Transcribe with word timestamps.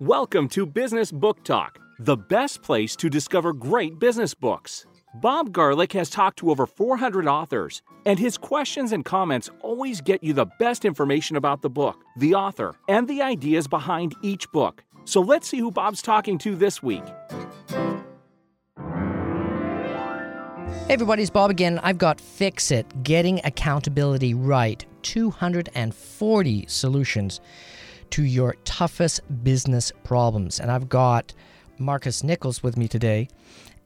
Welcome 0.00 0.48
to 0.48 0.66
Business 0.66 1.12
Book 1.12 1.44
Talk, 1.44 1.78
the 2.00 2.16
best 2.16 2.62
place 2.62 2.96
to 2.96 3.08
discover 3.08 3.52
great 3.52 4.00
business 4.00 4.34
books. 4.34 4.86
Bob 5.22 5.52
Garlick 5.52 5.92
has 5.92 6.10
talked 6.10 6.40
to 6.40 6.50
over 6.50 6.66
400 6.66 7.28
authors, 7.28 7.80
and 8.04 8.18
his 8.18 8.36
questions 8.36 8.90
and 8.90 9.04
comments 9.04 9.50
always 9.60 10.00
get 10.00 10.24
you 10.24 10.32
the 10.32 10.46
best 10.58 10.84
information 10.84 11.36
about 11.36 11.62
the 11.62 11.70
book, 11.70 12.02
the 12.16 12.34
author, 12.34 12.74
and 12.88 13.06
the 13.06 13.22
ideas 13.22 13.68
behind 13.68 14.16
each 14.20 14.50
book. 14.50 14.82
So 15.04 15.20
let's 15.20 15.46
see 15.46 15.58
who 15.58 15.70
Bob's 15.70 16.02
talking 16.02 16.38
to 16.38 16.56
this 16.56 16.82
week. 16.82 17.04
Hey 20.86 20.94
everybody, 20.94 21.22
it's 21.22 21.30
Bob 21.30 21.52
again. 21.52 21.78
I've 21.84 21.98
got 21.98 22.20
Fix 22.20 22.72
It 22.72 23.04
Getting 23.04 23.40
Accountability 23.44 24.34
Right 24.34 24.84
240 25.02 26.64
solutions 26.66 27.40
to 28.14 28.22
your 28.22 28.54
toughest 28.64 29.20
business 29.42 29.90
problems. 30.04 30.60
And 30.60 30.70
I've 30.70 30.88
got 30.88 31.34
Marcus 31.78 32.22
Nichols 32.22 32.62
with 32.62 32.76
me 32.76 32.86
today. 32.86 33.26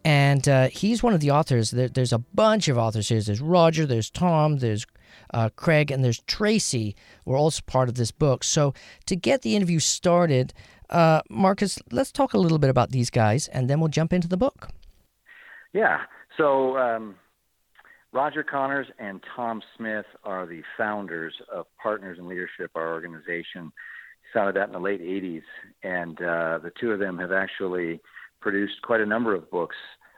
And 0.05 0.47
uh, 0.47 0.69
he's 0.69 1.03
one 1.03 1.15
of 1.15 1.21
the 1.21 1.31
authors. 1.31 1.71
There, 1.71 1.89
there's 1.89 2.13
a 2.13 2.19
bunch 2.19 2.69
of 2.69 2.77
authors 2.77 3.09
here. 3.09 3.23
There's 3.23 3.41
Roger, 3.41 3.87
there's 3.87 4.11
Tom, 4.11 4.59
there's 4.59 4.87
uh, 5.33 5.49
Craig, 5.57 5.91
and 5.91 6.05
there's 6.05 6.21
Tracy. 6.27 6.95
We're 7.25 7.39
also 7.39 7.63
part 7.65 7.89
of 7.89 7.95
this 7.95 8.11
book. 8.11 8.45
So 8.45 8.75
to 9.07 9.17
get 9.17 9.41
the 9.41 9.57
interview 9.57 9.79
started, 9.79 10.53
uh, 10.91 11.23
Marcus, 11.31 11.79
let's 11.91 12.13
talk 12.13 12.35
a 12.35 12.39
little 12.39 12.59
bit 12.59 12.69
about 12.69 12.91
these 12.91 13.09
guys, 13.09 13.49
and 13.49 13.71
then 13.71 13.81
we'll 13.81 13.89
jump 13.89 14.13
into 14.13 14.29
the 14.29 14.37
book. 14.37 14.69
Yeah. 15.73 16.03
So 16.37 16.77
um, 16.77 17.15
Roger 18.13 18.43
Connors 18.43 18.89
and 18.99 19.25
Tom 19.35 19.63
Smith 19.75 20.07
are 20.23 20.45
the 20.45 20.61
founders 20.77 21.33
of 21.51 21.65
Partners 21.83 22.19
in 22.19 22.29
Leadership, 22.29 22.73
our 22.75 22.93
organization. 22.93 23.73
Founded 24.35 24.57
that 24.57 24.67
in 24.69 24.73
the 24.73 24.79
late 24.79 25.01
80s, 25.01 25.43
and 25.83 26.21
uh, 26.21 26.59
the 26.63 26.73
two 26.79 26.93
of 26.93 26.99
them 26.99 27.19
have 27.19 27.33
actually 27.33 28.01
produced 28.41 28.83
quite 28.83 29.01
a 29.01 29.07
number 29.07 29.35
of 29.35 29.51
books. 29.51 29.77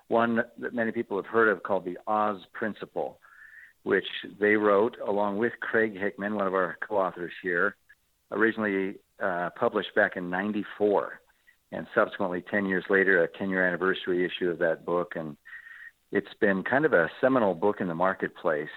One 0.08 0.42
that 0.58 0.74
many 0.74 0.90
people 0.90 1.16
have 1.16 1.26
heard 1.26 1.48
of 1.48 1.62
called 1.62 1.84
the 1.84 1.96
Oz 2.06 2.38
Principle, 2.52 3.18
which 3.84 4.06
they 4.40 4.56
wrote 4.56 4.96
along 5.06 5.38
with 5.38 5.52
Craig 5.60 5.96
Hickman, 5.96 6.34
one 6.34 6.46
of 6.46 6.54
our 6.54 6.76
co-authors 6.86 7.32
here, 7.42 7.76
originally 8.32 8.96
uh, 9.22 9.50
published 9.58 9.94
back 9.94 10.16
in 10.16 10.28
'94, 10.28 11.20
and 11.72 11.86
subsequently 11.94 12.42
10 12.50 12.66
years 12.66 12.84
later, 12.90 13.22
a 13.22 13.28
10-year 13.28 13.64
anniversary 13.64 14.24
issue 14.24 14.50
of 14.50 14.58
that 14.58 14.84
book, 14.84 15.12
and 15.14 15.36
it's 16.10 16.34
been 16.40 16.64
kind 16.64 16.84
of 16.84 16.92
a 16.92 17.08
seminal 17.20 17.54
book 17.54 17.80
in 17.80 17.86
the 17.86 17.94
marketplace. 17.94 18.68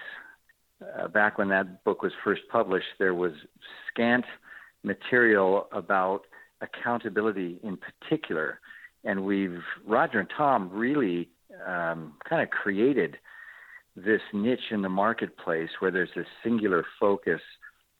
Uh, 0.80 1.08
back 1.08 1.38
when 1.38 1.48
that 1.48 1.82
book 1.84 2.02
was 2.02 2.12
first 2.22 2.42
published, 2.50 2.86
there 2.98 3.14
was 3.14 3.32
scant 3.90 4.24
material 4.84 5.68
about 5.72 6.22
accountability 6.60 7.58
in 7.62 7.76
particular. 7.76 8.60
And 9.04 9.24
we've, 9.24 9.60
Roger 9.86 10.20
and 10.20 10.28
Tom 10.36 10.70
really 10.72 11.28
um, 11.66 12.14
kind 12.28 12.42
of 12.42 12.50
created 12.50 13.16
this 13.96 14.20
niche 14.32 14.70
in 14.70 14.82
the 14.82 14.88
marketplace 14.88 15.70
where 15.78 15.90
there's 15.90 16.10
this 16.16 16.26
singular 16.42 16.84
focus 16.98 17.40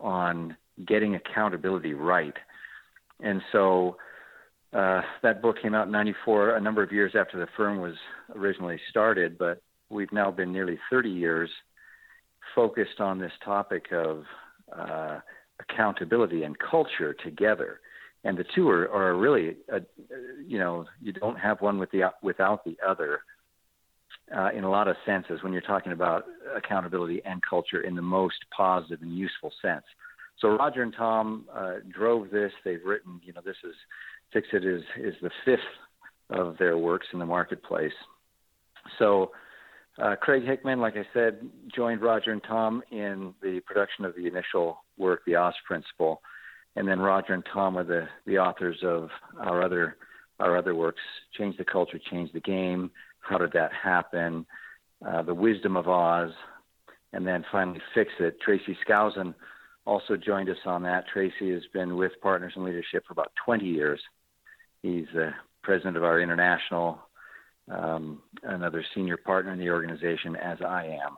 on 0.01 0.57
getting 0.87 1.15
accountability 1.15 1.95
right. 1.95 2.35
And 3.21 3.41
so 3.53 3.97
uh, 4.73 5.03
that 5.23 5.41
book 5.41 5.57
came 5.63 5.75
out 5.75 5.87
in 5.87 5.93
94, 5.93 6.57
a 6.57 6.61
number 6.61 6.83
of 6.83 6.91
years 6.91 7.13
after 7.19 7.39
the 7.39 7.47
firm 7.57 7.81
was 7.81 7.95
originally 8.35 8.81
started, 8.91 9.39
but 9.39 9.63
we've 9.89 10.13
now 10.13 10.31
been 10.31 10.53
nearly 10.53 10.79
30 10.91 11.11
years 11.11 11.49
focused 12.55 13.01
on 13.01 13.19
this 13.19 13.33
topic 13.45 13.87
of 13.93 14.25
uh, 14.77 15.21
accountability 15.61 16.43
and 16.43 16.57
culture 16.59 17.15
together. 17.15 17.81
And 18.25 18.39
the 18.39 18.45
two 18.55 18.69
are, 18.69 18.89
are 18.91 19.17
really, 19.17 19.57
a, 19.71 19.81
you 20.47 20.59
know, 20.59 20.87
you 21.01 21.13
don't 21.13 21.39
have 21.39 21.61
one 21.61 21.79
with 21.79 21.91
the, 21.91 22.11
without 22.23 22.65
the 22.65 22.77
other 22.87 23.21
uh, 24.35 24.51
in 24.57 24.65
a 24.65 24.71
lot 24.71 24.89
of 24.89 24.97
senses 25.05 25.43
when 25.43 25.53
you're 25.53 25.63
talking 25.63 25.93
about 25.93 26.25
accountability 26.57 27.21
and 27.25 27.43
culture 27.49 27.83
in 27.83 27.95
the 27.95 28.03
most 28.03 28.37
positive 28.57 29.03
and 29.03 29.17
useful 29.17 29.53
sense. 29.61 29.85
So 30.41 30.49
Roger 30.49 30.83
and 30.83 30.95
Tom 30.97 31.45
uh, 31.55 31.75
drove 31.91 32.31
this. 32.31 32.51
They've 32.65 32.85
written, 32.85 33.21
you 33.25 33.33
know, 33.33 33.41
this 33.45 33.57
is 33.65 33.75
Fix 34.33 34.49
It 34.53 34.65
is 34.65 34.83
is 34.99 35.15
the 35.23 35.31
fifth 35.45 35.61
of 36.31 36.57
their 36.59 36.77
works 36.77 37.07
in 37.13 37.19
the 37.19 37.27
marketplace. 37.27 37.93
So 38.99 39.31
uh, 40.03 40.17
Craig 40.17 40.45
Hickman, 40.45 40.81
like 40.81 40.97
I 40.97 41.07
said, 41.13 41.39
joined 41.75 42.03
Roger 42.03 42.33
and 42.33 42.43
Tom 42.43 42.83
in 42.91 43.35
the 43.43 43.61
production 43.61 44.05
of 44.05 44.15
the 44.17 44.27
initial 44.27 44.79
work, 44.99 45.23
The 45.27 45.37
Oz 45.37 45.55
Principle, 45.67 46.21
and 46.77 46.87
then 46.89 47.01
Roger 47.01 47.35
and 47.35 47.45
Tom 47.53 47.77
are 47.77 47.85
the, 47.85 48.09
the 48.27 48.39
authors 48.39 48.79
of 48.83 49.09
our 49.39 49.63
other 49.63 49.97
our 50.41 50.57
other 50.57 50.75
works, 50.75 51.01
Change 51.39 51.57
the 51.57 51.65
Culture, 51.65 52.01
Change 52.11 52.33
the 52.33 52.41
Game, 52.41 52.91
How 53.21 53.39
Did 53.39 53.53
That 53.53 53.71
Happen, 53.73 54.45
uh, 55.07 55.23
The 55.23 55.33
Wisdom 55.33 55.77
of 55.77 55.89
Oz, 55.89 56.33
and 57.13 57.25
then 57.25 57.45
finally 57.53 57.81
Fix 57.95 58.11
It. 58.19 58.41
Tracy 58.41 58.77
Skousen 58.85 59.33
also 59.87 60.17
joined 60.17 60.51
us 60.51 60.57
on 60.65 60.83
that. 60.83 61.05
Tracy 61.13 61.53
has 61.53 61.63
been 61.73 61.97
with 61.97 62.13
Partners 62.21 62.53
in 62.57 62.65
Leadership 62.65 63.05
for 63.07 63.13
about 63.13 63.31
20 63.45 63.65
years. 63.65 64.01
He's 64.83 65.07
the 65.15 65.31
president 65.63 65.97
of 65.97 66.03
our 66.03 66.21
international 66.21 66.99
um, 67.71 68.21
another 68.43 68.85
senior 68.95 69.17
partner 69.17 69.53
in 69.53 69.59
the 69.59 69.71
organization, 69.71 70.37
as 70.37 70.59
I 70.61 70.85
am. 70.87 71.17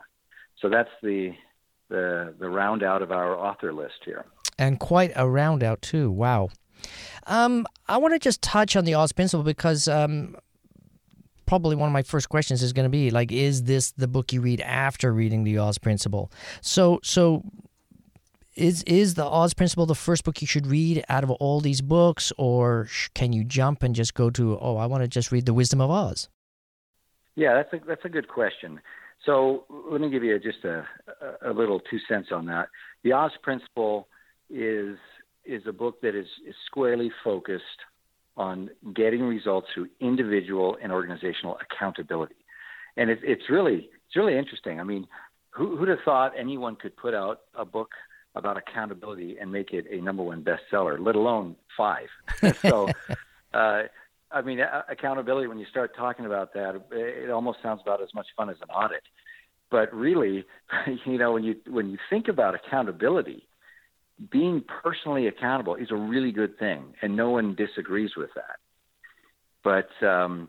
So 0.61 0.69
that's 0.69 0.91
the 1.03 1.33
the 1.89 2.35
the 2.39 2.49
round 2.49 2.83
out 2.83 3.03
of 3.03 3.13
our 3.13 3.37
author 3.37 3.73
list 3.73 4.05
here. 4.05 4.25
And 4.59 4.81
quite 4.81 5.13
a 5.17 5.29
round 5.29 5.63
out 5.63 5.83
too. 5.83 6.11
Wow. 6.11 6.49
Um, 7.27 7.67
I 7.89 7.97
want 7.99 8.15
to 8.15 8.19
just 8.19 8.43
touch 8.43 8.77
on 8.77 8.85
the 8.85 8.95
Oz 8.95 9.13
Principle 9.13 9.45
because 9.45 9.89
um, 9.89 10.37
probably 11.47 11.77
one 11.77 11.89
of 11.89 11.93
my 11.93 12.03
first 12.03 12.29
questions 12.29 12.63
is 12.63 12.73
going 12.73 12.85
to 12.85 12.91
be 12.91 13.11
like, 13.11 13.33
is 13.33 13.65
this 13.65 13.93
the 13.93 14.09
book 14.09 14.33
you 14.33 14.41
read 14.41 14.61
after 14.61 15.13
reading 15.13 15.45
the 15.45 15.59
Oz 15.59 15.79
Principle? 15.79 16.31
So 16.61 17.01
so 17.03 17.45
is 18.55 18.83
is 18.85 19.15
the 19.15 19.25
Oz 19.25 19.55
Principle 19.55 19.87
the 19.87 19.95
first 19.95 20.25
book 20.25 20.41
you 20.41 20.47
should 20.47 20.67
read 20.67 21.05
out 21.09 21.25
of 21.25 21.31
all 21.31 21.61
these 21.61 21.81
books, 21.81 22.33
or 22.37 22.89
can 23.15 23.33
you 23.33 23.45
jump 23.45 23.83
and 23.83 23.95
just 23.95 24.15
go 24.15 24.31
to 24.31 24.59
oh 24.59 24.77
I 24.77 24.87
want 24.87 25.03
to 25.03 25.09
just 25.09 25.33
read 25.33 25.47
the 25.47 25.55
Wisdom 25.55 25.81
of 25.81 25.91
Oz? 25.91 26.29
Yeah, 27.35 27.55
that's 27.55 27.73
a 27.73 27.87
that's 27.87 28.05
a 28.05 28.09
good 28.09 28.29
question. 28.29 28.81
So 29.27 29.65
let 29.91 30.01
me 30.01 30.09
give 30.09 30.23
you 30.23 30.39
just 30.39 30.65
a, 30.65 30.87
a 31.45 31.53
little 31.53 31.81
two 31.81 31.99
cents 32.09 32.29
on 32.33 32.47
that. 32.47 32.69
The 33.03 33.13
Oz 33.13 33.33
Principle 33.43 34.09
is 34.49 34.97
is 35.45 35.63
a 35.67 35.73
book 35.73 36.01
that 36.01 36.15
is, 36.17 36.27
is 36.49 36.55
squarely 36.67 37.11
focused 37.23 37.63
on 38.37 38.69
getting 38.95 39.23
results 39.23 39.69
through 39.73 39.89
individual 40.01 40.77
and 40.83 40.91
organizational 40.91 41.59
accountability, 41.61 42.37
and 42.97 43.11
it, 43.11 43.19
it's 43.23 43.51
really 43.51 43.91
it's 44.07 44.17
really 44.17 44.39
interesting. 44.39 44.79
I 44.81 44.85
mean, 44.85 45.07
who, 45.51 45.77
who'd 45.77 45.89
have 45.89 45.99
thought 46.05 46.33
anyone 46.39 46.77
could 46.77 46.97
put 46.97 47.13
out 47.13 47.41
a 47.55 47.65
book 47.65 47.91
about 48.37 48.57
accountability 48.57 49.39
and 49.41 49.51
make 49.51 49.73
it 49.73 49.87
a 49.91 50.01
number 50.01 50.23
one 50.23 50.45
bestseller, 50.45 50.99
let 51.05 51.17
alone 51.17 51.57
five? 51.77 52.09
so. 52.63 52.89
Uh, 53.55 53.85
I 54.31 54.43
mean, 54.43 54.61
accountability. 54.89 55.47
When 55.47 55.59
you 55.59 55.67
start 55.71 55.95
talking 55.97 56.27
about 56.27 56.53
that, 56.55 56.81
it 56.91 57.31
almost 57.31 57.59
sounds 57.63 57.81
about 57.83 58.03
as 58.03 58.09
much 58.15 58.27
fun 58.37 58.51
as 58.51 58.57
an 58.61 58.69
audit. 58.71 59.03
But 59.71 59.93
really, 59.95 60.45
you 61.07 61.19
know, 61.19 61.33
when 61.33 61.45
you 61.45 61.57
when 61.69 61.91
you 61.91 61.99
think 62.11 62.29
about 62.29 62.55
accountability, 62.55 63.47
being 64.31 64.63
personally 64.83 65.27
accountable 65.27 65.75
is 65.77 65.91
a 65.91 65.97
really 65.97 66.33
good 66.33 66.59
thing, 66.59 66.95
and 67.03 67.17
no 67.17 67.31
one 67.31 67.55
disagrees 67.55 68.13
with 68.17 68.31
that. 68.35 68.59
But 69.63 70.07
um, 70.07 70.49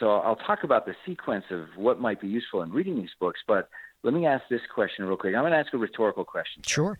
so 0.00 0.10
I'll 0.10 0.36
talk 0.36 0.64
about 0.64 0.86
the 0.86 0.94
sequence 1.06 1.44
of 1.50 1.66
what 1.76 2.00
might 2.00 2.20
be 2.20 2.28
useful 2.28 2.62
in 2.62 2.70
reading 2.70 2.96
these 2.96 3.10
books. 3.20 3.40
But 3.46 3.68
let 4.02 4.14
me 4.14 4.26
ask 4.26 4.44
this 4.50 4.60
question 4.74 5.04
real 5.04 5.16
quick. 5.16 5.34
I'm 5.34 5.42
going 5.42 5.52
to 5.52 5.58
ask 5.58 5.72
a 5.72 5.78
rhetorical 5.78 6.24
question. 6.24 6.62
Sure. 6.66 6.98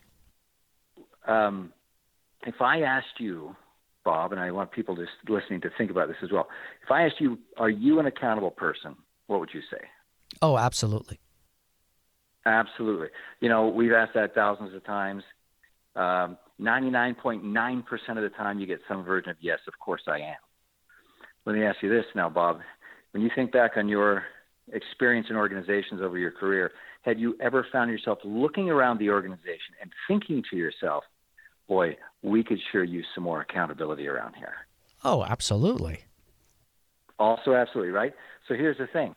Um, 1.26 1.72
if 2.46 2.60
I 2.60 2.80
asked 2.80 3.18
you 3.18 3.54
Bob, 4.08 4.32
and 4.32 4.40
I 4.40 4.50
want 4.52 4.72
people 4.72 4.96
just 4.96 5.10
listening 5.28 5.60
to 5.60 5.70
think 5.76 5.90
about 5.90 6.08
this 6.08 6.16
as 6.22 6.32
well. 6.32 6.48
If 6.82 6.90
I 6.90 7.02
asked 7.02 7.16
you, 7.20 7.38
are 7.58 7.68
you 7.68 8.00
an 8.00 8.06
accountable 8.06 8.50
person? 8.50 8.96
What 9.26 9.38
would 9.38 9.50
you 9.52 9.60
say? 9.70 9.80
Oh, 10.40 10.56
absolutely. 10.56 11.20
Absolutely. 12.46 13.08
You 13.40 13.50
know, 13.50 13.68
we've 13.68 13.92
asked 13.92 14.14
that 14.14 14.34
thousands 14.34 14.74
of 14.74 14.82
times. 14.86 15.24
Um, 15.94 16.38
99.9% 16.58 17.82
of 18.08 18.22
the 18.22 18.30
time, 18.30 18.58
you 18.58 18.66
get 18.66 18.80
some 18.88 19.04
version 19.04 19.28
of 19.28 19.36
yes, 19.42 19.58
of 19.68 19.78
course 19.78 20.00
I 20.06 20.20
am. 20.20 20.36
Let 21.44 21.54
me 21.56 21.64
ask 21.64 21.82
you 21.82 21.90
this 21.90 22.06
now, 22.14 22.30
Bob. 22.30 22.60
When 23.10 23.22
you 23.22 23.28
think 23.34 23.52
back 23.52 23.72
on 23.76 23.90
your 23.90 24.22
experience 24.72 25.26
in 25.28 25.36
organizations 25.36 26.00
over 26.00 26.16
your 26.16 26.30
career, 26.30 26.70
had 27.02 27.20
you 27.20 27.36
ever 27.42 27.66
found 27.70 27.90
yourself 27.90 28.20
looking 28.24 28.70
around 28.70 29.00
the 29.00 29.10
organization 29.10 29.74
and 29.82 29.92
thinking 30.08 30.42
to 30.50 30.56
yourself, 30.56 31.04
boy, 31.68 31.96
we 32.22 32.42
could 32.42 32.58
sure 32.72 32.82
use 32.82 33.06
some 33.14 33.24
more 33.24 33.40
accountability 33.40 34.08
around 34.08 34.34
here. 34.34 34.54
Oh, 35.04 35.24
absolutely. 35.24 36.00
Also, 37.18 37.54
absolutely, 37.54 37.92
right? 37.92 38.14
So 38.46 38.54
here's 38.54 38.78
the 38.78 38.86
thing 38.86 39.14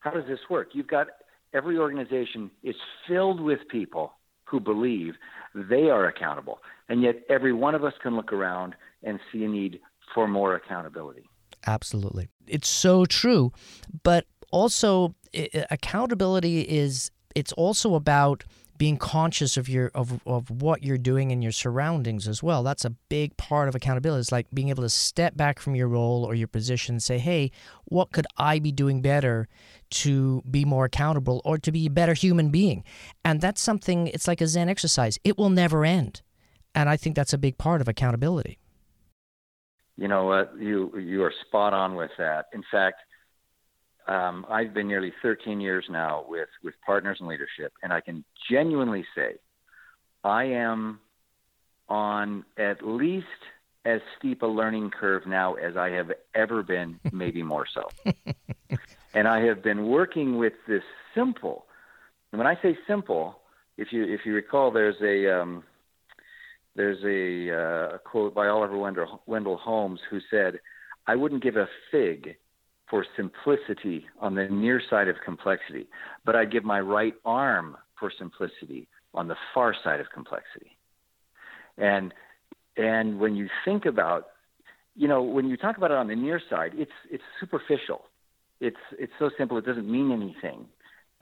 how 0.00 0.10
does 0.10 0.24
this 0.26 0.40
work? 0.50 0.70
You've 0.72 0.88
got 0.88 1.06
every 1.54 1.78
organization 1.78 2.50
is 2.62 2.74
filled 3.06 3.40
with 3.40 3.60
people 3.70 4.14
who 4.44 4.58
believe 4.58 5.14
they 5.54 5.90
are 5.90 6.06
accountable. 6.06 6.58
And 6.88 7.02
yet, 7.02 7.16
every 7.30 7.52
one 7.52 7.74
of 7.74 7.84
us 7.84 7.94
can 8.02 8.16
look 8.16 8.32
around 8.32 8.74
and 9.02 9.18
see 9.30 9.44
a 9.44 9.48
need 9.48 9.80
for 10.14 10.26
more 10.28 10.54
accountability. 10.54 11.24
Absolutely. 11.66 12.28
It's 12.46 12.68
so 12.68 13.06
true. 13.06 13.52
But 14.02 14.26
also, 14.50 15.14
accountability 15.70 16.62
is, 16.62 17.10
it's 17.34 17.52
also 17.52 17.94
about 17.94 18.44
being 18.82 18.96
conscious 18.96 19.56
of 19.56 19.68
your 19.68 19.92
of, 19.94 20.20
of 20.26 20.50
what 20.50 20.82
you're 20.82 20.98
doing 20.98 21.30
in 21.30 21.40
your 21.40 21.52
surroundings 21.52 22.26
as 22.26 22.42
well. 22.42 22.64
That's 22.64 22.84
a 22.84 22.90
big 22.90 23.36
part 23.36 23.68
of 23.68 23.76
accountability. 23.76 24.22
It's 24.22 24.32
like 24.32 24.48
being 24.52 24.70
able 24.70 24.82
to 24.82 24.88
step 24.88 25.36
back 25.36 25.60
from 25.60 25.76
your 25.76 25.86
role 25.86 26.24
or 26.24 26.34
your 26.34 26.48
position 26.48 26.96
and 26.96 27.02
say 27.02 27.18
hey 27.18 27.52
what 27.84 28.10
could 28.10 28.26
i 28.38 28.58
be 28.58 28.72
doing 28.72 29.00
better 29.00 29.46
to 30.02 30.42
be 30.50 30.64
more 30.64 30.86
accountable 30.86 31.40
or 31.44 31.58
to 31.58 31.70
be 31.70 31.86
a 31.86 31.90
better 31.90 32.12
human 32.12 32.50
being? 32.50 32.82
And 33.24 33.40
that's 33.40 33.60
something 33.60 34.08
it's 34.08 34.26
like 34.26 34.40
a 34.40 34.48
zen 34.48 34.68
exercise. 34.68 35.16
It 35.22 35.38
will 35.38 35.50
never 35.50 35.84
end. 35.84 36.20
And 36.74 36.88
i 36.88 36.96
think 36.96 37.14
that's 37.14 37.32
a 37.32 37.38
big 37.38 37.58
part 37.58 37.80
of 37.82 37.86
accountability. 37.86 38.58
You 39.96 40.08
know 40.08 40.24
what? 40.24 40.54
You 40.58 40.98
you 40.98 41.22
are 41.22 41.32
spot 41.46 41.72
on 41.72 41.94
with 41.94 42.10
that. 42.18 42.46
In 42.52 42.64
fact 42.68 42.96
um, 44.08 44.46
I've 44.48 44.74
been 44.74 44.88
nearly 44.88 45.12
13 45.22 45.60
years 45.60 45.86
now 45.88 46.24
with, 46.28 46.48
with 46.62 46.74
partners 46.84 47.18
in 47.20 47.26
leadership, 47.26 47.72
and 47.82 47.92
I 47.92 48.00
can 48.00 48.24
genuinely 48.50 49.04
say 49.14 49.36
I 50.24 50.44
am 50.44 51.00
on 51.88 52.44
at 52.56 52.86
least 52.86 53.26
as 53.84 54.00
steep 54.18 54.42
a 54.42 54.46
learning 54.46 54.90
curve 54.90 55.26
now 55.26 55.54
as 55.54 55.76
I 55.76 55.90
have 55.90 56.12
ever 56.34 56.62
been, 56.62 57.00
maybe 57.12 57.42
more 57.42 57.66
so. 57.72 57.88
and 59.14 59.28
I 59.28 59.44
have 59.44 59.62
been 59.62 59.86
working 59.86 60.36
with 60.38 60.54
this 60.66 60.84
simple. 61.14 61.66
And 62.30 62.38
when 62.38 62.46
I 62.46 62.60
say 62.62 62.78
simple, 62.86 63.40
if 63.76 63.92
you 63.92 64.04
if 64.04 64.24
you 64.24 64.34
recall, 64.34 64.70
there's 64.70 65.00
a 65.02 65.40
um, 65.40 65.64
there's 66.74 67.02
a, 67.04 67.54
uh, 67.54 67.96
a 67.96 67.98
quote 67.98 68.34
by 68.34 68.48
Oliver 68.48 68.78
Wendell, 68.78 69.22
Wendell 69.26 69.58
Holmes 69.58 70.00
who 70.08 70.20
said, 70.30 70.60
"I 71.06 71.16
wouldn't 71.16 71.42
give 71.42 71.56
a 71.56 71.68
fig 71.90 72.36
for 72.92 73.06
simplicity 73.16 74.04
on 74.20 74.34
the 74.34 74.46
near 74.48 74.78
side 74.90 75.08
of 75.08 75.16
complexity, 75.24 75.86
but 76.26 76.36
I 76.36 76.44
give 76.44 76.62
my 76.62 76.78
right 76.78 77.14
arm 77.24 77.78
for 77.98 78.12
simplicity 78.16 78.86
on 79.14 79.28
the 79.28 79.34
far 79.54 79.74
side 79.82 79.98
of 79.98 80.08
complexity. 80.12 80.76
And 81.78 82.12
and 82.76 83.18
when 83.18 83.34
you 83.34 83.48
think 83.64 83.86
about, 83.86 84.26
you 84.94 85.08
know, 85.08 85.22
when 85.22 85.48
you 85.48 85.56
talk 85.56 85.78
about 85.78 85.90
it 85.90 85.96
on 85.96 86.08
the 86.08 86.14
near 86.14 86.38
side, 86.50 86.72
it's 86.74 86.92
it's 87.10 87.24
superficial. 87.40 88.02
It's 88.60 88.76
it's 88.98 89.12
so 89.18 89.30
simple 89.38 89.56
it 89.56 89.64
doesn't 89.64 89.90
mean 89.90 90.12
anything, 90.12 90.66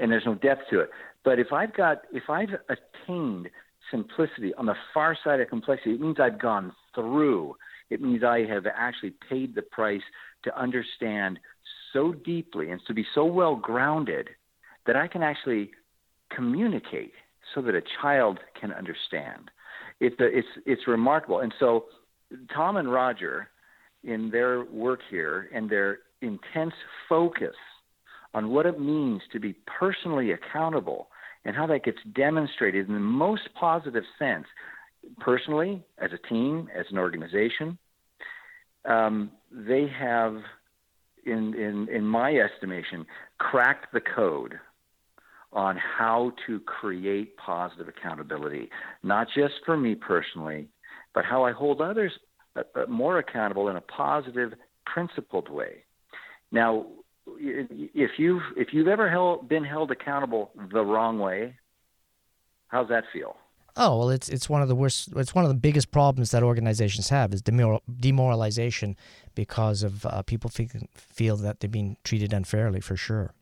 and 0.00 0.11
there's 0.11 0.26
no 0.26 0.34
depth 0.34 0.62
to 0.70 0.81
it. 0.81 0.90
But 1.25 1.38
if 1.38 1.52
I've 1.52 1.73
got 1.73 2.02
if 2.12 2.25
I've 2.28 2.50
attained 2.69 3.49
simplicity 3.93 4.52
on 4.55 4.66
the 4.66 4.75
far 4.93 5.16
side 5.23 5.38
of 5.40 5.49
complexity, 5.49 5.93
it 5.93 6.00
means 6.00 6.16
I've 6.19 6.40
gone 6.40 6.73
through. 6.96 7.55
It 7.90 8.00
means 8.00 8.25
I 8.25 8.40
have 8.49 8.66
actually 8.66 9.14
paid 9.28 9.55
the 9.55 9.62
price 9.62 10.02
to 10.44 10.61
understand 10.61 11.38
so 11.92 12.12
deeply 12.12 12.70
and 12.70 12.81
to 12.87 12.94
be 12.94 13.04
so 13.14 13.25
well 13.25 13.56
grounded 13.56 14.28
that 14.87 14.96
I 14.96 15.08
can 15.08 15.22
actually 15.22 15.70
communicate 16.34 17.12
so 17.54 17.62
that 17.62 17.75
a 17.75 17.82
child 18.00 18.38
can 18.58 18.72
understand. 18.72 19.50
It's 20.00 20.16
it's 20.64 20.87
remarkable. 20.87 21.40
And 21.40 21.52
so 21.58 21.87
Tom 22.54 22.76
and 22.76 22.90
Roger, 22.90 23.48
in 24.04 24.31
their 24.31 24.64
work 24.64 25.00
here 25.10 25.50
and 25.52 25.69
their 25.69 25.98
intense 26.22 26.75
focus 27.08 27.54
on 28.32 28.50
what 28.50 28.66
it 28.66 28.81
means 28.81 29.20
to 29.32 29.40
be 29.40 29.54
personally 29.66 30.32
accountable 30.32 31.08
and 31.44 31.56
how 31.56 31.66
that 31.66 31.84
gets 31.84 31.98
demonstrated 32.14 32.88
in 32.88 32.94
the 32.94 33.00
most 33.00 33.42
positive 33.58 34.04
sense, 34.19 34.46
personally, 35.19 35.82
as 35.98 36.10
a 36.12 36.28
team, 36.28 36.69
as 36.75 36.87
an 36.90 36.98
organization, 36.98 37.78
um, 38.84 39.31
they 39.50 39.87
have 39.88 40.37
in, 41.25 41.55
in, 41.55 41.88
in 41.88 42.05
my 42.05 42.34
estimation, 42.34 43.06
cracked 43.38 43.93
the 43.93 44.00
code 44.00 44.58
on 45.52 45.76
how 45.76 46.32
to 46.46 46.61
create 46.61 47.37
positive 47.37 47.88
accountability, 47.88 48.70
not 49.02 49.26
just 49.34 49.55
for 49.67 49.76
me 49.76 49.94
personally, 49.94 50.69
but 51.14 51.25
how 51.25 51.44
I 51.44 51.52
hold 51.52 51.81
others 51.81 52.12
uh, 52.56 52.62
uh, 52.75 52.87
more 52.88 53.19
accountable 53.19 53.69
in 53.69 53.76
a 53.76 53.81
positive, 53.81 54.52
principled 54.87 55.49
way. 55.49 55.84
Now, 56.52 56.87
if 57.38 58.11
you've 58.19 58.43
if 58.56 58.69
you've 58.73 58.88
ever 58.88 59.08
held, 59.08 59.49
been 59.49 59.64
held 59.64 59.90
accountable 59.90 60.50
the 60.73 60.84
wrong 60.84 61.19
way, 61.19 61.56
how's 62.69 62.88
that 62.88 63.05
feel? 63.12 63.37
Oh 63.82 63.97
well, 63.97 64.11
it's 64.11 64.29
it's 64.29 64.47
one 64.47 64.61
of 64.61 64.69
the 64.69 64.75
worst. 64.75 65.09
It's 65.17 65.35
one 65.35 65.43
of 65.43 65.49
the 65.49 65.55
biggest 65.55 65.91
problems 65.91 66.32
that 66.32 66.43
organizations 66.43 67.09
have 67.09 67.32
is 67.32 67.41
demoral, 67.41 67.81
demoralization 67.99 68.94
because 69.35 69.82
of 69.82 70.05
uh, 70.05 70.21
people 70.21 70.50
feel, 70.50 70.69
feel 70.94 71.37
that 71.38 71.61
they're 71.61 71.71
being 71.71 71.97
treated 72.05 72.35
unfairly. 72.35 72.81
For 72.81 72.94
sure. 72.94 73.32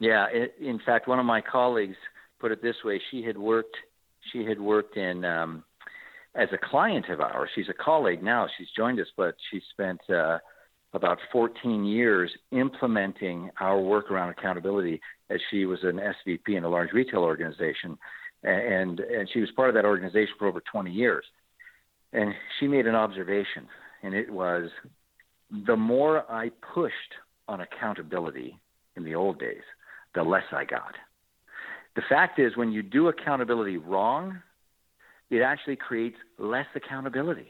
Yeah, 0.00 0.28
it, 0.32 0.54
in 0.58 0.80
fact, 0.84 1.08
one 1.08 1.18
of 1.18 1.26
my 1.26 1.42
colleagues 1.42 1.98
put 2.40 2.52
it 2.52 2.62
this 2.62 2.76
way: 2.86 3.02
she 3.10 3.22
had 3.22 3.36
worked 3.36 3.76
she 4.32 4.46
had 4.46 4.58
worked 4.58 4.96
in 4.96 5.26
um, 5.26 5.62
as 6.34 6.48
a 6.50 6.58
client 6.58 7.10
of 7.10 7.20
ours. 7.20 7.50
She's 7.54 7.68
a 7.68 7.84
colleague 7.84 8.22
now. 8.22 8.48
She's 8.56 8.68
joined 8.74 8.98
us, 8.98 9.08
but 9.14 9.34
she 9.50 9.60
spent 9.72 10.00
uh, 10.08 10.38
about 10.94 11.18
14 11.30 11.84
years 11.84 12.30
implementing 12.50 13.50
our 13.60 13.78
work 13.78 14.10
around 14.10 14.30
accountability 14.30 15.02
as 15.28 15.38
she 15.50 15.66
was 15.66 15.80
an 15.82 16.00
SVP 16.00 16.56
in 16.56 16.64
a 16.64 16.68
large 16.70 16.92
retail 16.92 17.20
organization 17.20 17.98
and 18.42 19.00
and 19.00 19.28
she 19.32 19.40
was 19.40 19.50
part 19.54 19.68
of 19.68 19.74
that 19.74 19.84
organization 19.84 20.34
for 20.38 20.48
over 20.48 20.62
20 20.70 20.90
years. 20.90 21.24
And 22.12 22.34
she 22.58 22.68
made 22.68 22.86
an 22.86 22.94
observation, 22.94 23.66
and 24.02 24.14
it 24.14 24.30
was 24.30 24.68
the 25.66 25.76
more 25.76 26.30
I 26.30 26.50
pushed 26.74 26.94
on 27.48 27.60
accountability 27.60 28.58
in 28.96 29.04
the 29.04 29.14
old 29.14 29.38
days, 29.38 29.62
the 30.14 30.22
less 30.22 30.44
I 30.52 30.64
got. 30.64 30.94
The 31.96 32.02
fact 32.08 32.38
is, 32.38 32.56
when 32.56 32.72
you 32.72 32.82
do 32.82 33.08
accountability 33.08 33.76
wrong, 33.76 34.40
it 35.30 35.40
actually 35.40 35.76
creates 35.76 36.16
less 36.38 36.66
accountability. 36.74 37.48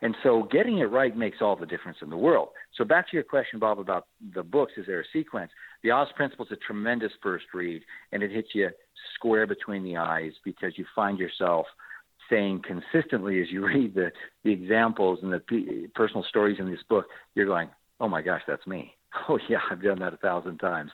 And 0.00 0.14
so 0.22 0.48
getting 0.50 0.78
it 0.78 0.84
right 0.84 1.16
makes 1.16 1.38
all 1.40 1.56
the 1.56 1.66
difference 1.66 1.98
in 2.02 2.10
the 2.10 2.16
world. 2.16 2.50
So 2.76 2.84
back 2.84 3.10
to 3.10 3.16
your 3.16 3.24
question, 3.24 3.58
Bob, 3.58 3.80
about 3.80 4.06
the 4.34 4.44
books, 4.44 4.72
is 4.76 4.86
there 4.86 5.00
a 5.00 5.04
sequence? 5.12 5.50
The 5.82 5.90
Oz 5.90 6.08
Principle 6.16 6.46
is 6.46 6.52
a 6.52 6.56
tremendous 6.56 7.12
first 7.22 7.46
read, 7.54 7.82
and 8.12 8.22
it 8.22 8.30
hits 8.30 8.48
you 8.54 8.70
square 9.14 9.46
between 9.46 9.84
the 9.84 9.96
eyes 9.96 10.32
because 10.44 10.72
you 10.76 10.84
find 10.94 11.18
yourself 11.18 11.66
saying 12.30 12.62
consistently 12.66 13.40
as 13.40 13.48
you 13.50 13.64
read 13.66 13.94
the, 13.94 14.10
the 14.44 14.52
examples 14.52 15.20
and 15.22 15.32
the 15.32 15.88
personal 15.94 16.24
stories 16.28 16.58
in 16.58 16.70
this 16.70 16.82
book, 16.88 17.06
you're 17.34 17.46
going, 17.46 17.68
oh 18.00 18.08
my 18.08 18.22
gosh, 18.22 18.42
that's 18.46 18.66
me. 18.66 18.94
Oh 19.30 19.38
yeah, 19.48 19.58
I've 19.70 19.82
done 19.82 20.00
that 20.00 20.12
a 20.12 20.18
thousand 20.18 20.58
times. 20.58 20.90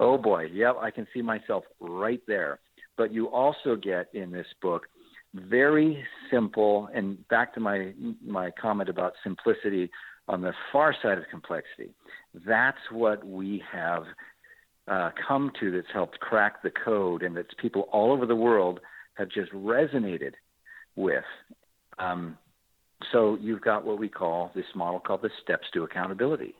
Oh 0.00 0.18
boy, 0.18 0.46
yep, 0.52 0.76
I 0.80 0.90
can 0.90 1.06
see 1.14 1.22
myself 1.22 1.62
right 1.78 2.20
there. 2.26 2.58
But 2.96 3.12
you 3.12 3.28
also 3.28 3.76
get 3.76 4.08
in 4.12 4.32
this 4.32 4.48
book 4.60 4.88
very 5.34 6.04
simple 6.28 6.88
and 6.92 7.26
back 7.28 7.54
to 7.54 7.60
my 7.60 7.92
my 8.20 8.50
comment 8.60 8.88
about 8.88 9.12
simplicity 9.22 9.90
on 10.28 10.40
the 10.40 10.52
far 10.72 10.94
side 11.02 11.18
of 11.18 11.24
complexity. 11.30 11.94
That's 12.46 12.78
what 12.90 13.24
we 13.24 13.62
have 13.70 14.04
uh, 14.88 15.10
come 15.26 15.52
to 15.60 15.70
that's 15.70 15.92
helped 15.92 16.18
crack 16.20 16.62
the 16.62 16.72
code 16.84 17.22
and 17.22 17.36
that 17.36 17.56
people 17.58 17.82
all 17.92 18.12
over 18.12 18.26
the 18.26 18.36
world 18.36 18.80
have 19.14 19.28
just 19.28 19.52
resonated 19.52 20.32
with. 20.96 21.24
Um, 21.98 22.36
so 23.10 23.36
you've 23.40 23.60
got 23.60 23.84
what 23.84 23.98
we 23.98 24.08
call 24.08 24.50
this 24.54 24.64
model 24.74 25.00
called 25.00 25.22
the 25.22 25.30
steps 25.42 25.66
to 25.74 25.84
accountability. 25.84 26.54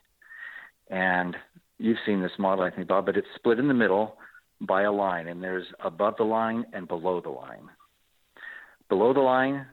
And 0.91 1.37
you've 1.79 1.99
seen 2.05 2.21
this 2.21 2.33
model, 2.39 2.65
I 2.65 2.71
think, 2.71 2.89
Bob, 2.89 3.07
but 3.07 3.17
it's 3.17 3.27
split 3.37 3.59
in 3.59 3.69
the 3.69 3.75
middle 3.75 4.17
by 4.61 4.83
a 4.83 4.93
line, 4.93 5.29
and 5.29 5.43
there's 5.43 5.67
above 5.85 6.15
the 6.19 6.25
line 6.25 6.65
and 6.73 6.87
below 6.87 7.21
the 7.21 7.31
line. 7.31 7.69
Below 8.89 9.13
the 9.13 9.21
line, 9.21 9.67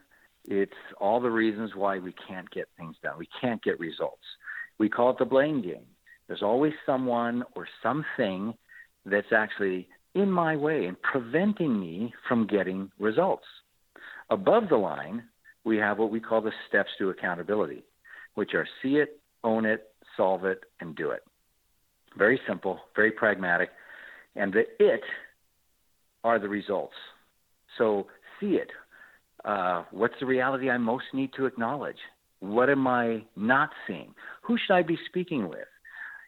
it's 0.45 0.71
all 0.99 1.19
the 1.19 1.29
reasons 1.29 1.71
why 1.75 1.99
we 1.99 2.13
can't 2.27 2.49
get 2.51 2.67
things 2.77 2.95
done. 3.03 3.17
We 3.17 3.27
can't 3.39 3.61
get 3.61 3.79
results. 3.79 4.23
We 4.79 4.89
call 4.89 5.11
it 5.11 5.17
the 5.19 5.25
blame 5.25 5.61
game. 5.61 5.85
There's 6.29 6.43
always 6.43 6.73
someone 6.85 7.43
or 7.55 7.67
something 7.81 8.53
that's 9.03 9.33
actually 9.35 9.89
in 10.13 10.29
my 10.31 10.55
way 10.55 10.85
and 10.85 10.95
preventing 11.01 11.79
me 11.79 12.13
from 12.27 12.45
getting 12.45 12.91
results. 12.99 13.45
Above 14.29 14.69
the 14.69 14.77
line, 14.77 15.23
we 15.65 15.77
have 15.77 15.97
what 15.97 16.11
we 16.11 16.19
call 16.19 16.41
the 16.41 16.51
steps 16.67 16.89
to 16.99 17.09
accountability, 17.09 17.83
which 18.35 18.53
are 18.53 18.67
see 18.81 18.97
it, 18.97 19.19
own 19.43 19.65
it, 19.65 19.87
solve 20.15 20.45
it, 20.45 20.61
and 20.79 20.95
do 20.95 21.09
it. 21.09 21.23
Very 22.15 22.39
simple, 22.47 22.79
very 22.95 23.11
pragmatic. 23.11 23.69
And 24.35 24.53
the 24.53 24.65
it 24.79 25.01
are 26.23 26.37
the 26.37 26.47
results. 26.47 26.93
So 27.79 28.05
see 28.39 28.57
it. 28.57 28.69
Uh, 29.43 29.83
what's 29.89 30.13
the 30.19 30.27
reality 30.27 30.69
I 30.69 30.77
most 30.77 31.05
need 31.11 31.31
to 31.37 31.47
acknowledge? 31.47 31.97
What 32.39 32.69
am 32.69 32.85
I 32.85 33.23
not 33.35 33.71
seeing? 33.87 34.13
Who 34.43 34.57
should 34.57 34.75
I 34.75 34.83
be 34.83 34.97
speaking 35.07 35.49
with? 35.49 35.67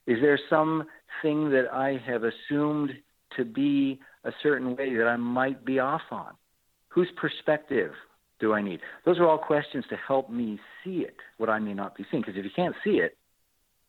Is 0.08 0.18
there 0.22 0.40
something 0.50 1.52
that 1.52 1.66
I 1.72 2.02
have 2.06 2.24
assumed 2.24 2.92
to 3.38 3.46
be 3.46 4.00
a 4.24 4.32
certain 4.42 4.76
way 4.76 4.96
that 4.96 5.08
I 5.08 5.18
might 5.18 5.64
be 5.66 5.80
off 5.80 6.02
on? 6.12 6.34
Whose 6.90 7.10
perspective 7.16 7.92
do 8.40 8.54
I 8.54 8.62
need? 8.62 8.82
Those 9.06 9.20
are 9.20 9.28
all 9.28 9.38
questions 9.38 9.86
to 9.90 9.96
help 9.96 10.30
me 10.30 10.60
see 10.84 11.00
it, 11.00 11.16
what 11.38 11.50
I 11.50 11.60
may 11.60 11.74
not 11.74 11.96
be 11.96 12.06
seeing. 12.10 12.22
Because 12.22 12.38
if 12.38 12.44
you 12.44 12.52
can't 12.56 12.76
see 12.84 12.98
it, 12.98 13.18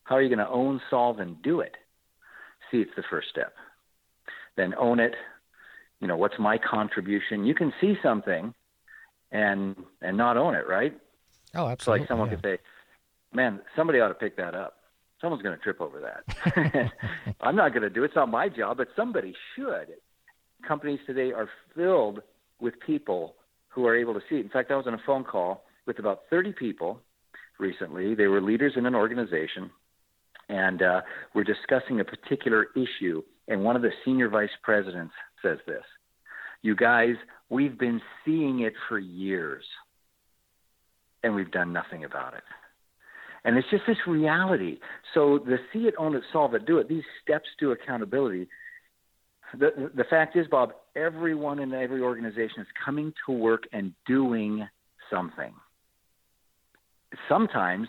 how 0.04 0.16
are 0.16 0.23
you 0.23 0.28
going 0.28 0.47
to 0.47 0.52
own, 0.52 0.81
solve, 0.90 1.19
and 1.19 1.40
do 1.42 1.61
it? 1.61 1.76
See, 2.71 2.78
it's 2.78 2.90
the 2.97 3.02
first 3.09 3.28
step. 3.31 3.54
Then 4.57 4.75
own 4.78 5.00
it. 5.00 5.14
You 6.00 6.09
know, 6.09 6.16
what's 6.16 6.38
my 6.38 6.59
contribution? 6.59 7.45
You 7.47 7.54
can 7.54 7.73
see 7.81 7.95
something 8.02 8.54
and 9.31 9.76
and 10.02 10.16
not 10.16 10.37
own 10.37 10.54
it, 10.54 10.69
right? 10.69 10.92
Oh, 11.54 11.69
absolutely. 11.69 11.81
So 11.85 11.90
like 12.02 12.09
someone 12.09 12.28
yeah. 12.28 12.35
could 12.35 12.45
say, 12.45 12.59
"Man, 13.33 13.61
somebody 13.76 14.00
ought 14.00 14.09
to 14.09 14.14
pick 14.14 14.37
that 14.37 14.54
up." 14.54 14.81
Someone's 15.23 15.43
going 15.43 15.57
to 15.57 15.62
trip 15.62 15.81
over 15.81 16.00
that. 16.00 16.93
I'm 17.41 17.55
not 17.55 17.71
going 17.71 17.83
to 17.83 17.91
do 17.91 18.02
it. 18.02 18.07
It's 18.07 18.17
not 18.17 18.29
my 18.29 18.49
job, 18.49 18.76
but 18.76 18.88
somebody 18.97 19.35
should. 19.55 19.95
Companies 20.67 20.99
today 21.07 21.33
are 21.33 21.49
filled 21.76 22.21
with 22.61 22.75
people 22.85 23.37
who 23.69 23.87
are 23.87 23.97
able 23.97 24.14
to 24.14 24.21
see 24.29 24.37
it. 24.37 24.45
In 24.45 24.50
fact, 24.50 24.73
I 24.73 24.76
was 24.76 24.87
on 24.88 24.95
a 24.95 25.00
phone 25.07 25.23
call 25.23 25.64
with 25.87 26.00
about 26.00 26.23
30 26.29 26.52
people 26.52 27.00
recently. 27.61 28.17
They 28.17 28.26
were 28.26 28.41
leaders 28.41 28.73
in 28.76 28.85
an 28.85 28.97
organization, 28.97 29.71
and 30.49 30.83
uh, 30.83 31.00
we're 31.35 31.45
discussing 31.45 32.00
a 32.00 32.05
particular 32.05 32.67
issue. 32.75 33.23
And 33.47 33.62
one 33.64 33.76
of 33.76 33.83
the 33.83 33.91
senior 34.05 34.29
vice 34.29 34.50
presidents 34.64 35.14
says 35.41 35.59
this 35.67 35.85
You 36.62 36.75
guys, 36.75 37.14
we've 37.49 37.79
been 37.79 38.00
seeing 38.25 38.61
it 38.61 38.75
for 38.88 38.99
years, 38.99 39.64
and 41.23 41.35
we've 41.35 41.50
done 41.52 41.73
nothing 41.73 42.05
about 42.05 42.35
it. 42.35 42.43
And 43.44 43.56
it's 43.56 43.68
just 43.70 43.82
this 43.87 43.96
reality. 44.06 44.78
So 45.14 45.38
the 45.38 45.58
see 45.72 45.80
it, 45.80 45.94
own 45.99 46.14
it, 46.14 46.22
solve 46.32 46.54
it, 46.54 46.64
do 46.64 46.78
it, 46.78 46.88
these 46.88 47.02
steps 47.22 47.49
to 47.61 47.72
accountability. 47.72 48.49
The, 49.58 49.90
the 49.94 50.04
fact 50.04 50.37
is, 50.37 50.46
Bob, 50.46 50.72
everyone 50.96 51.58
in 51.58 51.75
every 51.75 52.00
organization 52.00 52.61
is 52.61 52.66
coming 52.84 53.12
to 53.26 53.32
work 53.32 53.64
and 53.72 53.92
doing 54.06 54.66
something. 55.11 55.52
Sometimes 57.28 57.88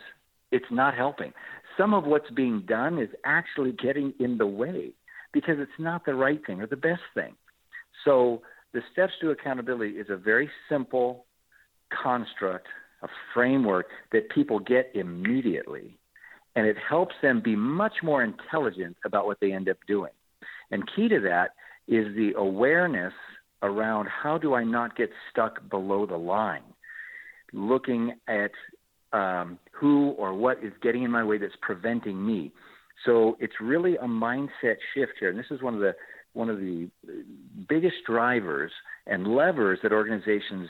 it's 0.51 0.65
not 0.71 0.95
helping. 0.95 1.33
Some 1.77 1.93
of 1.93 2.05
what's 2.05 2.29
being 2.31 2.63
done 2.67 2.99
is 2.99 3.09
actually 3.23 3.71
getting 3.71 4.13
in 4.19 4.37
the 4.37 4.45
way 4.45 4.91
because 5.31 5.55
it's 5.59 5.71
not 5.79 6.05
the 6.05 6.13
right 6.13 6.39
thing 6.45 6.61
or 6.61 6.67
the 6.67 6.75
best 6.75 7.01
thing. 7.13 7.35
So 8.05 8.41
the 8.73 8.81
steps 8.91 9.13
to 9.21 9.31
accountability 9.31 9.93
is 9.93 10.07
a 10.09 10.17
very 10.17 10.49
simple 10.69 11.25
construct, 12.03 12.67
a 13.03 13.07
framework 13.33 13.87
that 14.11 14.29
people 14.29 14.59
get 14.59 14.91
immediately. 14.95 15.97
And 16.55 16.65
it 16.67 16.77
helps 16.77 17.15
them 17.21 17.41
be 17.41 17.55
much 17.55 17.95
more 18.03 18.23
intelligent 18.23 18.95
about 19.05 19.25
what 19.25 19.39
they 19.39 19.51
end 19.51 19.69
up 19.69 19.77
doing. 19.87 20.11
And 20.71 20.83
key 20.95 21.09
to 21.09 21.19
that 21.21 21.51
is 21.87 22.15
the 22.15 22.33
awareness 22.37 23.13
around 23.61 24.07
how 24.07 24.37
do 24.37 24.53
I 24.53 24.63
not 24.63 24.95
get 24.95 25.09
stuck 25.31 25.67
below 25.69 26.05
the 26.05 26.17
line, 26.17 26.63
looking 27.53 28.13
at 28.27 28.51
um, 29.13 29.59
who 29.71 30.09
or 30.11 30.33
what 30.33 30.63
is 30.63 30.73
getting 30.81 31.03
in 31.03 31.11
my 31.11 31.23
way 31.23 31.37
that's 31.37 31.53
preventing 31.61 32.25
me. 32.25 32.51
So 33.05 33.37
it's 33.39 33.53
really 33.61 33.95
a 33.97 34.05
mindset 34.05 34.77
shift 34.93 35.13
here, 35.19 35.29
and 35.29 35.37
this 35.37 35.51
is 35.51 35.61
one 35.61 35.73
of 35.73 35.79
the 35.79 35.95
one 36.33 36.49
of 36.49 36.57
the 36.57 36.89
biggest 37.69 37.97
drivers 38.07 38.71
and 39.05 39.27
levers 39.27 39.79
that 39.83 39.91
organizations 39.91 40.67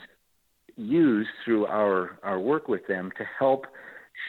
use 0.76 1.26
through 1.44 1.66
our 1.66 2.18
our 2.22 2.38
work 2.38 2.68
with 2.68 2.86
them 2.86 3.10
to 3.18 3.24
help 3.38 3.66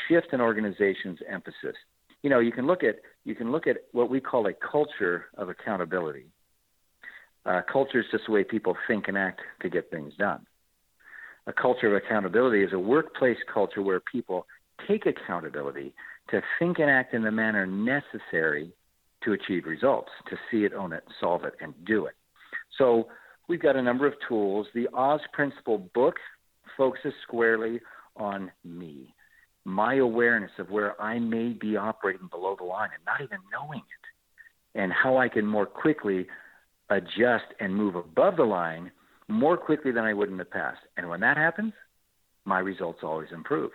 shift 0.08 0.28
an 0.32 0.42
organization's 0.42 1.20
emphasis. 1.30 1.76
You 2.22 2.30
know, 2.30 2.40
you 2.40 2.52
can 2.52 2.68
look 2.68 2.84
at 2.84 2.98
you 3.24 3.36
can 3.36 3.52
look 3.52 3.68
at 3.68 3.78
what 3.92 4.10
we 4.10 4.20
call 4.20 4.48
a 4.48 4.54
culture 4.54 5.26
of 5.38 5.50
accountability. 5.50 6.28
Uh, 7.46 7.62
culture 7.72 8.00
is 8.00 8.06
just 8.12 8.26
the 8.26 8.32
way 8.32 8.44
people 8.44 8.76
think 8.88 9.08
and 9.08 9.18
act 9.18 9.42
to 9.62 9.70
get 9.70 9.92
things 9.92 10.14
done. 10.18 10.46
A 11.48 11.54
culture 11.54 11.96
of 11.96 12.04
accountability 12.04 12.64
is 12.64 12.74
a 12.74 12.80
workplace 12.80 13.38
culture 13.54 13.84
where 13.84 14.00
people 14.00 14.48
take 14.88 15.06
accountability 15.06 15.94
to 16.32 16.42
think 16.58 16.80
and 16.80 16.90
act 16.90 17.14
in 17.14 17.24
the 17.24 17.32
manner 17.32 17.68
necessary 17.68 18.72
to 19.24 19.34
achieve 19.34 19.66
results, 19.66 20.10
to 20.30 20.38
see 20.50 20.66
it, 20.66 20.74
own 20.74 20.92
it, 20.92 21.04
solve 21.20 21.44
it, 21.44 21.54
and 21.62 21.74
do 21.86 22.06
it. 22.08 22.16
So 22.78 23.08
we've 23.48 23.62
got 23.62 23.76
a 23.76 23.82
number 23.82 24.08
of 24.08 24.14
tools. 24.28 24.68
The 24.74 24.88
Oz 24.94 25.22
Principle 25.34 25.90
book 25.94 26.16
focuses 26.78 27.14
squarely 27.24 27.80
on 28.16 28.52
me, 28.64 29.14
my 29.66 29.96
awareness 29.96 30.52
of 30.60 30.70
where 30.70 31.00
I 31.02 31.20
may 31.20 31.50
be 31.50 31.78
operating 31.78 32.28
below 32.28 32.56
the 32.58 32.66
line 32.66 32.90
and 32.94 33.04
not 33.06 33.22
even 33.22 33.40
knowing 33.52 33.80
it, 33.80 34.80
and 34.80 34.92
how 34.92 35.18
I 35.18 35.30
can 35.30 35.46
more 35.46 35.66
quickly 35.66 36.28
adjust 36.90 37.46
and 37.60 37.76
move 37.76 37.96
above 37.96 38.38
the 38.38 38.44
line 38.44 38.92
more 39.28 39.58
quickly 39.58 39.92
than 39.92 40.04
I 40.04 40.14
would 40.14 40.30
in 40.30 40.38
the 40.38 40.46
past. 40.46 40.80
And 40.98 41.10
when 41.10 41.20
that 41.22 41.38
happens, 41.38 41.74
my 42.46 42.60
results 42.60 43.00
always 43.04 43.30
improve. 43.32 43.72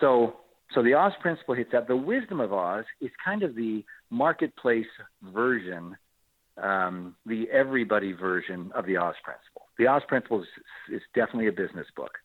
So, 0.00 0.36
so 0.74 0.82
the 0.82 0.94
Oz 0.94 1.12
principle 1.20 1.54
hits 1.54 1.70
that. 1.72 1.88
The 1.88 1.96
wisdom 1.96 2.40
of 2.40 2.52
Oz 2.52 2.84
is 3.00 3.10
kind 3.24 3.42
of 3.42 3.54
the 3.54 3.84
marketplace 4.10 4.86
version, 5.32 5.96
um, 6.62 7.14
the 7.26 7.48
everybody 7.50 8.12
version 8.12 8.70
of 8.74 8.86
the 8.86 8.96
Oz 8.96 9.14
principle. 9.22 9.51
The 9.78 9.86
Oz 9.86 10.02
Principles 10.06 10.46
is, 10.90 11.00
definitely 11.14 11.48
a 11.48 11.52
business 11.52 11.86
book. 11.96 12.18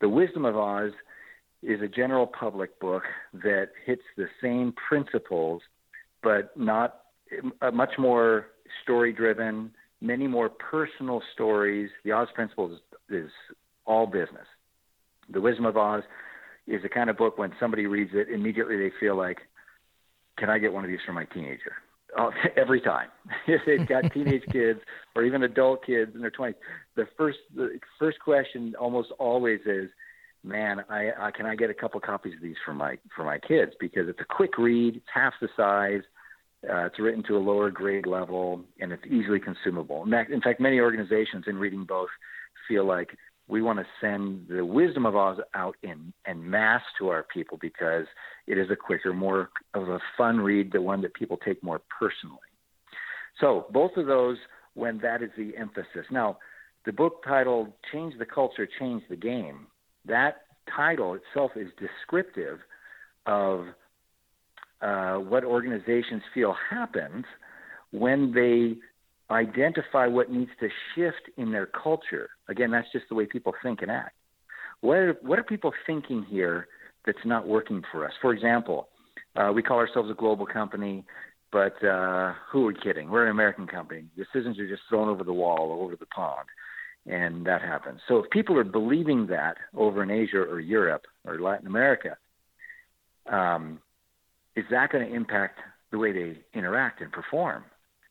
The 0.00 0.08
wisdom 0.08 0.44
of 0.44 0.56
Oz 0.56 0.92
is 1.62 1.80
a 1.80 1.88
general 1.88 2.26
public 2.26 2.78
book 2.80 3.02
that 3.34 3.68
hits 3.84 4.02
the 4.16 4.26
same 4.42 4.72
principles, 4.88 5.62
but 6.22 6.56
not 6.56 7.02
uh, 7.60 7.70
much 7.70 7.92
more 7.98 8.46
story 8.82 9.12
driven, 9.12 9.70
many 10.00 10.26
more 10.26 10.48
personal 10.48 11.22
stories. 11.34 11.90
The 12.04 12.12
Oz 12.12 12.28
Principles 12.34 12.80
is 13.08 13.30
all 13.84 14.06
business. 14.06 14.46
The 15.30 15.40
Wisdom 15.40 15.66
of 15.66 15.76
Oz 15.76 16.02
is 16.66 16.82
the 16.82 16.88
kind 16.88 17.10
of 17.10 17.16
book 17.16 17.38
when 17.38 17.52
somebody 17.60 17.86
reads 17.86 18.10
it, 18.14 18.28
immediately 18.28 18.76
they 18.76 18.92
feel 18.98 19.16
like, 19.16 19.38
can 20.38 20.48
I 20.48 20.58
get 20.58 20.72
one 20.72 20.84
of 20.84 20.90
these 20.90 21.00
for 21.04 21.12
my 21.12 21.24
teenager? 21.26 21.74
Oh, 22.18 22.30
every 22.56 22.80
time. 22.80 23.08
if 23.46 23.62
they've 23.66 23.86
got 23.86 24.12
teenage 24.14 24.44
kids 24.50 24.80
or 25.14 25.24
even 25.24 25.42
adult 25.42 25.84
kids 25.84 26.12
in 26.14 26.20
their 26.20 26.30
20s, 26.30 26.54
the 26.96 27.06
first 27.16 27.38
the 27.54 27.78
first 27.98 28.18
question 28.20 28.74
almost 28.78 29.10
always 29.18 29.60
is, 29.66 29.88
"Man, 30.44 30.84
I, 30.88 31.10
I 31.18 31.30
can 31.30 31.46
I 31.46 31.54
get 31.54 31.70
a 31.70 31.74
couple 31.74 32.00
copies 32.00 32.34
of 32.34 32.42
these 32.42 32.56
for 32.64 32.74
my 32.74 32.98
for 33.14 33.24
my 33.24 33.38
kids 33.38 33.72
because 33.80 34.08
it's 34.08 34.20
a 34.20 34.34
quick 34.34 34.58
read, 34.58 34.96
it's 34.96 35.06
half 35.12 35.34
the 35.40 35.48
size, 35.56 36.02
uh, 36.68 36.86
it's 36.86 36.98
written 36.98 37.22
to 37.24 37.36
a 37.36 37.38
lower 37.38 37.70
grade 37.70 38.06
level 38.06 38.62
and 38.80 38.92
it's 38.92 39.04
easily 39.06 39.40
consumable. 39.40 40.04
In 40.04 40.40
fact, 40.40 40.60
many 40.60 40.80
organizations 40.80 41.44
in 41.46 41.56
reading 41.56 41.84
both 41.84 42.10
feel 42.68 42.84
like 42.86 43.16
we 43.48 43.62
want 43.62 43.78
to 43.78 43.86
send 44.00 44.46
the 44.48 44.64
wisdom 44.64 45.04
of 45.04 45.16
Oz 45.16 45.38
out 45.54 45.76
in 45.82 46.12
en 46.26 46.48
mass 46.48 46.82
to 46.98 47.08
our 47.08 47.24
people 47.24 47.58
because 47.60 48.06
it 48.46 48.58
is 48.58 48.70
a 48.70 48.76
quicker, 48.76 49.12
more 49.12 49.50
of 49.74 49.88
a 49.88 50.00
fun 50.16 50.38
read, 50.38 50.72
the 50.72 50.82
one 50.82 51.00
that 51.02 51.14
people 51.14 51.36
take 51.36 51.62
more 51.62 51.80
personally. 51.98 52.38
So 53.40 53.66
both 53.70 53.96
of 53.96 54.06
those, 54.06 54.36
when 54.74 54.98
that 54.98 55.22
is 55.22 55.30
the 55.36 55.56
emphasis. 55.56 56.06
Now, 56.10 56.38
the 56.84 56.92
book 56.92 57.22
titled 57.24 57.72
"Change 57.92 58.14
the 58.18 58.26
Culture, 58.26 58.68
Change 58.78 59.02
the 59.08 59.16
Game." 59.16 59.66
That 60.04 60.42
title 60.74 61.14
itself 61.14 61.52
is 61.56 61.68
descriptive 61.78 62.58
of 63.26 63.66
uh, 64.80 65.16
what 65.16 65.44
organizations 65.44 66.22
feel 66.34 66.54
happens 66.70 67.24
when 67.92 68.32
they 68.32 68.76
identify 69.32 70.06
what 70.06 70.30
needs 70.30 70.50
to 70.60 70.68
shift 70.94 71.30
in 71.36 71.52
their 71.52 71.66
culture. 71.66 72.30
Again, 72.48 72.70
that's 72.70 72.90
just 72.92 73.04
the 73.08 73.14
way 73.14 73.26
people 73.26 73.54
think 73.62 73.82
and 73.82 73.90
act. 73.90 74.16
What 74.80 74.96
are, 74.96 75.16
what 75.22 75.38
are 75.38 75.44
people 75.44 75.72
thinking 75.86 76.24
here 76.28 76.66
that's 77.06 77.24
not 77.24 77.46
working 77.46 77.82
for 77.90 78.06
us? 78.06 78.12
For 78.20 78.32
example, 78.32 78.88
uh, 79.36 79.52
we 79.54 79.62
call 79.62 79.78
ourselves 79.78 80.10
a 80.10 80.14
global 80.14 80.46
company, 80.46 81.04
but 81.50 81.82
uh, 81.84 82.32
who 82.50 82.64
are 82.64 82.66
we 82.68 82.74
kidding? 82.82 83.10
We're 83.10 83.24
an 83.24 83.30
American 83.30 83.66
company. 83.66 84.04
Decisions 84.16 84.58
are 84.58 84.68
just 84.68 84.82
thrown 84.88 85.08
over 85.08 85.24
the 85.24 85.32
wall 85.32 85.70
or 85.70 85.84
over 85.84 85.96
the 85.96 86.06
pond, 86.06 86.48
and 87.06 87.46
that 87.46 87.62
happens. 87.62 88.00
So 88.08 88.18
if 88.18 88.30
people 88.30 88.58
are 88.58 88.64
believing 88.64 89.26
that 89.28 89.56
over 89.74 90.02
in 90.02 90.10
Asia 90.10 90.38
or 90.38 90.60
Europe 90.60 91.06
or 91.24 91.40
Latin 91.40 91.66
America, 91.66 92.16
um, 93.30 93.80
is 94.56 94.64
that 94.70 94.90
going 94.90 95.08
to 95.08 95.14
impact 95.14 95.58
the 95.90 95.98
way 95.98 96.12
they 96.12 96.38
interact 96.54 97.00
and 97.00 97.12
perform? 97.12 97.64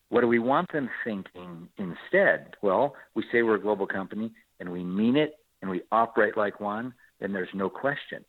What 0.10 0.22
do 0.22 0.28
we 0.28 0.40
want 0.40 0.72
them 0.72 0.90
thinking 1.04 1.70
instead? 1.78 2.56
Well, 2.62 2.96
we 3.16 3.24
say 3.32 3.44
we're 3.44 3.56
a 3.56 3.62
global 3.62 3.88
company 3.88 4.32
and 4.60 4.70
we 4.70 4.84
mean 4.84 5.16
it 5.16 5.36
and 5.62 5.70
we 5.72 5.82
operate 5.92 6.36
like 6.36 6.60
one, 6.60 6.94
then 7.20 7.32
there's 7.32 7.50
no 7.54 7.70
question. 7.70 8.26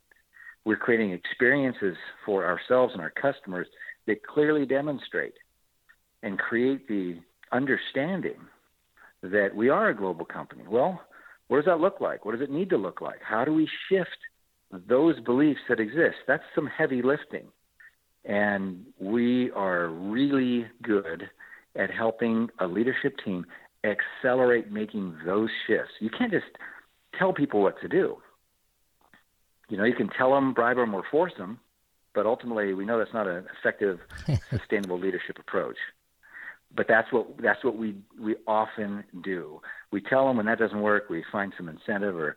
We're 0.65 0.77
creating 0.77 1.13
experiences 1.13 1.97
for 2.25 2.47
ourselves 2.47 2.93
and 2.93 3.03
our 3.03 3.11
customers 3.11 3.67
that 4.07 4.25
clearly 4.27 4.65
demonstrate 4.67 5.35
and 6.23 6.39
create 6.39 6.87
the 6.89 7.19
understanding 7.51 8.37
that 9.23 9.55
we 9.55 9.69
are 9.69 9.89
a 9.89 9.97
global 9.97 10.25
company. 10.25 10.65
Well, 10.69 11.01
what 11.49 11.57
does 11.59 11.67
that 11.67 11.81
look 11.81 12.01
like? 12.01 12.25
What 12.25 12.33
does 12.33 12.41
it 12.41 12.51
need 12.51 12.71
to 12.71 12.77
look 12.77 13.01
like? 13.01 13.21
How 13.23 13.45
do 13.45 13.53
we 13.53 13.69
shift 13.89 14.09
those 14.89 15.19
beliefs 15.21 15.61
that 15.69 15.81
exist? 15.81 16.17
That's 16.27 16.43
some 16.55 16.67
heavy 16.67 17.03
lifting. 17.03 17.49
And 18.25 18.87
we 19.01 19.51
are 19.51 19.89
really 19.89 20.67
good 20.83 21.29
at 21.77 21.91
helping 21.91 22.49
a 22.61 22.67
leadership 22.67 23.17
team 23.25 23.45
accelerate 23.85 24.71
making 24.71 25.17
those 25.27 25.51
shifts. 25.67 25.93
You 26.01 26.11
can't 26.17 26.31
just 26.31 26.47
tell 27.19 27.33
people 27.33 27.63
what 27.63 27.81
to 27.81 27.89
do. 27.89 28.17
You 29.73 29.79
know, 29.79 29.85
you 29.85 29.95
can 29.95 30.11
tell 30.11 30.35
them, 30.35 30.53
bribe 30.53 30.77
them, 30.77 30.93
or 30.93 31.03
force 31.11 31.33
them, 31.39 31.59
but 32.15 32.27
ultimately, 32.27 32.75
we 32.75 32.85
know 32.85 32.99
that's 32.99 33.15
not 33.15 33.27
an 33.27 33.47
effective, 33.59 34.01
sustainable 34.51 35.01
leadership 35.01 35.39
approach. 35.39 35.79
But 36.77 36.89
that's 36.89 37.11
what 37.11 37.39
that's 37.39 37.65
what 37.65 37.79
we 37.79 37.97
we 38.21 38.37
often 38.47 39.03
do. 39.25 39.63
We 39.91 40.03
tell 40.03 40.27
them 40.27 40.37
when 40.37 40.45
that 40.45 40.59
doesn't 40.59 40.83
work, 40.83 41.09
we 41.09 41.25
find 41.33 41.55
some 41.57 41.71
incentive 41.71 42.15
or 42.17 42.37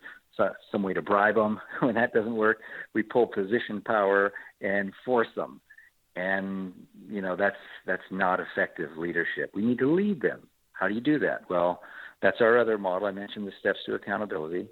some 0.72 0.82
way 0.82 0.94
to 0.94 1.02
bribe 1.02 1.34
them. 1.34 1.60
When 1.80 1.96
that 1.96 2.14
doesn't 2.14 2.36
work, 2.36 2.60
we 2.94 3.02
pull 3.02 3.26
position 3.26 3.82
power 3.82 4.32
and 4.62 4.94
force 5.04 5.28
them. 5.36 5.60
And 6.16 6.72
you 7.06 7.20
know 7.20 7.36
that's 7.36 7.56
that's 7.84 8.08
not 8.10 8.40
effective 8.40 8.96
leadership. 8.96 9.50
We 9.54 9.60
need 9.60 9.78
to 9.80 9.92
lead 9.92 10.22
them. 10.22 10.48
How 10.72 10.88
do 10.88 10.94
you 10.94 11.02
do 11.02 11.18
that? 11.18 11.50
Well, 11.50 11.82
that's 12.22 12.40
our 12.40 12.58
other 12.58 12.78
model. 12.78 13.06
I 13.06 13.12
mentioned 13.12 13.46
the 13.46 13.52
steps 13.60 13.80
to 13.84 13.94
accountability. 13.94 14.68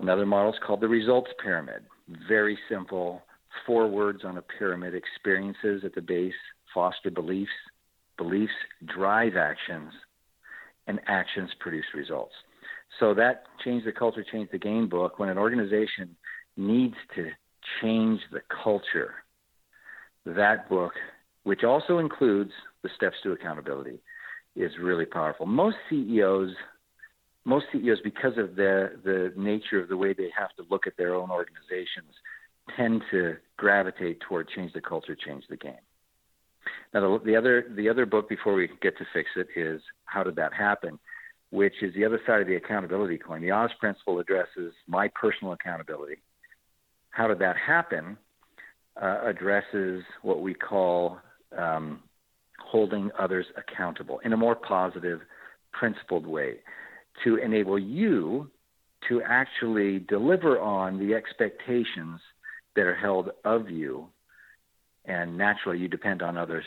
Another 0.00 0.26
model 0.26 0.52
is 0.52 0.58
called 0.66 0.80
the 0.80 0.88
results 0.88 1.30
pyramid. 1.42 1.82
Very 2.28 2.58
simple, 2.68 3.22
four 3.66 3.88
words 3.88 4.24
on 4.24 4.38
a 4.38 4.42
pyramid 4.42 4.94
experiences 4.94 5.82
at 5.84 5.94
the 5.94 6.02
base, 6.02 6.34
foster 6.72 7.10
beliefs, 7.10 7.50
beliefs 8.16 8.52
drive 8.94 9.36
actions, 9.36 9.92
and 10.86 11.00
actions 11.06 11.50
produce 11.60 11.86
results. 11.94 12.34
So 13.00 13.14
that 13.14 13.44
Change 13.64 13.84
the 13.84 13.92
Culture, 13.92 14.24
Change 14.30 14.50
the 14.52 14.58
Game 14.58 14.88
book, 14.88 15.18
when 15.18 15.28
an 15.28 15.38
organization 15.38 16.16
needs 16.56 16.94
to 17.16 17.30
change 17.80 18.20
the 18.32 18.40
culture, 18.62 19.14
that 20.26 20.68
book, 20.68 20.92
which 21.44 21.64
also 21.64 21.98
includes 21.98 22.52
the 22.82 22.90
steps 22.96 23.16
to 23.22 23.32
accountability, 23.32 23.98
is 24.56 24.72
really 24.80 25.06
powerful. 25.06 25.46
Most 25.46 25.76
CEOs, 25.90 26.50
most 27.44 27.66
CEOs, 27.72 28.00
because 28.02 28.38
of 28.38 28.56
the 28.56 28.92
the 29.04 29.32
nature 29.36 29.80
of 29.80 29.88
the 29.88 29.96
way 29.96 30.12
they 30.12 30.30
have 30.36 30.54
to 30.56 30.64
look 30.70 30.86
at 30.86 30.96
their 30.96 31.14
own 31.14 31.30
organizations, 31.30 32.12
tend 32.76 33.02
to 33.10 33.36
gravitate 33.56 34.20
toward 34.20 34.48
change 34.48 34.72
the 34.72 34.80
culture, 34.80 35.14
change 35.14 35.44
the 35.48 35.56
game. 35.56 35.74
Now, 36.92 37.18
the, 37.18 37.24
the 37.24 37.36
other 37.36 37.66
the 37.76 37.88
other 37.88 38.06
book 38.06 38.28
before 38.28 38.54
we 38.54 38.68
get 38.80 38.96
to 38.98 39.04
fix 39.12 39.28
it 39.36 39.48
is 39.56 39.80
how 40.06 40.22
did 40.22 40.36
that 40.36 40.54
happen, 40.54 40.98
which 41.50 41.74
is 41.82 41.94
the 41.94 42.04
other 42.04 42.20
side 42.26 42.40
of 42.40 42.46
the 42.46 42.56
accountability 42.56 43.18
coin. 43.18 43.42
The 43.42 43.50
Oz 43.50 43.70
principle 43.78 44.18
addresses 44.18 44.72
my 44.86 45.08
personal 45.08 45.52
accountability. 45.52 46.16
How 47.10 47.28
did 47.28 47.38
that 47.40 47.56
happen? 47.56 48.16
Uh, 49.00 49.22
addresses 49.24 50.04
what 50.22 50.40
we 50.40 50.54
call 50.54 51.18
um, 51.58 51.98
holding 52.60 53.10
others 53.18 53.44
accountable 53.56 54.20
in 54.24 54.32
a 54.32 54.36
more 54.36 54.54
positive, 54.54 55.20
principled 55.72 56.28
way 56.28 56.58
to 57.22 57.36
enable 57.36 57.78
you 57.78 58.50
to 59.08 59.22
actually 59.22 60.00
deliver 60.00 60.58
on 60.58 60.98
the 60.98 61.14
expectations 61.14 62.20
that 62.74 62.86
are 62.86 62.94
held 62.94 63.30
of 63.44 63.70
you. 63.70 64.08
And 65.04 65.36
naturally, 65.36 65.78
you 65.78 65.88
depend 65.88 66.22
on 66.22 66.36
others 66.36 66.64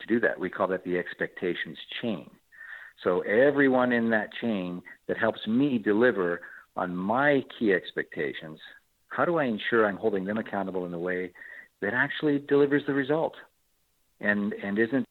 to 0.00 0.06
do 0.06 0.20
that. 0.20 0.38
We 0.38 0.48
call 0.48 0.68
that 0.68 0.84
the 0.84 0.98
expectations 0.98 1.76
chain. 2.00 2.30
So, 3.02 3.20
everyone 3.20 3.92
in 3.92 4.10
that 4.10 4.28
chain 4.40 4.82
that 5.08 5.16
helps 5.16 5.46
me 5.46 5.78
deliver 5.78 6.42
on 6.76 6.94
my 6.94 7.42
key 7.58 7.72
expectations, 7.72 8.58
how 9.08 9.24
do 9.24 9.38
I 9.38 9.44
ensure 9.44 9.86
I'm 9.86 9.96
holding 9.96 10.24
them 10.24 10.38
accountable 10.38 10.86
in 10.86 10.94
a 10.94 10.98
way 10.98 11.32
that 11.80 11.94
actually 11.94 12.38
delivers 12.38 12.82
the 12.86 12.92
result 12.92 13.34
and, 14.20 14.52
and 14.52 14.78
isn't 14.78 15.06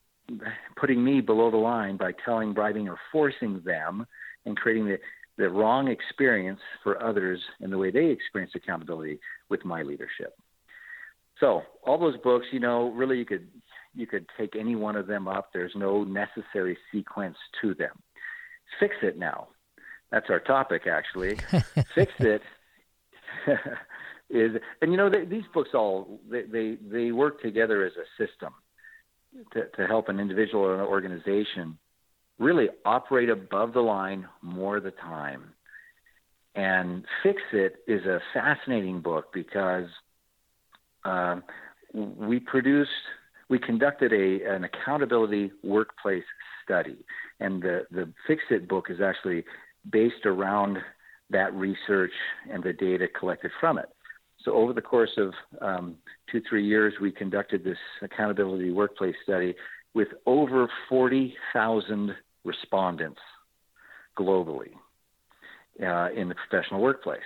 putting 0.75 1.03
me 1.03 1.21
below 1.21 1.49
the 1.49 1.57
line 1.57 1.97
by 1.97 2.11
telling, 2.23 2.53
bribing, 2.53 2.87
or 2.87 2.97
forcing 3.11 3.61
them 3.65 4.05
and 4.45 4.57
creating 4.57 4.85
the, 4.85 4.97
the 5.37 5.49
wrong 5.49 5.87
experience 5.87 6.59
for 6.83 7.01
others 7.01 7.39
in 7.61 7.69
the 7.69 7.77
way 7.77 7.91
they 7.91 8.05
experience 8.07 8.53
accountability 8.55 9.19
with 9.49 9.63
my 9.65 9.81
leadership. 9.81 10.33
So 11.39 11.63
all 11.85 11.97
those 11.97 12.17
books, 12.17 12.47
you 12.51 12.59
know, 12.59 12.91
really 12.91 13.17
you 13.17 13.25
could 13.25 13.47
you 13.95 14.05
could 14.05 14.25
take 14.37 14.55
any 14.55 14.75
one 14.75 14.95
of 14.95 15.07
them 15.07 15.27
up. 15.27 15.49
There's 15.53 15.71
no 15.75 16.03
necessary 16.03 16.77
sequence 16.91 17.37
to 17.61 17.73
them. 17.73 18.01
Fix 18.79 18.95
it 19.01 19.17
now. 19.17 19.47
That's 20.11 20.29
our 20.29 20.39
topic, 20.39 20.83
actually. 20.87 21.39
Fix 21.95 22.11
it 22.19 22.41
is, 24.29 24.51
and 24.81 24.91
you 24.91 24.97
know, 24.97 25.09
they, 25.09 25.25
these 25.25 25.43
books 25.53 25.69
all 25.73 26.19
they, 26.29 26.43
they 26.43 26.77
they 26.81 27.11
work 27.11 27.41
together 27.41 27.85
as 27.85 27.93
a 27.93 28.23
system 28.23 28.53
to, 29.53 29.65
to 29.77 29.87
help 29.87 30.09
an 30.09 30.19
individual 30.19 30.63
or 30.63 30.75
an 30.75 30.81
organization 30.81 31.77
really 32.39 32.69
operate 32.85 33.29
above 33.29 33.73
the 33.73 33.81
line 33.81 34.27
more 34.41 34.77
of 34.77 34.83
the 34.83 34.91
time. 34.91 35.53
And 36.55 37.05
Fix 37.21 37.41
It 37.53 37.75
is 37.87 38.05
a 38.05 38.19
fascinating 38.33 39.01
book 39.01 39.31
because 39.33 39.87
um, 41.05 41.43
we 41.93 42.39
produced, 42.39 42.89
we 43.49 43.59
conducted 43.59 44.11
a 44.13 44.55
an 44.55 44.63
accountability 44.63 45.51
workplace 45.63 46.23
study, 46.63 46.97
and 47.39 47.61
the 47.61 47.85
the 47.91 48.11
Fix 48.25 48.43
It 48.49 48.67
book 48.67 48.87
is 48.89 48.99
actually 49.01 49.45
based 49.91 50.25
around 50.25 50.79
that 51.29 51.53
research 51.53 52.11
and 52.51 52.63
the 52.63 52.73
data 52.73 53.07
collected 53.07 53.51
from 53.59 53.77
it. 53.77 53.89
So 54.43 54.53
over 54.53 54.73
the 54.73 54.81
course 54.81 55.17
of 55.17 55.33
um, 55.61 55.95
two, 56.31 56.41
three 56.49 56.65
years, 56.65 56.93
we 57.01 57.11
conducted 57.11 57.63
this 57.63 57.77
accountability 58.01 58.71
workplace 58.71 59.15
study 59.23 59.53
with 59.93 60.07
over 60.25 60.69
40,000 60.87 62.15
respondents 62.43 63.19
globally 64.17 64.71
uh, 65.81 66.09
in 66.11 66.29
the 66.29 66.35
professional 66.35 66.81
workplace. 66.81 67.19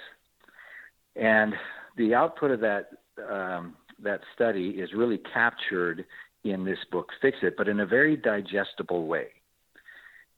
And 1.15 1.53
the 1.97 2.13
output 2.13 2.51
of 2.51 2.59
that 2.61 2.89
um, 3.29 3.75
that 4.01 4.21
study 4.33 4.69
is 4.69 4.89
really 4.93 5.19
captured 5.33 6.03
in 6.43 6.65
this 6.65 6.79
book, 6.91 7.09
Fix 7.21 7.37
It, 7.41 7.55
but 7.55 7.67
in 7.67 7.79
a 7.79 7.85
very 7.85 8.17
digestible 8.17 9.05
way. 9.05 9.27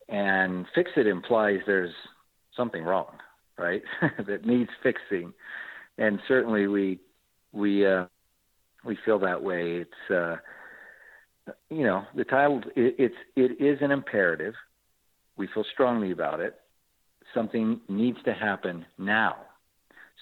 And 0.09 0.65
Fix 0.75 0.91
It 0.97 1.07
implies 1.07 1.59
there's 1.65 1.93
something 2.55 2.83
wrong, 2.83 3.13
right? 3.57 3.81
that 4.27 4.45
needs 4.45 4.69
fixing 4.83 5.33
and 5.97 6.19
certainly 6.27 6.67
we 6.67 6.99
we 7.51 7.85
uh, 7.85 8.05
we 8.83 8.97
feel 9.05 9.19
that 9.19 9.41
way. 9.41 9.77
It's 9.77 10.11
uh, 10.11 10.35
you 11.69 11.83
know 11.83 12.03
the 12.15 12.23
title 12.23 12.61
it, 12.75 12.95
it's 12.97 13.15
it 13.35 13.61
is 13.61 13.79
an 13.81 13.91
imperative. 13.91 14.53
We 15.37 15.47
feel 15.53 15.65
strongly 15.73 16.11
about 16.11 16.39
it. 16.39 16.55
Something 17.33 17.81
needs 17.89 18.17
to 18.25 18.33
happen 18.33 18.85
now. 18.97 19.35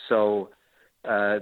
So 0.10 0.50
uh, 1.08 1.40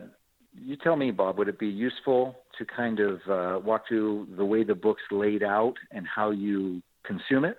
you 0.53 0.75
tell 0.75 0.95
me, 0.95 1.11
Bob, 1.11 1.37
would 1.37 1.47
it 1.47 1.59
be 1.59 1.67
useful 1.67 2.35
to 2.57 2.65
kind 2.65 2.99
of 2.99 3.21
uh, 3.29 3.59
walk 3.63 3.87
through 3.87 4.27
the 4.35 4.45
way 4.45 4.63
the 4.63 4.75
book's 4.75 5.03
laid 5.09 5.43
out 5.43 5.75
and 5.91 6.05
how 6.05 6.31
you 6.31 6.81
consume 7.03 7.45
it? 7.45 7.57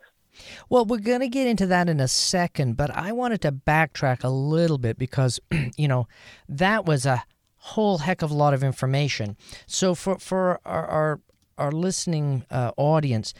Well, 0.68 0.84
we're 0.84 0.98
going 0.98 1.20
to 1.20 1.28
get 1.28 1.46
into 1.46 1.66
that 1.66 1.88
in 1.88 2.00
a 2.00 2.08
second, 2.08 2.76
but 2.76 2.90
I 2.90 3.12
wanted 3.12 3.42
to 3.42 3.52
backtrack 3.52 4.24
a 4.24 4.28
little 4.28 4.78
bit 4.78 4.98
because, 4.98 5.40
you 5.76 5.88
know, 5.88 6.08
that 6.48 6.84
was 6.84 7.04
a 7.04 7.24
whole 7.56 7.98
heck 7.98 8.22
of 8.22 8.30
a 8.30 8.34
lot 8.34 8.54
of 8.54 8.64
information. 8.64 9.36
So 9.66 9.94
for 9.94 10.18
for 10.18 10.60
our 10.64 10.86
our, 10.86 11.20
our 11.58 11.72
listening 11.72 12.44
uh, 12.50 12.72
audience, 12.76 13.34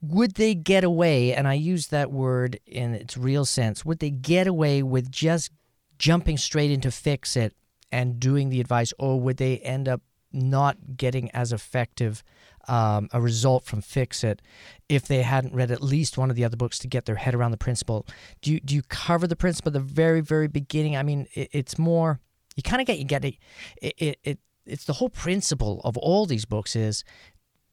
would 0.00 0.34
they 0.34 0.54
get 0.54 0.84
away? 0.84 1.34
And 1.34 1.46
I 1.46 1.54
use 1.54 1.88
that 1.88 2.10
word 2.10 2.58
in 2.66 2.94
its 2.94 3.16
real 3.16 3.44
sense. 3.44 3.84
Would 3.84 3.98
they 3.98 4.10
get 4.10 4.46
away 4.46 4.82
with 4.82 5.10
just 5.10 5.50
jumping 5.98 6.38
straight 6.38 6.70
into 6.70 6.90
fix 6.90 7.36
it 7.36 7.54
and 7.92 8.20
doing 8.20 8.48
the 8.48 8.60
advice, 8.60 8.92
or 8.98 9.20
would 9.20 9.36
they 9.36 9.58
end 9.58 9.88
up 9.88 10.00
not 10.32 10.96
getting 10.96 11.30
as 11.32 11.52
effective? 11.52 12.22
um, 12.68 13.08
a 13.12 13.20
result 13.20 13.64
from 13.64 13.80
Fix 13.80 14.22
It 14.22 14.42
if 14.88 15.06
they 15.06 15.22
hadn't 15.22 15.54
read 15.54 15.70
at 15.70 15.82
least 15.82 16.18
one 16.18 16.30
of 16.30 16.36
the 16.36 16.44
other 16.44 16.56
books 16.56 16.78
to 16.80 16.88
get 16.88 17.04
their 17.04 17.16
head 17.16 17.34
around 17.34 17.50
the 17.50 17.56
principle. 17.56 18.06
Do 18.42 18.52
you 18.52 18.60
do 18.60 18.74
you 18.74 18.82
cover 18.82 19.26
the 19.26 19.36
principle 19.36 19.70
at 19.70 19.74
the 19.74 19.80
very 19.80 20.20
very 20.20 20.48
beginning? 20.48 20.96
I 20.96 21.02
mean, 21.02 21.26
it, 21.34 21.48
it's 21.52 21.78
more 21.78 22.20
you 22.56 22.62
kind 22.62 22.80
of 22.80 22.86
get 22.86 22.98
you 22.98 23.04
get 23.04 23.24
it, 23.24 23.36
it 23.80 24.18
it 24.22 24.38
it's 24.66 24.84
the 24.84 24.94
whole 24.94 25.08
principle 25.08 25.80
of 25.84 25.96
all 25.96 26.26
these 26.26 26.44
books 26.44 26.76
is 26.76 27.04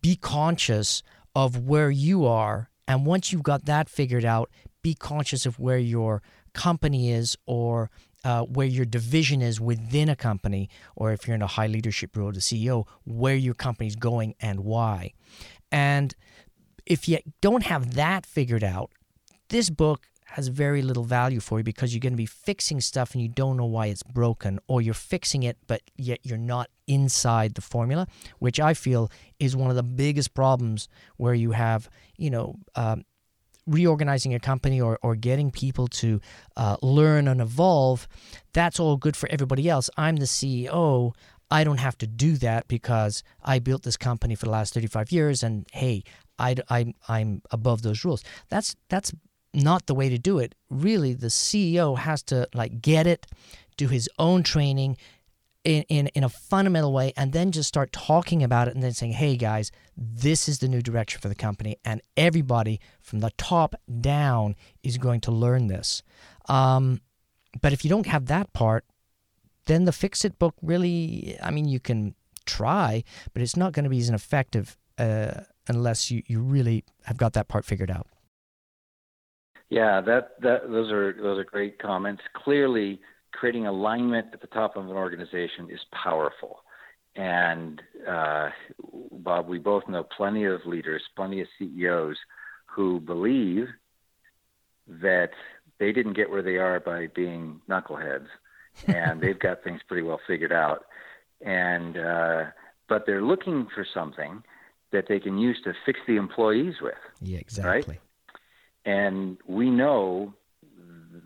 be 0.02 0.15
conscious 0.15 1.04
of 1.36 1.67
where 1.67 1.91
you 1.91 2.26
are 2.26 2.69
and 2.88 3.06
once 3.06 3.32
you've 3.32 3.43
got 3.43 3.65
that 3.65 3.89
figured 3.89 4.26
out 4.26 4.50
be 4.82 4.93
conscious 4.93 5.45
of 5.45 5.60
where 5.60 5.78
your 5.78 6.21
company 6.54 7.12
is 7.12 7.38
or 7.45 7.89
uh, 8.23 8.41
where 8.43 8.67
your 8.67 8.86
division 8.86 9.41
is 9.41 9.62
within 9.62 10.10
a 10.10 10.15
company, 10.15 10.69
or 10.95 11.12
if 11.12 11.28
you're 11.28 11.36
in 11.36 11.41
a 11.41 11.47
high 11.47 11.67
leadership 11.67 12.15
role, 12.17 12.32
the 12.32 12.39
CEO, 12.39 12.86
where 13.06 13.36
your 13.36 13.54
company's 13.54 13.95
going 13.95 14.36
and 14.41 14.62
why. 14.62 15.13
And 15.71 16.13
if 16.86 17.08
you 17.08 17.19
don't 17.41 17.63
have 17.63 17.93
that 17.93 18.26
figured 18.26 18.63
out, 18.63 18.91
this 19.50 19.69
book 19.69 20.08
has 20.32 20.50
very 20.50 20.82
little 20.82 21.04
value 21.04 21.40
for 21.40 21.60
you 21.60 21.63
because 21.63 21.94
you're 21.94 22.00
going 22.00 22.13
to 22.13 22.18
be 22.18 22.26
fixing 22.26 22.82
stuff 22.82 23.13
and 23.13 23.22
you 23.22 23.30
don't 23.30 23.58
know 23.58 23.66
why 23.66 23.88
it's 23.88 24.04
broken, 24.04 24.60
or 24.68 24.82
you're 24.82 24.94
fixing 24.94 25.44
it, 25.44 25.58
but 25.68 25.82
yet 25.96 26.20
you're 26.24 26.38
not 26.38 26.70
inside 26.88 27.56
the 27.56 27.62
formula, 27.62 28.08
which 28.40 28.60
I 28.60 28.74
feel 28.74 29.10
is 29.40 29.56
one 29.56 29.70
of 29.70 29.76
the 29.76 29.84
biggest 29.84 30.34
problems 30.34 30.90
where 31.18 31.34
you 31.34 31.52
have, 31.52 31.90
you 32.18 32.30
know, 32.30 32.56
um, 32.76 33.04
reorganizing 33.66 34.34
a 34.34 34.40
company 34.40 34.80
or, 34.80 34.98
or 35.02 35.16
getting 35.16 35.52
people 35.52 35.88
to 35.88 36.22
uh, 36.56 36.78
learn 36.82 37.28
and 37.28 37.42
evolve, 37.42 38.08
that's 38.54 38.80
all 38.80 38.98
good 38.98 39.16
for 39.16 39.30
everybody 39.30 39.70
else. 39.70 39.90
I'm 39.98 40.16
the 40.16 40.26
CEO. 40.26 41.13
I 41.52 41.63
don't 41.63 41.80
have 41.80 41.98
to 42.00 42.08
do 42.08 42.38
that 42.38 42.68
because 42.68 43.24
I 43.44 43.60
built 43.60 43.84
this 43.84 43.98
company 43.98 44.36
for 44.36 44.46
the 44.46 44.52
last 44.52 44.74
35 44.74 45.12
years 45.12 45.44
and 45.44 45.68
hey, 45.72 46.04
I, 46.40 46.56
I, 46.70 46.94
I'm 47.08 47.42
above 47.52 47.82
those 47.82 48.04
rules. 48.06 48.24
That's, 48.50 48.76
that's 48.90 49.13
not 49.58 49.88
the 49.88 49.96
way 49.96 50.10
to 50.10 50.17
do 50.17 50.39
it. 50.39 50.56
Really, 50.70 51.13
the 51.13 51.28
CEO 51.28 51.98
has 51.98 52.24
to 52.24 52.48
like 52.54 52.82
get 52.82 53.08
it, 53.08 53.26
do 53.76 53.88
his 53.88 54.10
own 54.17 54.43
training, 54.43 54.98
in, 55.67 55.84
in, 55.89 56.08
in 56.08 56.24
a 56.24 56.30
fundamental 56.30 56.93
way 56.93 57.12
and 57.17 57.34
then 57.34 57.52
just 57.52 57.67
start 57.67 57.91
talking 57.91 58.41
about 58.41 58.70
it 58.70 58.74
and 58.74 58.82
then 58.82 58.93
saying, 58.93 59.12
hey 59.12 59.36
guys, 59.36 59.70
this 59.98 60.48
is 60.48 60.60
the 60.60 60.67
new 60.70 60.82
direction 60.82 61.20
for 61.20 61.28
the 61.28 61.36
company. 61.36 61.76
And 61.84 62.02
everybody 62.15 62.80
from 63.02 63.20
the 63.20 63.32
top 63.38 63.76
down 64.00 64.56
is 64.82 64.98
going 64.98 65.20
to 65.22 65.32
learn 65.32 65.67
this. 65.67 66.04
Um, 66.48 67.02
but 67.62 67.74
if 67.74 67.84
you 67.84 67.89
don't 67.89 68.08
have 68.08 68.28
that 68.28 68.54
part, 68.54 68.86
then 69.65 69.84
the 69.84 69.91
Fix 69.91 70.24
It 70.24 70.39
book 70.39 70.56
really, 70.62 71.38
I 71.43 71.52
mean, 71.52 71.67
you 71.67 71.82
can 71.82 72.15
try, 72.46 73.04
but 73.34 73.41
it's 73.41 73.58
not 73.58 73.74
going 73.74 73.84
to 73.84 73.89
be 73.89 74.00
as 74.00 74.10
effective 74.10 74.78
uh, 74.98 75.41
unless 75.67 76.10
you, 76.10 76.24
you 76.28 76.39
really 76.39 76.86
have 77.04 77.17
got 77.17 77.34
that 77.34 77.50
part 77.50 77.65
figured 77.65 77.91
out. 77.91 78.08
Yeah, 79.69 80.01
that, 80.01 80.41
that 80.41 80.69
those 80.69 80.91
are 80.91 81.13
those 81.13 81.39
are 81.39 81.43
great 81.43 81.80
comments. 81.80 82.21
Clearly, 82.34 83.01
creating 83.34 83.67
alignment 83.67 84.27
at 84.34 84.41
the 84.41 84.47
top 84.47 84.77
of 84.77 84.86
an 84.86 84.91
organization 84.91 85.69
is 85.69 85.82
powerful. 85.91 86.63
And 87.15 87.82
uh, 88.08 88.49
Bob, 89.12 89.47
we 89.47 89.58
both 89.58 89.88
know 89.88 90.03
plenty 90.03 90.45
of 90.45 90.65
leaders, 90.65 91.01
plenty 91.15 91.41
of 91.41 91.47
CEOs 91.58 92.17
who 92.65 92.99
believe 92.99 93.67
that 94.88 95.32
they 95.80 95.91
didn't 95.91 96.13
get 96.13 96.30
where 96.30 96.43
they 96.43 96.58
are 96.58 96.80
by 96.80 97.08
being 97.08 97.60
knuckleheads, 97.69 98.27
and 98.88 99.19
they've 99.19 99.39
got 99.39 99.63
things 99.63 99.82
pretty 99.88 100.03
well 100.03 100.19
figured 100.27 100.53
out. 100.53 100.86
And 101.41 101.97
uh, 101.97 102.43
but 102.88 103.06
they're 103.06 103.23
looking 103.23 103.67
for 103.73 103.86
something 103.93 104.43
that 104.91 105.06
they 105.10 105.19
can 105.19 105.38
use 105.38 105.58
to 105.65 105.73
fix 105.86 105.99
the 106.08 106.15
employees 106.15 106.75
with. 106.82 106.93
Yeah, 107.21 107.39
exactly. 107.39 107.95
Right? 107.95 108.01
And 108.88 109.38
we 109.45 109.69
know 109.69 110.34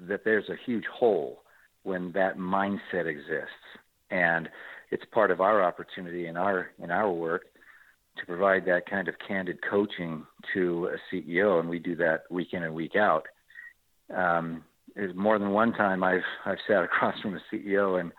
that 0.07 0.25
there's 0.25 0.49
a 0.49 0.55
huge 0.65 0.85
hole 0.91 1.43
when 1.83 2.11
that 2.13 2.37
mindset 2.37 3.05
exists. 3.05 3.53
And 4.09 4.49
it's 4.89 5.03
part 5.11 5.29
of 5.29 5.41
our 5.41 5.63
opportunity 5.63 6.25
in 6.25 6.37
our 6.37 6.71
in 6.81 6.89
our 6.89 7.11
work 7.11 7.43
to 8.17 8.25
provide 8.25 8.65
that 8.65 8.89
kind 8.89 9.07
of 9.07 9.15
candid 9.25 9.59
coaching 9.69 10.25
to 10.53 10.89
a 10.89 11.15
CEO, 11.15 11.59
and 11.59 11.69
we 11.69 11.77
do 11.77 11.95
that 11.95 12.23
week 12.31 12.49
in 12.53 12.63
and 12.63 12.73
week 12.73 12.95
out. 12.95 13.27
Um, 14.13 14.63
there's 14.95 15.15
more 15.15 15.37
than 15.37 15.51
one 15.51 15.71
time 15.73 16.03
I've 16.03 16.25
I've 16.45 16.57
sat 16.67 16.83
across 16.83 17.19
from 17.21 17.35
a 17.35 17.55
CEO 17.55 18.01
and 18.01 18.11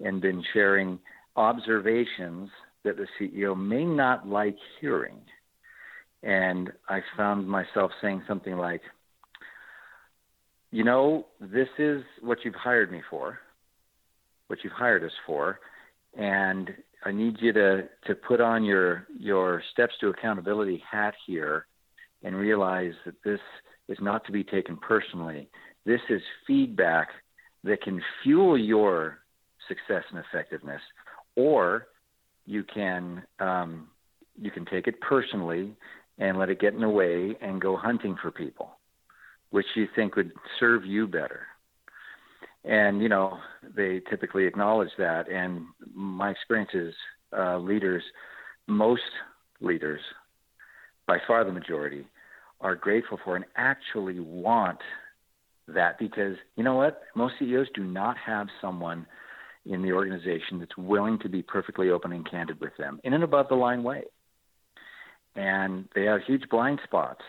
and 0.00 0.22
been 0.22 0.42
sharing 0.54 0.98
observations 1.36 2.48
that 2.82 2.96
the 2.96 3.06
CEO 3.20 3.54
may 3.56 3.84
not 3.84 4.26
like 4.26 4.56
hearing. 4.80 5.20
And 6.22 6.72
I 6.88 7.00
found 7.16 7.48
myself 7.48 7.92
saying 8.00 8.22
something 8.26 8.56
like, 8.56 8.82
you 10.70 10.84
know, 10.84 11.26
this 11.40 11.68
is 11.78 12.02
what 12.20 12.38
you've 12.44 12.54
hired 12.54 12.90
me 12.90 13.02
for, 13.08 13.38
what 14.48 14.58
you've 14.64 14.72
hired 14.72 15.04
us 15.04 15.12
for, 15.26 15.60
and 16.16 16.74
I 17.04 17.12
need 17.12 17.36
you 17.40 17.52
to 17.52 17.88
to 18.06 18.14
put 18.14 18.40
on 18.40 18.64
your 18.64 19.06
your 19.18 19.62
steps 19.72 19.94
to 20.00 20.08
accountability 20.08 20.82
hat 20.90 21.14
here 21.26 21.66
and 22.22 22.34
realize 22.34 22.94
that 23.04 23.14
this 23.24 23.40
is 23.88 23.98
not 24.00 24.24
to 24.26 24.32
be 24.32 24.42
taken 24.42 24.76
personally. 24.76 25.48
This 25.84 26.00
is 26.10 26.20
feedback 26.46 27.08
that 27.62 27.82
can 27.82 28.02
fuel 28.22 28.58
your 28.58 29.18
success 29.68 30.04
and 30.10 30.22
effectiveness, 30.24 30.80
or 31.36 31.86
you 32.44 32.64
can 32.64 33.22
um, 33.38 33.88
you 34.40 34.50
can 34.50 34.64
take 34.64 34.86
it 34.86 35.00
personally 35.00 35.72
and 36.18 36.38
let 36.38 36.48
it 36.48 36.60
get 36.60 36.74
in 36.74 36.80
the 36.80 36.88
way 36.88 37.36
and 37.40 37.60
go 37.60 37.76
hunting 37.76 38.16
for 38.20 38.30
people 38.30 38.76
which 39.50 39.66
you 39.74 39.86
think 39.94 40.16
would 40.16 40.32
serve 40.58 40.84
you 40.84 41.06
better. 41.06 41.46
And 42.64 43.00
you 43.00 43.08
know, 43.08 43.38
they 43.74 44.02
typically 44.10 44.44
acknowledge 44.44 44.90
that. 44.98 45.30
And 45.30 45.62
my 45.94 46.30
experience 46.30 46.70
is, 46.74 46.94
uh, 47.36 47.58
leaders, 47.58 48.02
most 48.66 49.02
leaders, 49.60 50.00
by 51.06 51.18
far 51.26 51.44
the 51.44 51.52
majority, 51.52 52.06
are 52.60 52.74
grateful 52.74 53.18
for 53.24 53.36
and 53.36 53.44
actually 53.56 54.18
want 54.18 54.78
that 55.68 55.98
because 55.98 56.36
you 56.56 56.64
know 56.64 56.74
what? 56.74 57.02
Most 57.14 57.34
CEOs 57.38 57.68
do 57.74 57.84
not 57.84 58.16
have 58.18 58.48
someone 58.60 59.06
in 59.64 59.82
the 59.82 59.92
organization 59.92 60.58
that's 60.58 60.76
willing 60.76 61.18
to 61.20 61.28
be 61.28 61.42
perfectly 61.42 61.90
open 61.90 62.12
and 62.12 62.28
candid 62.28 62.60
with 62.60 62.76
them 62.76 63.00
in 63.04 63.12
an 63.12 63.22
above 63.22 63.48
the 63.48 63.54
line 63.54 63.82
way. 63.82 64.04
And 65.36 65.88
they 65.94 66.04
have 66.04 66.22
huge 66.26 66.48
blind 66.48 66.80
spots 66.84 67.22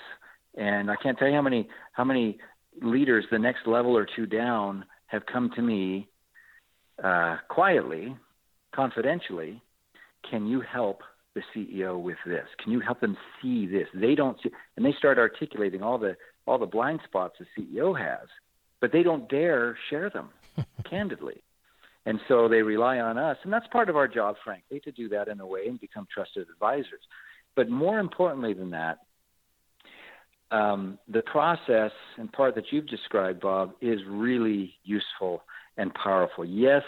and 0.57 0.89
I 0.89 0.95
can't 1.01 1.17
tell 1.17 1.27
you 1.27 1.35
how 1.35 1.41
many 1.41 1.69
how 1.93 2.03
many 2.03 2.39
leaders 2.81 3.25
the 3.31 3.39
next 3.39 3.67
level 3.67 3.95
or 3.95 4.07
two 4.15 4.25
down 4.25 4.85
have 5.05 5.25
come 5.25 5.51
to 5.55 5.61
me 5.61 6.09
uh, 7.03 7.37
quietly, 7.47 8.15
confidentially. 8.75 9.61
Can 10.29 10.47
you 10.47 10.61
help 10.61 11.01
the 11.35 11.41
CEO 11.55 12.01
with 12.01 12.17
this? 12.25 12.47
Can 12.61 12.71
you 12.71 12.79
help 12.79 12.99
them 12.99 13.15
see 13.41 13.67
this? 13.67 13.87
They 13.93 14.15
don't 14.15 14.37
see, 14.41 14.49
and 14.75 14.85
they 14.85 14.93
start 14.97 15.17
articulating 15.19 15.83
all 15.83 15.97
the 15.97 16.17
all 16.47 16.57
the 16.57 16.65
blind 16.65 17.01
spots 17.05 17.35
the 17.39 17.45
CEO 17.55 17.97
has, 17.97 18.27
but 18.81 18.91
they 18.91 19.03
don't 19.03 19.29
dare 19.29 19.77
share 19.89 20.09
them 20.09 20.29
candidly. 20.89 21.43
And 22.05 22.21
so 22.29 22.47
they 22.47 22.61
rely 22.61 22.99
on 22.99 23.17
us, 23.17 23.37
and 23.43 23.51
that's 23.51 23.67
part 23.67 23.89
of 23.89 23.97
our 23.97 24.07
job, 24.07 24.37
frankly, 24.41 24.79
to 24.79 24.93
do 24.93 25.09
that 25.09 25.27
in 25.27 25.41
a 25.41 25.45
way 25.45 25.67
and 25.67 25.77
become 25.77 26.07
trusted 26.11 26.47
advisors. 26.49 27.01
But 27.57 27.69
more 27.69 27.99
importantly 27.99 28.53
than 28.53 28.69
that, 28.69 28.99
um, 30.51 30.99
the 31.09 31.23
process 31.23 31.91
and 32.17 32.31
part 32.31 32.53
that 32.55 32.65
you've 32.71 32.87
described, 32.87 33.41
Bob, 33.41 33.73
is 33.81 33.99
really 34.07 34.75
useful 34.83 35.41
and 35.75 35.91
powerful. 35.95 36.45
Yes, 36.45 36.83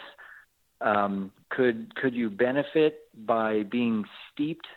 um, 0.79 1.31
could 1.49 1.93
could 1.95 2.13
you 2.13 2.29
benefit 2.29 2.99
by 3.25 3.63
being 3.63 4.05
steeped 4.31 4.67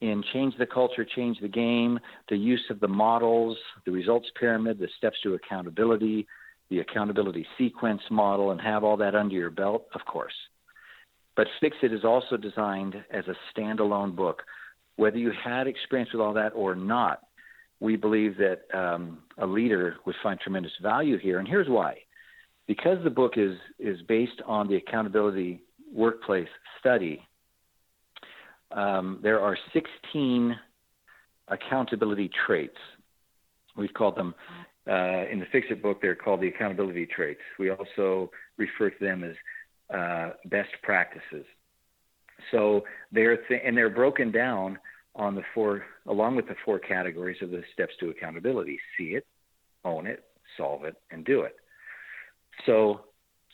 in 0.00 0.22
change 0.32 0.54
the 0.58 0.66
culture, 0.66 1.04
change 1.04 1.38
the 1.40 1.48
game, 1.48 1.98
the 2.28 2.36
use 2.36 2.64
of 2.70 2.78
the 2.78 2.88
models, 2.88 3.58
the 3.84 3.90
results 3.90 4.28
pyramid, 4.38 4.78
the 4.78 4.88
steps 4.96 5.16
to 5.24 5.34
accountability, 5.34 6.26
the 6.70 6.78
accountability 6.78 7.44
sequence 7.58 8.02
model, 8.10 8.52
and 8.52 8.60
have 8.60 8.84
all 8.84 8.96
that 8.96 9.16
under 9.16 9.34
your 9.34 9.50
belt? 9.50 9.86
Of 9.92 10.04
course. 10.06 10.32
But 11.36 11.48
Fix 11.60 11.76
It 11.82 11.92
is 11.92 12.04
also 12.04 12.36
designed 12.36 12.94
as 13.10 13.24
a 13.26 13.34
standalone 13.52 14.14
book. 14.14 14.42
Whether 15.02 15.18
you 15.18 15.32
had 15.32 15.66
experience 15.66 16.12
with 16.12 16.22
all 16.22 16.32
that 16.34 16.52
or 16.54 16.76
not, 16.76 17.22
we 17.80 17.96
believe 17.96 18.36
that 18.36 18.60
um, 18.72 19.18
a 19.36 19.44
leader 19.44 19.96
would 20.06 20.14
find 20.22 20.38
tremendous 20.38 20.70
value 20.80 21.18
here. 21.18 21.40
And 21.40 21.48
here's 21.48 21.68
why. 21.68 21.96
Because 22.68 23.02
the 23.02 23.10
book 23.10 23.32
is, 23.36 23.56
is 23.80 24.00
based 24.02 24.40
on 24.46 24.68
the 24.68 24.76
accountability 24.76 25.64
workplace 25.92 26.46
study, 26.78 27.20
um, 28.70 29.18
there 29.24 29.40
are 29.40 29.58
16 29.72 30.56
accountability 31.48 32.30
traits. 32.46 32.78
We've 33.76 33.92
called 33.92 34.14
them, 34.14 34.36
uh, 34.88 35.26
in 35.32 35.40
the 35.40 35.46
Fix 35.50 35.66
It 35.68 35.82
book, 35.82 36.00
they're 36.00 36.14
called 36.14 36.42
the 36.42 36.46
accountability 36.46 37.06
traits. 37.06 37.40
We 37.58 37.70
also 37.70 38.30
refer 38.56 38.90
to 38.90 39.04
them 39.04 39.24
as 39.24 39.34
uh, 39.92 40.34
best 40.44 40.70
practices. 40.84 41.44
So 42.52 42.84
they're, 43.10 43.38
th- 43.48 43.62
and 43.66 43.76
they're 43.76 43.90
broken 43.90 44.30
down 44.30 44.78
on 45.14 45.34
the 45.34 45.42
four, 45.54 45.84
along 46.06 46.36
with 46.36 46.48
the 46.48 46.54
four 46.64 46.78
categories 46.78 47.36
of 47.42 47.50
the 47.50 47.62
steps 47.72 47.92
to 48.00 48.10
accountability: 48.10 48.78
see 48.96 49.14
it, 49.14 49.26
own 49.84 50.06
it, 50.06 50.24
solve 50.56 50.84
it, 50.84 50.96
and 51.10 51.24
do 51.24 51.42
it. 51.42 51.56
So, 52.66 53.02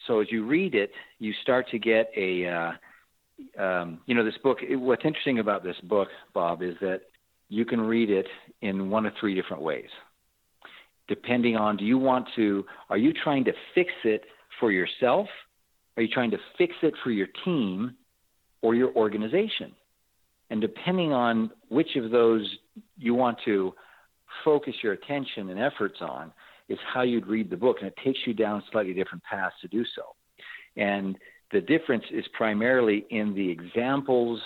so 0.07 0.21
as 0.21 0.29
you 0.31 0.47
read 0.47 0.75
it, 0.75 0.90
you 1.18 1.33
start 1.42 1.68
to 1.71 1.79
get 1.79 2.11
a, 2.16 2.47
uh, 2.47 3.62
um, 3.62 4.01
you 4.07 4.14
know, 4.14 4.25
this 4.25 4.38
book. 4.42 4.59
What's 4.71 5.05
interesting 5.05 5.38
about 5.38 5.62
this 5.62 5.77
book, 5.85 6.09
Bob, 6.35 6.62
is 6.62 6.75
that 6.81 7.03
you 7.49 7.64
can 7.64 7.81
read 7.81 8.11
it 8.11 8.27
in 8.61 8.90
one 8.90 9.07
of 9.07 9.12
three 9.18 9.35
different 9.35 9.62
ways, 9.62 9.88
depending 11.09 11.57
on 11.57 11.77
do 11.77 11.85
you 11.85 11.99
want 11.99 12.27
to, 12.37 12.64
are 12.90 12.99
you 12.99 13.12
trying 13.12 13.44
to 13.44 13.53
fix 13.75 13.90
it 14.05 14.23
for 14.61 14.71
yourself? 14.71 15.29
Are 15.97 16.03
you 16.03 16.09
trying 16.09 16.31
to 16.33 16.38
fix 16.57 16.75
it 16.83 16.94
for 17.03 17.11
your 17.11 17.29
team 17.44 17.97
or 18.62 18.75
your 18.75 18.94
organization? 18.94 19.73
And 20.50 20.61
depending 20.61 21.12
on 21.12 21.50
which 21.68 21.96
of 21.96 22.11
those 22.11 22.48
you 22.96 23.14
want 23.14 23.38
to 23.44 23.74
focus 24.44 24.74
your 24.82 24.92
attention 24.94 25.50
and 25.50 25.61
efforts 25.61 25.98
on, 26.00 26.32
is 26.68 26.78
how 26.92 27.02
you'd 27.02 27.26
read 27.26 27.50
the 27.50 27.56
book. 27.56 27.78
And 27.80 27.88
it 27.88 27.94
takes 28.04 28.18
you 28.26 28.34
down 28.34 28.62
slightly 28.70 28.92
different 28.92 29.24
paths 29.24 29.54
to 29.62 29.68
do 29.68 29.84
so. 29.96 30.02
And 30.76 31.16
the 31.50 31.61
difference 31.61 32.04
is 32.11 32.24
primarily 32.37 33.06
in 33.11 33.34
the 33.34 33.48
examples 33.48 34.40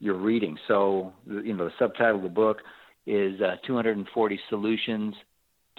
you're 0.00 0.18
reading. 0.18 0.58
So, 0.68 1.12
you 1.26 1.54
know, 1.54 1.66
the 1.66 1.72
subtitle 1.78 2.16
of 2.16 2.22
the 2.22 2.28
book 2.28 2.58
is 3.06 3.40
uh, 3.40 3.56
240 3.66 4.40
Solutions 4.48 5.14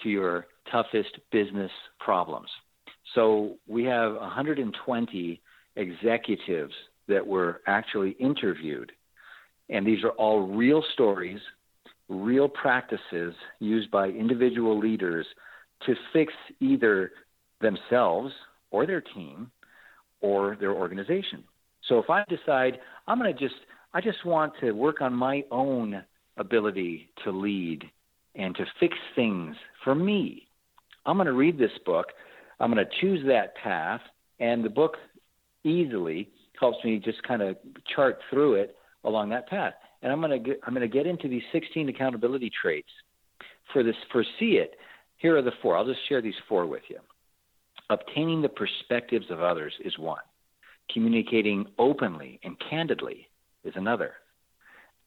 to 0.04 0.10
your 0.10 0.48
toughest 0.72 1.20
business 1.32 1.72
problems. 2.00 2.48
So 3.14 3.58
we 3.68 3.84
have 3.86 4.16
120 4.16 5.42
executives 5.76 6.74
that 7.08 7.26
were 7.26 7.62
actually 7.68 8.12
interviewed. 8.12 8.92
And 9.70 9.86
these 9.86 10.04
are 10.04 10.12
all 10.12 10.48
real 10.48 10.84
stories, 10.94 11.40
real 12.08 12.48
practices 12.48 13.34
used 13.60 13.90
by 13.92 14.08
individual 14.08 14.78
leaders 14.78 15.26
to 15.86 15.96
fix 16.14 16.34
either 16.60 17.12
themselves 17.62 18.32
or 18.72 18.86
their 18.86 19.02
team 19.02 19.52
or 20.22 20.58
their 20.60 20.72
organization. 20.72 21.44
So 21.88 22.00
if 22.00 22.10
I 22.10 22.24
decide 22.30 22.80
I'm 23.08 23.20
going 23.20 23.34
to 23.34 23.40
just 23.40 23.56
I 23.94 24.02
just 24.02 24.26
want 24.26 24.54
to 24.60 24.72
work 24.72 25.02
on 25.02 25.14
my 25.14 25.44
own 25.52 26.04
ability 26.38 27.10
to 27.24 27.32
lead 27.32 27.84
and 28.36 28.56
to 28.56 28.66
fix 28.80 28.96
things 29.16 29.56
for 29.84 29.96
me. 29.96 30.48
I'm 31.06 31.18
going 31.18 31.28
to 31.28 31.34
read 31.34 31.58
this 31.58 31.72
book. 31.86 32.08
I'm 32.60 32.74
going 32.74 32.86
to 32.86 32.92
choose 33.00 33.26
that 33.28 33.56
path 33.56 34.02
and 34.40 34.64
the 34.64 34.70
book 34.70 34.98
easily 35.64 36.30
helps 36.60 36.84
me 36.84 37.00
just 37.00 37.22
kind 37.24 37.42
of 37.42 37.58
chart 37.96 38.20
through 38.30 38.56
it 38.56 38.76
along 39.06 39.30
that 39.30 39.48
path. 39.48 39.74
And 40.02 40.12
I'm 40.12 40.20
going 40.20 40.32
to 40.32 40.40
get, 40.40 40.60
I'm 40.66 40.74
going 40.74 40.90
to 40.90 40.94
get 40.94 41.08
into 41.08 41.28
these 41.28 41.44
16 41.52 41.90
accountability 41.90 42.52
traits 42.62 42.90
for 43.72 43.84
this 43.84 43.96
for 44.12 44.24
see 44.40 44.54
it. 44.58 44.76
Here 45.18 45.38
are 45.38 45.42
the 45.42 45.52
four. 45.62 45.78
I'll 45.78 45.86
just 45.86 46.08
share 46.10 46.22
these 46.22 46.34
four 46.48 46.66
with 46.66 46.84
you. 46.90 47.00
Obtaining 47.90 48.42
the 48.42 48.50
perspectives 48.50 49.26
of 49.30 49.42
others 49.42 49.74
is 49.84 49.98
one. 49.98 50.22
Communicating 50.92 51.66
openly 51.80 52.40
and 52.44 52.56
candidly 52.70 53.28
is 53.64 53.74
another. 53.76 54.14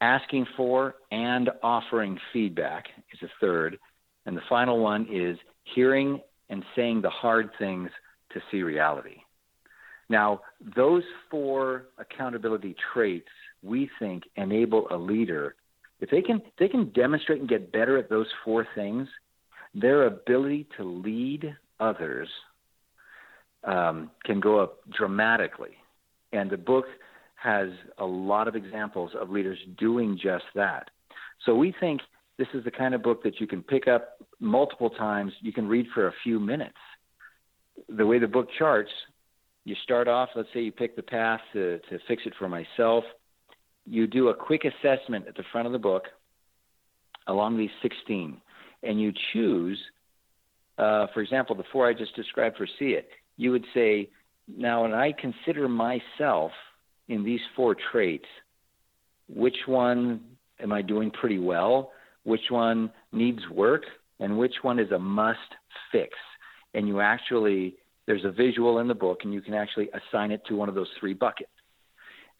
Asking 0.00 0.46
for 0.56 0.94
and 1.10 1.50
offering 1.62 2.18
feedback 2.32 2.84
is 3.12 3.20
a 3.22 3.30
third. 3.40 3.78
And 4.26 4.36
the 4.36 4.42
final 4.48 4.80
one 4.80 5.06
is 5.10 5.36
hearing 5.74 6.20
and 6.50 6.64
saying 6.74 7.02
the 7.02 7.10
hard 7.10 7.50
things 7.58 7.90
to 8.32 8.40
see 8.50 8.62
reality. 8.62 9.16
Now, 10.08 10.40
those 10.76 11.02
four 11.30 11.86
accountability 11.98 12.74
traits 12.92 13.28
we 13.62 13.90
think 13.98 14.24
enable 14.36 14.86
a 14.90 14.96
leader 14.96 15.54
if 16.00 16.10
they 16.10 16.22
can 16.22 16.40
they 16.58 16.68
can 16.68 16.90
demonstrate 16.90 17.40
and 17.40 17.48
get 17.48 17.72
better 17.72 17.98
at 17.98 18.08
those 18.08 18.28
four 18.44 18.66
things, 18.74 19.08
their 19.74 20.06
ability 20.06 20.66
to 20.76 20.84
lead 20.84 21.56
others 21.80 22.28
um, 23.64 24.10
can 24.24 24.40
go 24.40 24.60
up 24.60 24.78
dramatically. 24.96 25.76
And 26.32 26.50
the 26.50 26.56
book 26.56 26.86
has 27.36 27.68
a 27.98 28.04
lot 28.04 28.48
of 28.48 28.56
examples 28.56 29.12
of 29.18 29.30
leaders 29.30 29.58
doing 29.78 30.18
just 30.20 30.44
that. 30.54 30.90
So 31.46 31.54
we 31.54 31.74
think 31.78 32.00
this 32.36 32.48
is 32.54 32.64
the 32.64 32.70
kind 32.70 32.94
of 32.94 33.02
book 33.02 33.22
that 33.24 33.40
you 33.40 33.46
can 33.46 33.62
pick 33.62 33.88
up 33.88 34.18
multiple 34.40 34.90
times. 34.90 35.32
You 35.40 35.52
can 35.52 35.66
read 35.68 35.86
for 35.94 36.08
a 36.08 36.12
few 36.22 36.38
minutes. 36.38 36.76
The 37.88 38.06
way 38.06 38.18
the 38.18 38.26
book 38.26 38.48
charts, 38.58 38.90
you 39.64 39.76
start 39.84 40.08
off, 40.08 40.30
let's 40.34 40.48
say 40.52 40.60
you 40.60 40.72
pick 40.72 40.96
the 40.96 41.02
path 41.02 41.40
to, 41.52 41.78
to 41.90 41.98
fix 42.06 42.22
it 42.26 42.34
for 42.38 42.48
myself. 42.48 43.04
You 43.88 44.06
do 44.06 44.28
a 44.28 44.34
quick 44.34 44.62
assessment 44.64 45.26
at 45.28 45.36
the 45.36 45.44
front 45.50 45.66
of 45.66 45.72
the 45.72 45.78
book 45.78 46.04
along 47.26 47.56
these 47.56 47.70
16, 47.82 48.40
and 48.82 49.00
you 49.00 49.12
choose, 49.32 49.78
uh, 50.78 51.06
for 51.14 51.20
example, 51.20 51.56
the 51.56 51.64
four 51.72 51.88
I 51.88 51.94
just 51.94 52.14
described 52.14 52.56
for 52.56 52.66
See 52.78 52.90
It. 52.90 53.08
You 53.36 53.50
would 53.52 53.64
say, 53.74 54.10
now, 54.46 54.82
when 54.82 54.94
I 54.94 55.12
consider 55.12 55.68
myself 55.68 56.52
in 57.08 57.24
these 57.24 57.40
four 57.54 57.76
traits, 57.92 58.24
which 59.28 59.56
one 59.66 60.20
am 60.60 60.72
I 60.72 60.82
doing 60.82 61.10
pretty 61.10 61.38
well? 61.38 61.92
Which 62.24 62.50
one 62.50 62.90
needs 63.12 63.40
work? 63.50 63.82
And 64.20 64.38
which 64.38 64.54
one 64.62 64.78
is 64.78 64.90
a 64.90 64.98
must 64.98 65.38
fix? 65.92 66.10
And 66.74 66.88
you 66.88 67.00
actually 67.00 67.76
there's 68.08 68.24
a 68.24 68.30
visual 68.30 68.78
in 68.78 68.88
the 68.88 68.94
book, 68.94 69.20
and 69.22 69.34
you 69.34 69.42
can 69.42 69.52
actually 69.52 69.90
assign 69.90 70.30
it 70.30 70.40
to 70.46 70.56
one 70.56 70.70
of 70.70 70.74
those 70.74 70.88
three 70.98 71.12
buckets. 71.12 71.50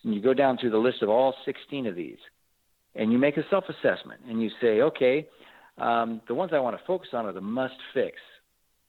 And 0.04 0.14
you 0.14 0.20
go 0.20 0.34
down 0.34 0.58
through 0.58 0.70
the 0.70 0.78
list 0.78 1.02
of 1.02 1.08
all 1.08 1.34
16 1.44 1.86
of 1.86 1.94
these, 1.94 2.18
and 2.94 3.12
you 3.12 3.18
make 3.18 3.36
a 3.36 3.42
self 3.50 3.64
assessment, 3.68 4.20
and 4.28 4.42
you 4.42 4.50
say, 4.60 4.80
okay, 4.80 5.26
um, 5.78 6.20
the 6.28 6.34
ones 6.34 6.52
I 6.54 6.58
want 6.60 6.76
to 6.76 6.84
focus 6.86 7.08
on 7.12 7.26
are 7.26 7.32
the 7.32 7.40
must 7.40 7.74
fix. 7.94 8.16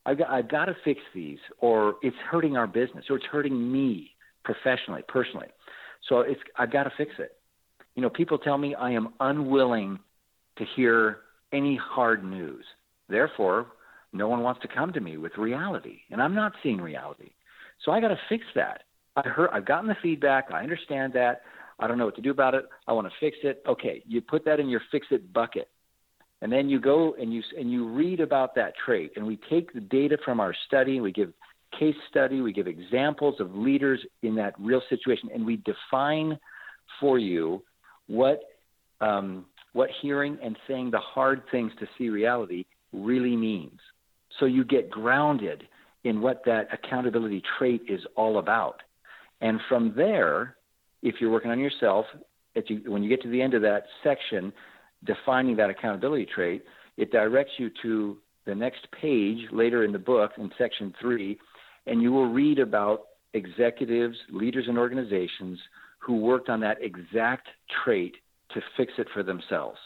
I've 0.06 0.18
got, 0.18 0.30
I've 0.30 0.48
got 0.48 0.66
to 0.66 0.76
fix 0.84 1.00
these, 1.14 1.38
or 1.60 1.96
it's 2.02 2.16
hurting 2.30 2.56
our 2.56 2.66
business, 2.66 3.04
or 3.10 3.16
it's 3.16 3.26
hurting 3.26 3.72
me 3.72 4.10
professionally, 4.44 5.02
personally. 5.06 5.48
So 6.08 6.20
it's, 6.20 6.40
I've 6.56 6.72
got 6.72 6.84
to 6.84 6.92
fix 6.96 7.12
it. 7.18 7.36
You 7.94 8.02
know, 8.02 8.10
people 8.10 8.38
tell 8.38 8.56
me 8.56 8.74
I 8.74 8.92
am 8.92 9.10
unwilling 9.20 9.98
to 10.58 10.64
hear 10.76 11.18
any 11.52 11.76
hard 11.76 12.24
news. 12.24 12.64
Therefore, 13.08 13.66
no 14.12 14.28
one 14.28 14.42
wants 14.42 14.62
to 14.62 14.68
come 14.68 14.92
to 14.92 15.00
me 15.00 15.16
with 15.16 15.36
reality, 15.36 15.98
and 16.10 16.22
I'm 16.22 16.34
not 16.34 16.52
seeing 16.62 16.80
reality. 16.80 17.30
So 17.84 17.92
I 17.92 18.00
got 18.00 18.08
to 18.08 18.18
fix 18.28 18.44
that. 18.54 18.82
I 19.16 19.28
heard, 19.28 19.50
I've 19.52 19.66
gotten 19.66 19.88
the 19.88 19.96
feedback. 20.02 20.48
I 20.52 20.62
understand 20.62 21.12
that. 21.14 21.42
I 21.78 21.86
don't 21.86 21.98
know 21.98 22.04
what 22.04 22.16
to 22.16 22.22
do 22.22 22.30
about 22.30 22.54
it. 22.54 22.66
I 22.86 22.92
want 22.92 23.06
to 23.06 23.12
fix 23.18 23.36
it. 23.42 23.62
Okay, 23.66 24.02
you 24.06 24.20
put 24.20 24.44
that 24.44 24.60
in 24.60 24.68
your 24.68 24.82
fix 24.92 25.06
it 25.10 25.32
bucket, 25.32 25.68
and 26.42 26.52
then 26.52 26.68
you 26.68 26.78
go 26.80 27.14
and 27.18 27.32
you 27.32 27.42
and 27.58 27.72
you 27.72 27.88
read 27.88 28.20
about 28.20 28.54
that 28.56 28.74
trait. 28.84 29.12
And 29.16 29.26
we 29.26 29.38
take 29.48 29.72
the 29.72 29.80
data 29.80 30.18
from 30.24 30.40
our 30.40 30.54
study. 30.66 31.00
We 31.00 31.10
give 31.10 31.32
case 31.78 31.94
study. 32.10 32.42
We 32.42 32.52
give 32.52 32.66
examples 32.66 33.40
of 33.40 33.54
leaders 33.54 34.00
in 34.22 34.34
that 34.36 34.54
real 34.58 34.82
situation, 34.88 35.30
and 35.32 35.46
we 35.46 35.56
define 35.56 36.38
for 37.00 37.18
you 37.18 37.62
what 38.06 38.40
um, 39.00 39.46
what 39.72 39.88
hearing 40.02 40.38
and 40.42 40.56
saying 40.68 40.90
the 40.90 40.98
hard 40.98 41.42
things 41.50 41.72
to 41.80 41.86
see 41.96 42.10
reality 42.10 42.64
really 42.92 43.36
means. 43.36 43.78
So 44.38 44.46
you 44.46 44.64
get 44.64 44.90
grounded 44.90 45.64
in 46.04 46.20
what 46.20 46.42
that 46.46 46.68
accountability 46.72 47.42
trait 47.58 47.82
is 47.88 48.00
all 48.16 48.38
about. 48.38 48.82
And 49.40 49.60
from 49.68 49.94
there, 49.96 50.56
if 51.02 51.16
you're 51.20 51.30
working 51.30 51.50
on 51.50 51.58
yourself, 51.58 52.06
you, 52.66 52.82
when 52.86 53.02
you 53.02 53.08
get 53.08 53.22
to 53.22 53.28
the 53.28 53.40
end 53.40 53.54
of 53.54 53.62
that 53.62 53.84
section, 54.04 54.52
defining 55.04 55.56
that 55.56 55.70
accountability 55.70 56.26
trait, 56.26 56.64
it 56.96 57.10
directs 57.10 57.52
you 57.58 57.70
to 57.82 58.18
the 58.46 58.54
next 58.54 58.86
page 59.00 59.38
later 59.52 59.84
in 59.84 59.92
the 59.92 59.98
book 59.98 60.32
in 60.36 60.50
section 60.58 60.94
three, 61.00 61.38
and 61.86 62.02
you 62.02 62.12
will 62.12 62.30
read 62.30 62.58
about 62.58 63.02
executives, 63.32 64.16
leaders, 64.30 64.66
and 64.68 64.76
organizations 64.76 65.58
who 65.98 66.16
worked 66.16 66.48
on 66.48 66.60
that 66.60 66.78
exact 66.82 67.48
trait 67.84 68.16
to 68.52 68.60
fix 68.76 68.92
it 68.98 69.06
for 69.14 69.22
themselves. 69.22 69.78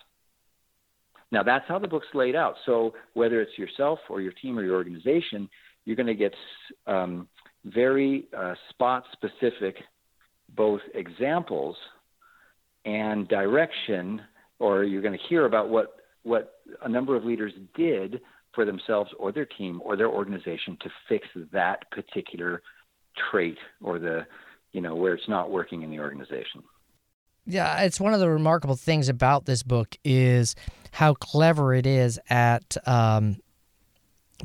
Now, 1.30 1.42
that's 1.42 1.64
how 1.68 1.78
the 1.78 1.88
book's 1.88 2.06
laid 2.14 2.36
out. 2.36 2.54
So, 2.64 2.94
whether 3.14 3.40
it's 3.40 3.58
yourself 3.58 3.98
or 4.08 4.20
your 4.20 4.32
team 4.32 4.58
or 4.58 4.62
your 4.62 4.76
organization, 4.76 5.48
you're 5.84 5.96
going 5.96 6.06
to 6.06 6.14
get 6.14 6.34
um, 6.86 7.28
very 7.64 8.26
uh, 8.36 8.54
spot 8.70 9.04
specific 9.12 9.76
both 10.56 10.80
examples 10.94 11.76
and 12.84 13.26
direction, 13.28 14.20
or 14.58 14.84
you're 14.84 15.02
going 15.02 15.16
to 15.18 15.24
hear 15.28 15.46
about 15.46 15.68
what, 15.68 15.96
what 16.22 16.60
a 16.82 16.88
number 16.88 17.16
of 17.16 17.24
leaders 17.24 17.52
did 17.74 18.20
for 18.54 18.64
themselves 18.64 19.10
or 19.18 19.32
their 19.32 19.46
team 19.46 19.80
or 19.84 19.96
their 19.96 20.08
organization 20.08 20.76
to 20.80 20.90
fix 21.08 21.26
that 21.52 21.90
particular 21.90 22.62
trait 23.30 23.58
or 23.82 23.98
the, 23.98 24.26
you 24.72 24.80
know, 24.80 24.94
where 24.94 25.14
it's 25.14 25.28
not 25.28 25.50
working 25.50 25.82
in 25.82 25.90
the 25.90 25.98
organization. 25.98 26.62
Yeah, 27.46 27.82
it's 27.82 28.00
one 28.00 28.14
of 28.14 28.20
the 28.20 28.30
remarkable 28.30 28.76
things 28.76 29.08
about 29.08 29.44
this 29.44 29.62
book 29.62 29.96
is 30.04 30.54
how 30.92 31.14
clever 31.14 31.74
it 31.74 31.86
is 31.86 32.18
at 32.30 32.76
um, 32.86 33.38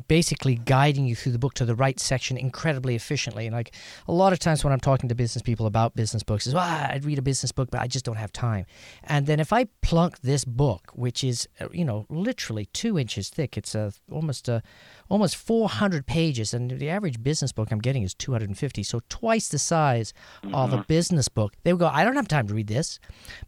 basically 0.08 0.54
guiding 0.54 1.06
you 1.06 1.16
through 1.16 1.32
the 1.32 1.38
book 1.38 1.54
to 1.54 1.64
the 1.64 1.74
right 1.74 1.98
section 1.98 2.36
incredibly 2.36 2.94
efficiently. 2.94 3.46
And 3.46 3.54
like 3.54 3.74
a 4.06 4.12
lot 4.12 4.32
of 4.32 4.38
times 4.38 4.64
when 4.64 4.72
I'm 4.72 4.80
talking 4.80 5.08
to 5.08 5.14
business 5.14 5.42
people 5.42 5.66
about 5.66 5.94
business 5.94 6.22
books, 6.22 6.46
is 6.46 6.54
well, 6.54 6.64
I'd 6.64 7.04
read 7.04 7.18
a 7.18 7.22
business 7.22 7.52
book, 7.52 7.70
but 7.70 7.80
I 7.80 7.86
just 7.86 8.04
don't 8.04 8.16
have 8.16 8.32
time. 8.32 8.66
And 9.04 9.26
then 9.26 9.40
if 9.40 9.52
I 9.52 9.66
plunk 9.82 10.20
this 10.20 10.44
book, 10.44 10.90
which 10.94 11.24
is 11.24 11.48
uh, 11.60 11.68
you 11.72 11.84
know 11.84 12.06
literally 12.08 12.66
two 12.66 12.98
inches 12.98 13.28
thick, 13.28 13.56
it's 13.56 13.74
a 13.74 13.92
almost 14.10 14.48
a 14.48 14.62
almost 15.08 15.36
400 15.36 16.06
pages, 16.06 16.54
and 16.54 16.70
the 16.70 16.88
average 16.88 17.22
business 17.22 17.52
book 17.52 17.70
I'm 17.70 17.80
getting 17.80 18.02
is 18.02 18.14
250, 18.14 18.82
so 18.82 19.00
twice 19.08 19.48
the 19.48 19.58
size 19.58 20.12
mm-hmm. 20.42 20.54
of 20.54 20.72
a 20.72 20.76
mm-hmm. 20.76 20.84
business 20.86 21.28
book. 21.28 21.54
They 21.64 21.72
would 21.72 21.80
go, 21.80 21.88
I 21.88 22.04
don't 22.04 22.16
have 22.16 22.28
time 22.28 22.46
to 22.48 22.54
read 22.54 22.68
this, 22.68 23.00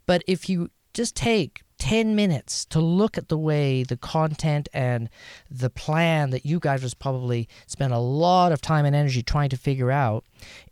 but 0.06 0.22
if 0.26 0.48
you 0.48 0.70
just 0.92 1.14
take 1.16 1.62
10 1.82 2.14
minutes 2.14 2.64
to 2.66 2.78
look 2.78 3.18
at 3.18 3.28
the 3.28 3.36
way 3.36 3.82
the 3.82 3.96
content 3.96 4.68
and 4.72 5.10
the 5.50 5.68
plan 5.68 6.30
that 6.30 6.46
you 6.46 6.60
guys 6.60 6.80
was 6.80 6.94
probably 6.94 7.48
spent 7.66 7.92
a 7.92 7.98
lot 7.98 8.52
of 8.52 8.60
time 8.60 8.84
and 8.84 8.94
energy 8.94 9.20
trying 9.20 9.48
to 9.48 9.56
figure 9.56 9.90
out, 9.90 10.24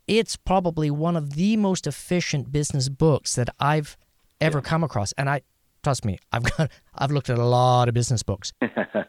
it's 0.06 0.36
probably 0.36 0.88
one 0.88 1.16
of 1.16 1.34
the 1.34 1.56
most 1.56 1.88
efficient 1.88 2.52
business 2.52 2.88
books 2.88 3.34
that 3.34 3.48
I've 3.58 3.96
ever 4.40 4.58
yeah. 4.58 4.62
come 4.62 4.84
across. 4.84 5.10
And 5.18 5.28
I 5.28 5.40
trust 5.82 6.04
me, 6.04 6.20
I've 6.30 6.44
got 6.44 6.70
I've 6.94 7.10
looked 7.10 7.28
at 7.28 7.38
a 7.38 7.44
lot 7.44 7.88
of 7.88 7.94
business 7.94 8.22
books. 8.22 8.52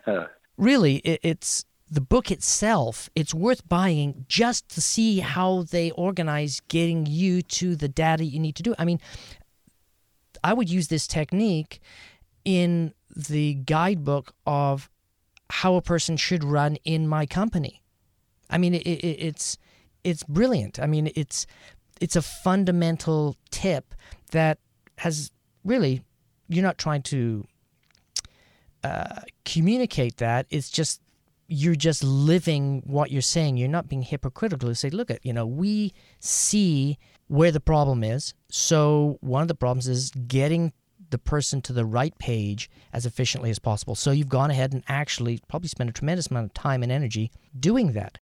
really, 0.57 0.95
it, 1.05 1.19
it's 1.21 1.65
the 1.87 2.01
book 2.01 2.31
itself, 2.31 3.11
it's 3.13 3.33
worth 3.33 3.69
buying 3.69 4.25
just 4.27 4.69
to 4.69 4.81
see 4.81 5.19
how 5.19 5.63
they 5.69 5.91
organize 5.91 6.61
getting 6.67 7.05
you 7.05 7.43
to 7.43 7.75
the 7.75 7.89
data 7.89 8.23
you 8.23 8.39
need 8.39 8.55
to 8.55 8.63
do. 8.63 8.73
I 8.79 8.85
mean, 8.85 8.99
I 10.43 10.53
would 10.53 10.69
use 10.69 10.87
this 10.87 11.07
technique 11.07 11.79
in 12.45 12.93
the 13.15 13.55
guidebook 13.55 14.33
of 14.45 14.89
how 15.49 15.75
a 15.75 15.81
person 15.81 16.17
should 16.17 16.43
run 16.43 16.77
in 16.83 17.07
my 17.07 17.25
company. 17.25 17.81
I 18.49 18.57
mean, 18.57 18.73
it, 18.73 18.83
it, 18.83 19.05
it's 19.19 19.57
it's 20.03 20.23
brilliant. 20.23 20.79
I 20.79 20.87
mean, 20.87 21.11
it's 21.15 21.45
it's 21.99 22.15
a 22.15 22.21
fundamental 22.21 23.35
tip 23.49 23.93
that 24.31 24.57
has 24.97 25.31
really 25.63 26.01
you're 26.47 26.63
not 26.63 26.77
trying 26.77 27.01
to 27.03 27.47
uh, 28.83 29.21
communicate 29.45 30.17
that. 30.17 30.47
It's 30.49 30.69
just 30.69 31.01
you're 31.47 31.75
just 31.75 32.03
living 32.03 32.81
what 32.85 33.11
you're 33.11 33.21
saying. 33.21 33.57
You're 33.57 33.69
not 33.69 33.87
being 33.87 34.01
hypocritical. 34.01 34.69
to 34.69 34.75
say, 34.75 34.89
look 34.89 35.11
at 35.11 35.25
you 35.25 35.33
know 35.33 35.45
we 35.45 35.93
see 36.19 36.97
where 37.31 37.51
the 37.51 37.61
problem 37.61 38.03
is. 38.03 38.33
So 38.49 39.17
one 39.21 39.41
of 39.41 39.47
the 39.47 39.55
problems 39.55 39.87
is 39.87 40.11
getting 40.27 40.73
the 41.11 41.17
person 41.17 41.61
to 41.61 41.71
the 41.71 41.85
right 41.85 42.17
page 42.19 42.69
as 42.91 43.05
efficiently 43.05 43.49
as 43.49 43.57
possible. 43.57 43.95
So 43.95 44.11
you've 44.11 44.27
gone 44.27 44.51
ahead 44.51 44.73
and 44.73 44.83
actually 44.89 45.39
probably 45.47 45.69
spent 45.69 45.89
a 45.89 45.93
tremendous 45.93 46.27
amount 46.27 46.47
of 46.47 46.53
time 46.53 46.83
and 46.83 46.91
energy 46.91 47.31
doing 47.57 47.93
that. 47.93 48.17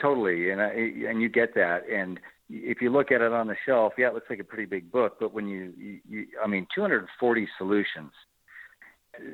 Totally, 0.00 0.50
and 0.50 0.62
I, 0.62 0.68
and 1.08 1.20
you 1.20 1.28
get 1.28 1.56
that. 1.56 1.88
And 1.90 2.20
if 2.48 2.80
you 2.80 2.90
look 2.90 3.10
at 3.10 3.22
it 3.22 3.32
on 3.32 3.48
the 3.48 3.56
shelf, 3.66 3.94
yeah, 3.98 4.08
it 4.08 4.14
looks 4.14 4.30
like 4.30 4.38
a 4.38 4.44
pretty 4.44 4.66
big 4.66 4.92
book. 4.92 5.16
But 5.18 5.34
when 5.34 5.48
you, 5.48 5.72
you, 5.76 5.98
you 6.08 6.26
I 6.42 6.46
mean, 6.46 6.68
240 6.72 7.48
solutions. 7.58 8.12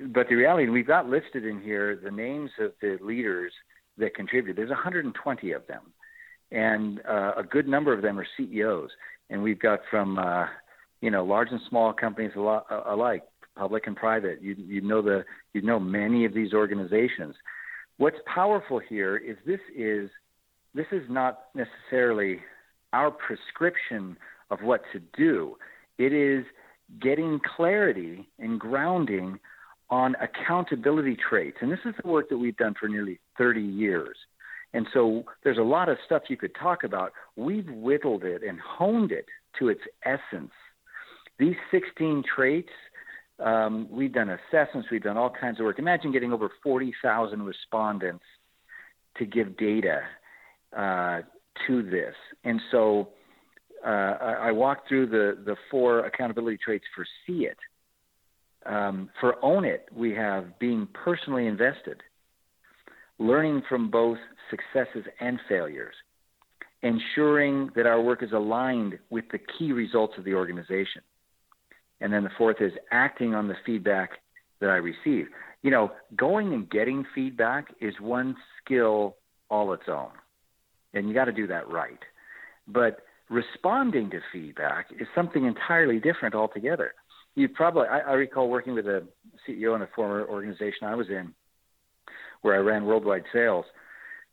But 0.06 0.28
the 0.30 0.37
reality, 0.37 0.70
we've 0.70 0.87
got 0.87 1.11
listed 1.11 1.44
in 1.44 1.61
here 1.61 2.00
the 2.02 2.11
names 2.11 2.50
of 2.58 2.72
the 2.80 2.96
leaders 3.02 3.52
that 3.98 4.14
contribute. 4.14 4.56
There's 4.56 4.70
120 4.70 5.52
of 5.52 5.66
them, 5.66 5.92
and 6.52 7.00
uh, 7.08 7.32
a 7.36 7.42
good 7.42 7.66
number 7.66 7.92
of 7.92 8.02
them 8.02 8.18
are 8.18 8.26
CEOs. 8.36 8.90
And 9.30 9.42
we've 9.42 9.58
got 9.58 9.80
from 9.90 10.18
uh, 10.18 10.46
you 11.00 11.10
know 11.10 11.24
large 11.24 11.48
and 11.50 11.60
small 11.68 11.92
companies 11.92 12.32
alike, 12.36 13.22
public 13.56 13.86
and 13.86 13.96
private. 13.96 14.42
You 14.42 14.54
you 14.58 14.80
know 14.80 15.02
the 15.02 15.24
you 15.54 15.62
know 15.62 15.80
many 15.80 16.24
of 16.24 16.34
these 16.34 16.52
organizations. 16.52 17.34
What's 17.96 18.18
powerful 18.32 18.78
here 18.78 19.16
is 19.16 19.36
this 19.46 19.60
is 19.76 20.10
this 20.74 20.86
is 20.92 21.02
not 21.08 21.44
necessarily 21.54 22.40
our 22.92 23.10
prescription 23.10 24.16
of 24.50 24.60
what 24.62 24.82
to 24.92 25.00
do. 25.16 25.56
It 25.98 26.12
is 26.12 26.44
getting 27.00 27.40
clarity 27.56 28.28
and 28.38 28.60
grounding 28.60 29.38
on 29.88 30.14
accountability 30.20 31.16
traits. 31.28 31.58
And 31.60 31.70
this 31.70 31.78
is 31.84 31.94
the 32.02 32.08
work 32.08 32.28
that 32.30 32.38
we've 32.38 32.56
done 32.56 32.74
for 32.78 32.88
nearly 32.88 33.18
30 33.38 33.60
years. 33.60 34.16
And 34.74 34.87
so 34.92 35.24
there's 35.44 35.58
a 35.58 35.62
lot 35.62 35.88
of 35.88 35.98
stuff 36.06 36.22
you 36.28 36.37
could 36.37 36.54
talk 36.54 36.85
about. 36.85 37.12
We've 37.37 37.68
whittled 37.68 38.24
it 38.24 38.42
and 38.42 38.58
honed 38.61 39.12
it 39.12 39.26
to 39.58 39.68
its 39.68 39.82
essence. 40.04 40.52
These 41.38 41.56
16 41.70 42.22
traits, 42.35 42.70
um, 43.38 43.88
we've 43.90 44.12
done 44.12 44.30
assessments, 44.30 44.88
we've 44.90 45.02
done 45.02 45.16
all 45.16 45.30
kinds 45.30 45.61
of 45.61 45.64
work. 45.64 45.78
Imagine 45.78 46.12
getting 46.12 46.32
over 46.32 46.50
40,000 46.62 47.42
respondents 47.42 48.24
to 49.18 49.26
give 49.26 49.56
data 49.56 50.00
uh, 50.76 51.20
to 51.66 51.82
this. 51.82 52.14
And 52.44 52.61
so 52.70 53.08
uh, 53.85 53.88
I, 53.88 54.32
I 54.48 54.52
walked 54.52 54.88
through 54.88 55.08
the, 55.08 55.38
the 55.44 55.56
four 55.70 56.06
accountability 56.06 56.58
traits 56.64 56.85
for 56.94 57.04
See 57.26 57.44
It. 57.46 57.58
Um, 58.64 59.11
for 59.20 59.44
Own 59.44 59.64
It, 59.64 59.88
we 59.94 60.14
have 60.14 60.58
being 60.61 60.87
personally 60.92 61.46
invested, 61.46 62.02
learning 63.22 63.62
from 63.68 63.90
both 63.90 64.18
successes 64.50 65.04
and 65.20 65.38
failures, 65.48 65.94
ensuring 66.82 67.70
that 67.76 67.87
our 67.87 68.00
work 68.00 68.22
is 68.22 68.32
aligned 68.32 68.98
with 69.11 69.24
the 69.32 69.38
key 69.58 69.72
results 69.72 70.14
of 70.18 70.24
the 70.24 70.35
organization. 70.35 71.02
And 72.00 72.12
then 72.12 72.24
the 72.24 72.30
fourth 72.37 72.61
is 72.61 72.72
acting 72.90 73.35
on 73.35 73.48
the 73.48 73.54
feedback 73.64 74.11
that 74.61 74.70
I 74.70 74.76
receive. 74.76 75.26
You 75.62 75.70
know, 75.70 75.92
going 76.16 76.52
and 76.52 76.68
getting 76.68 77.04
feedback 77.14 77.68
is 77.80 77.94
one 78.00 78.35
skill 78.64 79.16
all 79.48 79.72
its 79.72 79.85
own 79.88 80.11
and 80.94 81.08
you 81.08 81.14
got 81.14 81.26
to 81.26 81.32
do 81.32 81.46
that 81.46 81.68
right. 81.68 81.98
But 82.68 83.00
responding 83.28 84.11
to 84.11 84.20
feedback 84.32 84.87
is 84.98 85.06
something 85.14 85.44
entirely 85.44 85.98
different 85.98 86.35
altogether. 86.35 86.94
You 87.35 87.48
probably, 87.48 87.87
I, 87.88 88.00
I 88.00 88.12
recall 88.12 88.48
working 88.48 88.74
with 88.74 88.87
a 88.87 89.06
CEO 89.48 89.74
in 89.74 89.82
a 89.82 89.88
former 89.94 90.26
organization 90.26 90.87
I 90.87 90.94
was 90.94 91.08
in, 91.08 91.32
where 92.42 92.55
I 92.55 92.59
ran 92.59 92.85
worldwide 92.85 93.24
sales, 93.33 93.64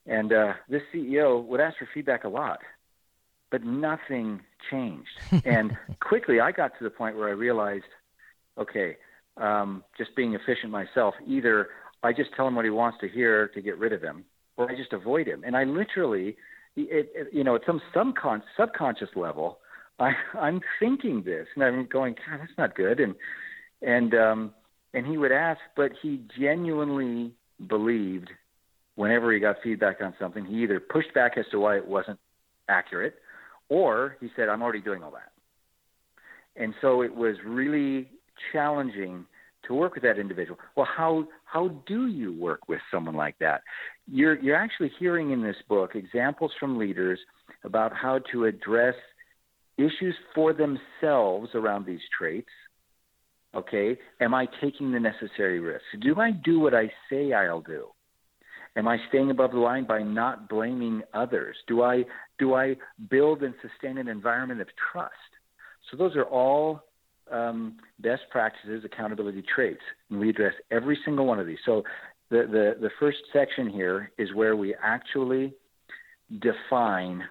and 0.05 0.33
uh, 0.33 0.53
this 0.67 0.81
CEO 0.93 1.43
would 1.45 1.59
ask 1.59 1.77
for 1.77 1.87
feedback 1.93 2.23
a 2.23 2.29
lot, 2.29 2.59
but 3.51 3.63
nothing 3.63 4.41
changed. 4.71 5.09
and 5.45 5.77
quickly, 5.99 6.39
I 6.39 6.51
got 6.51 6.77
to 6.77 6.83
the 6.83 6.89
point 6.89 7.17
where 7.17 7.29
I 7.29 7.33
realized, 7.33 7.85
okay, 8.57 8.97
um, 9.37 9.83
just 9.97 10.15
being 10.15 10.33
efficient 10.33 10.71
myself, 10.71 11.13
either 11.25 11.69
I 12.03 12.13
just 12.13 12.31
tell 12.35 12.47
him 12.47 12.55
what 12.55 12.65
he 12.65 12.71
wants 12.71 12.97
to 13.01 13.07
hear 13.07 13.47
to 13.49 13.61
get 13.61 13.77
rid 13.77 13.93
of 13.93 14.01
him, 14.01 14.25
or 14.57 14.69
I 14.69 14.75
just 14.75 14.93
avoid 14.93 15.27
him. 15.27 15.43
And 15.45 15.55
I 15.55 15.63
literally, 15.63 16.37
it, 16.75 17.11
it, 17.13 17.27
you 17.33 17.43
know, 17.43 17.55
at 17.55 17.61
some 17.65 17.81
subcon- 17.95 18.43
subconscious 18.57 19.09
level, 19.15 19.59
I, 19.99 20.13
I'm 20.39 20.61
thinking 20.79 21.23
this, 21.23 21.47
and 21.55 21.63
I'm 21.63 21.85
going, 21.85 22.15
God, 22.15 22.39
that's 22.39 22.57
not 22.57 22.75
good. 22.75 22.99
And 22.99 23.15
and 23.81 24.13
um, 24.13 24.53
and 24.93 25.05
he 25.05 25.17
would 25.17 25.31
ask, 25.31 25.59
but 25.75 25.91
he 26.01 26.21
genuinely 26.37 27.33
believed 27.67 28.29
whenever 28.95 29.31
he 29.33 29.39
got 29.39 29.57
feedback 29.63 30.01
on 30.01 30.13
something, 30.19 30.45
he 30.45 30.63
either 30.63 30.79
pushed 30.79 31.13
back 31.13 31.37
as 31.37 31.45
to 31.51 31.59
why 31.59 31.77
it 31.77 31.87
wasn't 31.87 32.19
accurate, 32.67 33.15
or 33.69 34.17
he 34.19 34.29
said, 34.35 34.49
I'm 34.49 34.61
already 34.61 34.81
doing 34.81 35.03
all 35.03 35.11
that. 35.11 35.31
And 36.61 36.73
so 36.81 37.01
it 37.01 37.13
was 37.13 37.35
really 37.45 38.09
challenging 38.51 39.25
to 39.67 39.73
work 39.73 39.93
with 39.93 40.03
that 40.03 40.17
individual. 40.17 40.59
Well, 40.75 40.87
how 40.97 41.27
how 41.45 41.69
do 41.87 42.07
you 42.07 42.33
work 42.33 42.67
with 42.67 42.79
someone 42.91 43.15
like 43.15 43.37
that? 43.39 43.61
You're 44.07 44.39
you're 44.39 44.55
actually 44.55 44.91
hearing 44.99 45.31
in 45.31 45.41
this 45.41 45.55
book 45.67 45.91
examples 45.95 46.51
from 46.59 46.77
leaders 46.77 47.19
about 47.63 47.93
how 47.93 48.19
to 48.31 48.45
address 48.45 48.95
issues 49.77 50.15
for 50.35 50.53
themselves 50.53 51.49
around 51.53 51.85
these 51.85 52.01
traits. 52.17 52.49
Okay, 53.55 53.97
am 54.21 54.33
I 54.33 54.47
taking 54.61 54.91
the 54.91 54.99
necessary 54.99 55.59
risks? 55.59 55.87
Do 56.01 56.19
I 56.19 56.31
do 56.31 56.59
what 56.59 56.75
I 56.75 56.91
say 57.09 57.33
I'll 57.33 57.61
do? 57.61 57.87
Am 58.75 58.87
I 58.87 58.97
staying 59.09 59.31
above 59.31 59.51
the 59.51 59.57
line 59.57 59.85
by 59.85 60.03
not 60.03 60.47
blaming 60.47 61.01
others? 61.13 61.55
Do 61.67 61.81
I 61.81 62.05
do 62.37 62.53
I 62.53 62.75
build 63.09 63.41
and 63.41 63.55
sustain 63.61 63.97
an 63.97 64.07
environment 64.07 64.61
of 64.61 64.67
trust? 64.91 65.13
So 65.89 65.97
those 65.97 66.15
are 66.15 66.25
all 66.25 66.83
um, 67.31 67.77
best 67.99 68.21
practices, 68.29 68.83
accountability 68.85 69.43
traits, 69.53 69.81
and 70.09 70.19
we 70.19 70.29
address 70.29 70.53
every 70.71 70.97
single 71.03 71.25
one 71.25 71.39
of 71.39 71.47
these. 71.47 71.57
So 71.65 71.83
the, 72.29 72.47
the, 72.49 72.81
the 72.81 72.89
first 72.99 73.17
section 73.33 73.69
here 73.69 74.11
is 74.17 74.33
where 74.33 74.55
we 74.55 74.75
actually 74.81 75.53
define 76.39 77.23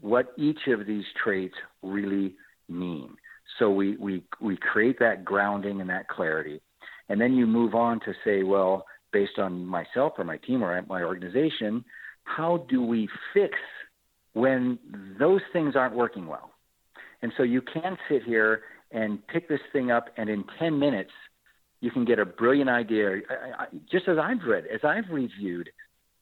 what 0.00 0.32
each 0.36 0.66
of 0.68 0.86
these 0.86 1.04
traits 1.22 1.54
really 1.82 2.34
mean. 2.68 3.16
So 3.58 3.70
we, 3.70 3.96
we, 3.96 4.22
we 4.40 4.56
create 4.56 4.98
that 5.00 5.24
grounding 5.24 5.80
and 5.80 5.90
that 5.90 6.08
clarity. 6.08 6.60
And 7.08 7.20
then 7.20 7.34
you 7.34 7.46
move 7.46 7.74
on 7.74 8.00
to 8.00 8.14
say, 8.24 8.42
well, 8.42 8.86
based 9.12 9.38
on 9.38 9.66
myself 9.66 10.14
or 10.18 10.24
my 10.24 10.38
team 10.38 10.62
or 10.62 10.80
my 10.88 11.02
organization, 11.02 11.84
how 12.24 12.64
do 12.68 12.82
we 12.82 13.08
fix 13.34 13.54
when 14.32 14.78
those 15.18 15.42
things 15.52 15.76
aren't 15.76 15.94
working 15.94 16.26
well? 16.26 16.50
And 17.20 17.32
so 17.36 17.42
you 17.42 17.60
can 17.60 17.96
sit 18.08 18.22
here 18.24 18.62
and 18.90 19.26
pick 19.28 19.48
this 19.48 19.60
thing 19.72 19.90
up, 19.90 20.06
and 20.16 20.28
in 20.28 20.44
10 20.58 20.78
minutes, 20.78 21.12
you 21.80 21.90
can 21.90 22.04
get 22.04 22.18
a 22.18 22.26
brilliant 22.26 22.68
idea. 22.68 23.20
I, 23.28 23.62
I, 23.62 23.66
just 23.90 24.06
as 24.08 24.18
I've 24.18 24.46
read, 24.46 24.64
as 24.66 24.80
I've 24.84 25.10
reviewed 25.10 25.70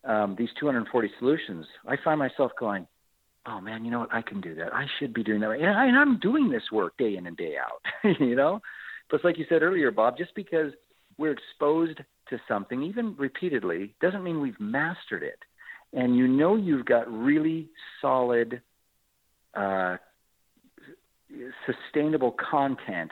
um, 0.05 0.37
these 0.39 0.49
240 0.59 1.11
solutions, 1.19 1.67
I 1.87 1.97
find 2.03 2.19
myself 2.19 2.53
going, 2.59 2.87
oh 3.47 3.61
man, 3.61 3.85
you 3.85 3.91
know 3.91 4.01
what? 4.01 4.13
I 4.13 4.23
can 4.23 4.41
do 4.41 4.55
that. 4.57 4.75
I 4.75 4.87
should 4.99 5.15
be 5.15 5.23
doing 5.23 5.41
that. 5.41 5.51
And, 5.51 5.67
I, 5.67 5.87
and 5.87 5.97
I'm 5.97 6.19
doing 6.19 6.51
this 6.51 6.63
work 6.73 6.97
day 6.99 7.17
in 7.17 7.27
and 7.27 7.37
day 7.37 7.55
out, 7.57 8.17
you 8.21 8.37
know? 8.37 8.61
But 9.11 9.25
like 9.25 9.39
you 9.39 9.47
said 9.49 9.63
earlier, 9.63 9.91
Bob, 9.91 10.17
just 10.17 10.35
because 10.35 10.73
we're 11.19 11.33
exposed 11.33 11.99
to 12.29 12.41
something, 12.47 12.83
even 12.83 13.15
repeatedly, 13.19 13.95
doesn't 14.01 14.23
mean 14.23 14.41
we've 14.41 14.61
mastered 14.61 15.23
it. 15.23 15.39
And 15.93 16.17
you 16.17 16.29
know 16.29 16.57
you've 16.57 16.87
got 16.87 17.11
really 17.11 17.69
solid 18.01 18.63
uh, 19.55 19.97
sustainable 21.67 22.37
content 22.51 23.11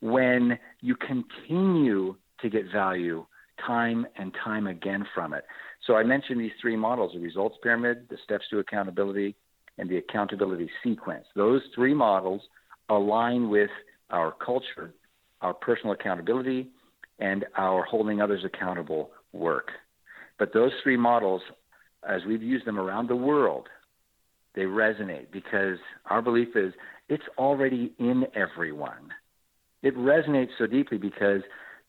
when 0.00 0.58
you 0.80 0.94
continue 0.94 2.14
to 2.40 2.48
get 2.48 2.70
value 2.72 3.26
time 3.66 4.06
and 4.16 4.32
time 4.44 4.66
again 4.66 5.06
from 5.14 5.32
it. 5.32 5.44
So 5.86 5.96
I 5.96 6.02
mentioned 6.02 6.40
these 6.40 6.52
three 6.60 6.76
models 6.76 7.12
the 7.14 7.20
results 7.20 7.56
pyramid, 7.62 8.06
the 8.10 8.16
steps 8.24 8.44
to 8.50 8.58
accountability, 8.58 9.34
and 9.78 9.88
the 9.88 9.96
accountability 9.96 10.70
sequence. 10.82 11.24
Those 11.34 11.62
three 11.74 11.94
models 11.94 12.42
align 12.88 13.48
with 13.48 13.70
our 14.10 14.32
culture, 14.44 14.94
our 15.40 15.54
personal 15.54 15.92
accountability, 15.92 16.68
and 17.18 17.44
our 17.56 17.84
holding 17.84 18.20
others 18.20 18.44
accountable 18.44 19.10
work. 19.32 19.68
But 20.38 20.52
those 20.52 20.72
three 20.82 20.96
models, 20.96 21.42
as 22.08 22.22
we've 22.26 22.42
used 22.42 22.66
them 22.66 22.78
around 22.78 23.08
the 23.08 23.16
world, 23.16 23.68
they 24.54 24.62
resonate 24.62 25.30
because 25.32 25.78
our 26.06 26.22
belief 26.22 26.48
is 26.54 26.72
it's 27.08 27.24
already 27.38 27.92
in 27.98 28.24
everyone. 28.34 29.10
It 29.82 29.96
resonates 29.96 30.50
so 30.58 30.66
deeply 30.66 30.98
because 30.98 31.42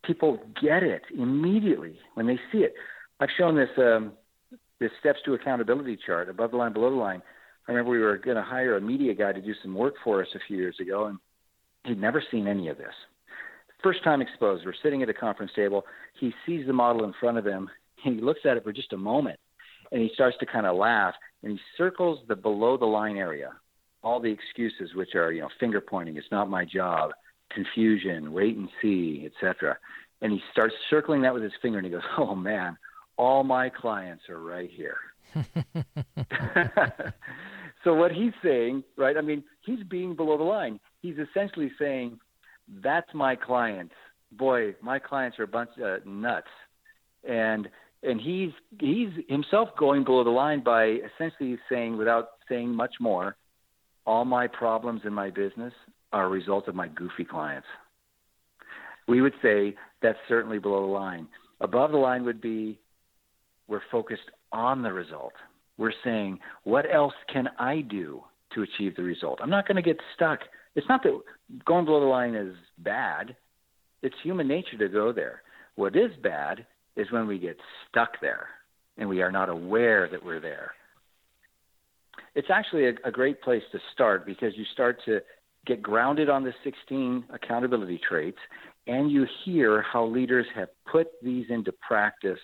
people 0.04 0.40
get 0.62 0.84
it 0.84 1.04
immediately 1.18 1.98
when 2.16 2.28
they 2.28 2.40
see 2.52 2.60
it. 2.60 2.74
I've 3.20 3.30
shown 3.38 3.56
this 3.56 3.70
um, 3.78 4.14
this 4.80 4.92
steps 5.00 5.20
to 5.26 5.34
accountability 5.34 5.98
chart 6.06 6.28
above 6.28 6.52
the 6.52 6.58
line, 6.58 6.74
below 6.74 6.90
the 6.90 6.98
line. 6.98 7.22
I 7.68 7.72
remember 7.72 7.92
we 7.92 8.00
were 8.00 8.18
going 8.18 8.38
to 8.38 8.44
hire 8.44 8.78
a 8.78 8.82
media 8.82 9.14
guy 9.14 9.34
to 9.34 9.42
do 9.42 9.54
some 9.64 9.74
work 9.74 9.96
for 10.04 10.22
us 10.22 10.28
a 10.36 10.40
few 10.48 10.58
years 10.58 10.78
ago, 10.80 11.06
and 11.06 11.18
he'd 11.84 12.00
never 12.00 12.24
seen 12.32 12.48
any 12.48 12.68
of 12.68 12.78
this. 12.78 12.94
First 13.82 14.04
time 14.04 14.22
exposed. 14.22 14.66
We're 14.66 14.74
sitting 14.84 15.02
at 15.02 15.10
a 15.10 15.14
conference 15.14 15.52
table. 15.56 15.86
He 16.20 16.34
sees 16.46 16.68
the 16.68 16.74
model 16.74 17.06
in 17.06 17.14
front 17.20 17.38
of 17.38 17.46
him. 17.46 17.70
and 18.04 18.16
He 18.16 18.22
looks 18.22 18.42
at 18.46 18.58
it 18.58 18.64
for 18.64 18.72
just 18.72 18.94
a 18.94 18.98
moment, 18.98 19.40
and 19.92 20.02
he 20.02 20.12
starts 20.14 20.38
to 20.40 20.46
kind 20.46 20.66
of 20.66 20.76
laugh. 20.76 21.16
And 21.44 21.54
he 21.54 21.60
circles 21.78 22.20
the 22.28 22.36
below 22.36 22.78
the 22.78 22.86
line 22.86 23.18
area, 23.18 23.52
all 24.04 24.20
the 24.20 24.32
excuses, 24.32 24.94
which 24.96 25.16
are 25.16 25.32
you 25.32 25.42
know 25.42 25.50
finger 25.60 25.82
pointing. 25.82 26.18
It's 26.18 26.32
not 26.32 26.50
my 26.50 26.66
job, 26.66 27.12
confusion, 27.52 28.32
wait 28.32 28.58
and 28.58 28.70
see, 28.82 29.28
etc. 29.32 29.78
And 30.22 30.32
he 30.32 30.40
starts 30.52 30.76
circling 30.90 31.22
that 31.24 31.34
with 31.34 31.44
his 31.44 31.54
finger, 31.62 31.80
and 31.80 31.86
he 31.86 31.92
goes, 31.92 32.02
"Oh 32.18 32.36
man, 32.36 32.78
all 33.18 33.44
my 33.44 33.70
clients 33.70 34.24
are 34.30 34.40
right 34.40 34.70
here." 34.72 34.98
so 37.86 37.94
what 37.94 38.12
he's 38.12 38.34
saying, 38.44 38.84
right? 38.98 39.16
I 39.16 39.22
mean, 39.22 39.44
he's 39.62 39.84
being 39.84 40.16
below 40.16 40.38
the 40.38 40.44
line. 40.44 40.80
He's 41.02 41.16
essentially 41.18 41.72
saying, 41.80 42.20
"That's 42.84 43.08
my 43.14 43.36
clients. 43.38 43.94
Boy, 44.34 44.76
my 44.82 45.00
clients 45.00 45.40
are 45.40 45.44
a 45.44 45.48
bunch 45.48 45.70
of 45.78 46.06
nuts," 46.06 46.50
and 47.24 47.70
and 48.04 48.20
he's 48.20 48.52
he's 48.80 49.12
himself 49.30 49.70
going 49.78 50.04
below 50.04 50.24
the 50.24 50.32
line 50.32 50.62
by 50.64 50.98
essentially 51.16 51.58
saying, 51.70 51.96
without 51.96 52.32
saying 52.50 52.76
much 52.76 52.96
more, 53.00 53.38
all 54.06 54.26
my 54.26 54.48
problems 54.48 55.02
in 55.06 55.14
my 55.14 55.30
business 55.30 55.74
are 56.12 56.26
a 56.26 56.30
result 56.30 56.68
of 56.68 56.76
my 56.76 56.88
goofy 56.88 57.24
clients. 57.24 57.68
We 59.08 59.22
would 59.22 59.36
say 59.44 59.76
that's 60.02 60.18
certainly 60.28 60.58
below 60.58 60.82
the 60.82 60.92
line. 60.92 61.28
Above 61.62 61.92
the 61.92 61.98
line 61.98 62.26
would 62.26 62.42
be 62.42 62.80
we're 63.68 63.82
focused 63.92 64.32
on 64.52 64.82
the 64.82 64.92
result. 64.92 65.34
We're 65.78 65.94
saying, 66.04 66.40
what 66.64 66.86
else 66.92 67.14
can 67.32 67.50
I 67.60 67.82
do 67.82 68.24
to 68.54 68.64
achieve 68.64 68.96
the 68.96 69.04
result? 69.04 69.40
I'm 69.42 69.50
not 69.50 69.68
going 69.68 69.76
to 69.76 69.82
get 69.82 69.98
stuck. 70.16 70.40
It's 70.76 70.88
not 70.88 71.04
that 71.04 71.20
going 71.66 71.86
below 71.86 72.00
the 72.00 72.06
line 72.06 72.36
is 72.36 72.56
bad. 72.78 73.36
It's 74.02 74.16
human 74.24 74.48
nature 74.48 74.78
to 74.78 74.88
go 74.88 75.12
there. 75.12 75.42
What 75.76 75.96
is 75.96 76.12
bad 76.22 76.66
is 76.96 77.12
when 77.12 77.28
we 77.28 77.40
get 77.40 77.58
stuck 77.90 78.22
there 78.22 78.48
and 78.98 79.10
we 79.10 79.22
are 79.22 79.32
not 79.32 79.50
aware 79.50 80.08
that 80.10 80.24
we're 80.24 80.40
there. 80.40 80.72
It's 82.34 82.50
actually 82.50 82.88
a, 82.88 82.94
a 83.06 83.12
great 83.12 83.42
place 83.42 83.64
to 83.72 83.80
start 83.94 84.26
because 84.26 84.54
you 84.56 84.66
start 84.74 85.00
to 85.06 85.20
get 85.66 85.82
grounded 85.82 86.30
on 86.30 86.44
the 86.44 86.54
16 86.64 87.26
accountability 87.34 88.00
traits 88.08 88.38
and 88.88 89.12
you 89.12 89.26
hear 89.44 89.82
how 89.82 90.06
leaders 90.06 90.46
have 90.56 90.70
put 90.90 91.08
these 91.24 91.46
into 91.50 91.72
practice 91.72 92.40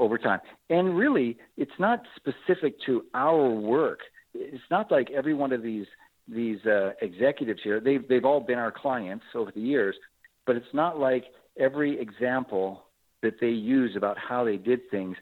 over 0.00 0.18
time. 0.18 0.40
And 0.70 0.96
really, 0.96 1.38
it's 1.56 1.70
not 1.78 2.02
specific 2.16 2.74
to 2.86 3.04
our 3.14 3.48
work. 3.48 4.00
It's 4.34 4.64
not 4.70 4.90
like 4.90 5.10
every 5.10 5.34
one 5.34 5.52
of 5.52 5.62
these 5.62 5.86
these 6.26 6.64
uh, 6.64 6.92
executives 7.02 7.60
here. 7.62 7.80
They've 7.80 8.06
they've 8.08 8.24
all 8.24 8.40
been 8.40 8.58
our 8.58 8.72
clients 8.72 9.24
over 9.34 9.52
the 9.52 9.60
years, 9.60 9.94
but 10.46 10.56
it's 10.56 10.74
not 10.74 10.98
like 10.98 11.24
every 11.58 12.00
example 12.00 12.84
that 13.22 13.34
they 13.40 13.48
use 13.48 13.94
about 13.96 14.16
how 14.16 14.44
they 14.44 14.56
did 14.56 14.80
things 14.90 15.16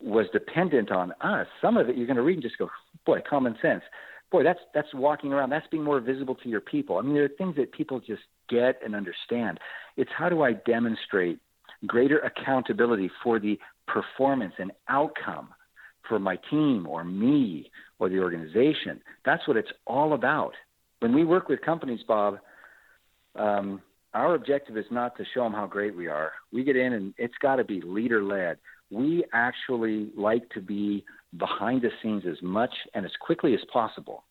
was 0.00 0.26
dependent 0.32 0.90
on 0.90 1.12
us. 1.20 1.46
Some 1.60 1.76
of 1.76 1.88
it 1.88 1.96
you're 1.96 2.06
going 2.06 2.16
to 2.16 2.22
read 2.22 2.34
and 2.34 2.42
just 2.42 2.58
go, 2.58 2.70
boy, 3.04 3.20
common 3.28 3.56
sense. 3.60 3.82
Boy, 4.30 4.44
that's 4.44 4.60
that's 4.74 4.92
walking 4.94 5.32
around. 5.32 5.50
That's 5.50 5.66
being 5.68 5.84
more 5.84 6.00
visible 6.00 6.36
to 6.36 6.48
your 6.48 6.60
people. 6.60 6.98
I 6.98 7.02
mean, 7.02 7.14
there 7.14 7.24
are 7.24 7.28
things 7.28 7.56
that 7.56 7.72
people 7.72 8.00
just 8.00 8.22
get 8.48 8.78
and 8.84 8.94
understand. 8.94 9.58
It's 9.96 10.10
how 10.16 10.28
do 10.28 10.42
I 10.42 10.52
demonstrate 10.52 11.38
greater 11.86 12.18
accountability 12.20 13.10
for 13.22 13.38
the 13.38 13.58
performance 13.86 14.54
and 14.58 14.72
outcome 14.88 15.48
for 16.08 16.18
my 16.18 16.36
team 16.50 16.86
or 16.86 17.04
me 17.04 17.70
or 17.98 18.08
the 18.08 18.18
organization. 18.18 19.00
That's 19.24 19.46
what 19.46 19.56
it's 19.56 19.70
all 19.86 20.14
about. 20.14 20.52
When 21.00 21.14
we 21.14 21.24
work 21.24 21.48
with 21.48 21.60
companies, 21.62 22.00
Bob, 22.06 22.38
um, 23.36 23.80
our 24.14 24.34
objective 24.34 24.76
is 24.76 24.84
not 24.90 25.16
to 25.16 25.24
show 25.32 25.44
them 25.44 25.52
how 25.52 25.66
great 25.66 25.96
we 25.96 26.06
are. 26.06 26.32
We 26.52 26.64
get 26.64 26.76
in 26.76 26.92
and 26.92 27.14
it's 27.16 27.34
got 27.40 27.56
to 27.56 27.64
be 27.64 27.80
leader 27.80 28.22
led. 28.22 28.58
We 28.90 29.24
actually 29.32 30.10
like 30.16 30.48
to 30.50 30.60
be 30.60 31.04
behind 31.38 31.82
the 31.82 31.90
scenes 32.02 32.24
as 32.28 32.36
much 32.42 32.74
and 32.94 33.06
as 33.06 33.12
quickly 33.20 33.54
as 33.54 33.60
possible. 33.72 34.24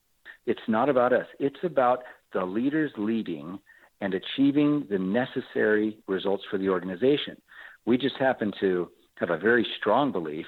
It's 0.46 0.60
not 0.68 0.90
about 0.90 1.14
us, 1.14 1.26
it's 1.40 1.64
about 1.64 2.04
the 2.34 2.46
leaders 2.46 2.92
leading 2.98 3.60
and 4.02 4.14
achieving 4.14 4.86
the 4.90 4.98
necessary 4.98 5.98
results 6.08 6.44
for 6.50 6.58
the 6.58 6.70
organization. 6.70 7.38
We 7.86 7.98
just 7.98 8.18
happen 8.18 8.52
to 8.60 8.90
have 9.22 9.30
a 9.30 9.38
very 9.38 9.66
strong 9.80 10.12
belief 10.12 10.48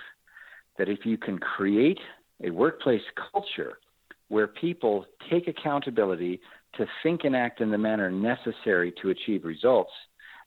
that 0.78 0.90
if 0.90 1.06
you 1.06 1.18
can 1.18 1.38
create 1.38 2.00
a 2.44 2.50
workplace 2.50 3.04
culture 3.32 3.78
where 4.28 4.48
people 4.48 5.06
take 5.30 5.48
accountability 5.48 6.42
to 6.76 6.86
think 7.04 7.22
and 7.24 7.36
act 7.36 7.62
in 7.62 7.70
the 7.70 7.78
manner 7.78 8.10
necessary 8.10 8.92
to 9.00 9.12
achieve 9.12 9.46
results, 9.46 9.92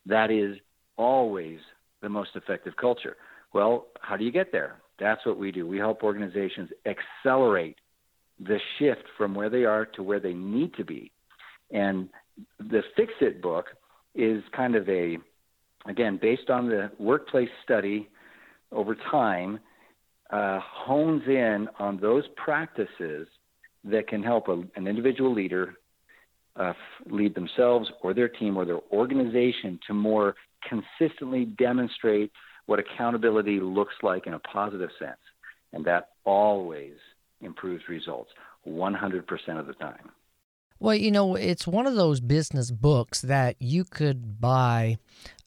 that 0.04 0.30
is 0.30 0.56
always 0.96 1.58
the 2.02 2.08
most 2.08 2.30
effective 2.34 2.76
culture. 2.76 3.16
Well, 3.54 3.86
how 4.00 4.16
do 4.16 4.24
you 4.24 4.32
get 4.32 4.50
there? 4.50 4.80
That's 4.98 5.24
what 5.24 5.38
we 5.38 5.52
do. 5.52 5.66
We 5.66 5.78
help 5.78 6.02
organizations 6.02 6.70
accelerate 6.84 7.76
the 8.40 8.58
shift 8.78 9.04
from 9.16 9.34
where 9.34 9.48
they 9.48 9.64
are 9.64 9.86
to 9.86 10.02
where 10.02 10.20
they 10.20 10.34
need 10.34 10.74
to 10.74 10.84
be. 10.84 11.12
And 11.70 12.08
the 12.58 12.82
Fix 12.96 13.12
It 13.20 13.40
book 13.40 13.66
is 14.14 14.42
kind 14.54 14.74
of 14.74 14.88
a, 14.88 15.16
again, 15.86 16.18
based 16.20 16.50
on 16.50 16.68
the 16.68 16.90
workplace 16.98 17.48
study 17.62 18.08
over 18.72 18.96
time, 19.10 19.60
uh, 20.30 20.58
hones 20.60 21.22
in 21.26 21.68
on 21.78 21.98
those 22.00 22.24
practices 22.36 23.28
that 23.84 24.08
can 24.08 24.22
help 24.22 24.48
a, 24.48 24.62
an 24.74 24.86
individual 24.86 25.32
leader 25.32 25.74
uh, 26.56 26.72
lead 27.10 27.34
themselves 27.34 27.90
or 28.02 28.14
their 28.14 28.28
team 28.28 28.56
or 28.56 28.64
their 28.64 28.80
organization 28.90 29.78
to 29.86 29.94
more 29.94 30.34
consistently 30.68 31.44
demonstrate 31.44 32.32
what 32.66 32.78
accountability 32.78 33.60
looks 33.60 33.94
like 34.02 34.26
in 34.26 34.34
a 34.34 34.38
positive 34.40 34.90
sense. 34.98 35.18
And 35.72 35.84
that 35.84 36.10
always 36.24 36.94
improves 37.40 37.84
results 37.88 38.30
100% 38.66 39.24
of 39.58 39.66
the 39.66 39.74
time. 39.74 40.10
Well, 40.78 40.94
you 40.94 41.10
know, 41.10 41.36
it's 41.36 41.66
one 41.66 41.86
of 41.86 41.94
those 41.94 42.20
business 42.20 42.70
books 42.70 43.22
that 43.22 43.56
you 43.60 43.84
could 43.84 44.40
buy 44.40 44.98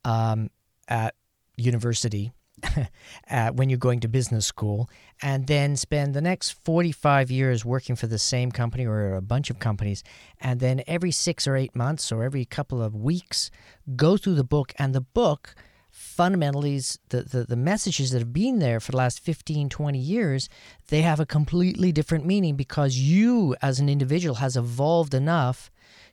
um, 0.05 0.49
at 0.87 1.15
university 1.57 2.31
uh, 3.31 3.51
when 3.51 3.69
you're 3.69 3.77
going 3.77 3.99
to 3.99 4.07
business 4.07 4.45
school 4.45 4.89
and 5.21 5.47
then 5.47 5.75
spend 5.75 6.13
the 6.13 6.21
next 6.21 6.51
45 6.63 7.29
years 7.31 7.65
working 7.65 7.95
for 7.95 8.07
the 8.07 8.17
same 8.17 8.51
company 8.51 8.85
or 8.85 9.13
a 9.13 9.21
bunch 9.21 9.49
of 9.49 9.59
companies 9.59 10.03
and 10.39 10.59
then 10.59 10.81
every 10.87 11.11
six 11.11 11.47
or 11.47 11.55
eight 11.55 11.75
months 11.75 12.11
or 12.11 12.23
every 12.23 12.45
couple 12.45 12.81
of 12.81 12.95
weeks 12.95 13.51
go 13.95 14.17
through 14.17 14.35
the 14.35 14.43
book 14.43 14.73
and 14.77 14.93
the 14.93 15.01
book 15.01 15.55
fundamentally 15.91 16.79
the, 17.09 17.23
the, 17.23 17.43
the 17.43 17.55
messages 17.55 18.11
that 18.11 18.19
have 18.19 18.33
been 18.33 18.59
there 18.59 18.79
for 18.79 18.91
the 18.91 18.97
last 18.97 19.19
15 19.19 19.69
20 19.69 19.97
years 19.97 20.47
they 20.87 21.01
have 21.01 21.19
a 21.19 21.25
completely 21.25 21.91
different 21.91 22.25
meaning 22.25 22.55
because 22.55 22.97
you 22.97 23.55
as 23.61 23.79
an 23.79 23.89
individual 23.89 24.35
has 24.35 24.55
evolved 24.55 25.13
enough 25.13 25.71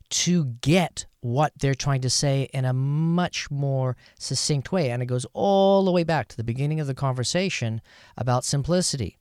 to 0.09 0.45
get 0.45 1.07
what 1.21 1.53
they're 1.59 1.75
trying 1.75 2.01
to 2.03 2.11
say 2.11 2.49
in 2.53 2.65
a 2.65 2.73
much 2.73 3.51
more 3.51 3.97
succinct 4.19 4.71
way. 4.71 4.91
And 4.91 5.03
it 5.03 5.07
goes 5.07 5.27
all 5.33 5.85
the 5.85 5.91
way 5.91 6.05
back 6.05 6.29
to 6.29 6.37
the 6.37 6.45
beginning 6.45 6.81
of 6.81 6.87
the 6.87 6.95
conversation 6.95 7.81
about 8.17 8.45
simplicity. 8.45 9.19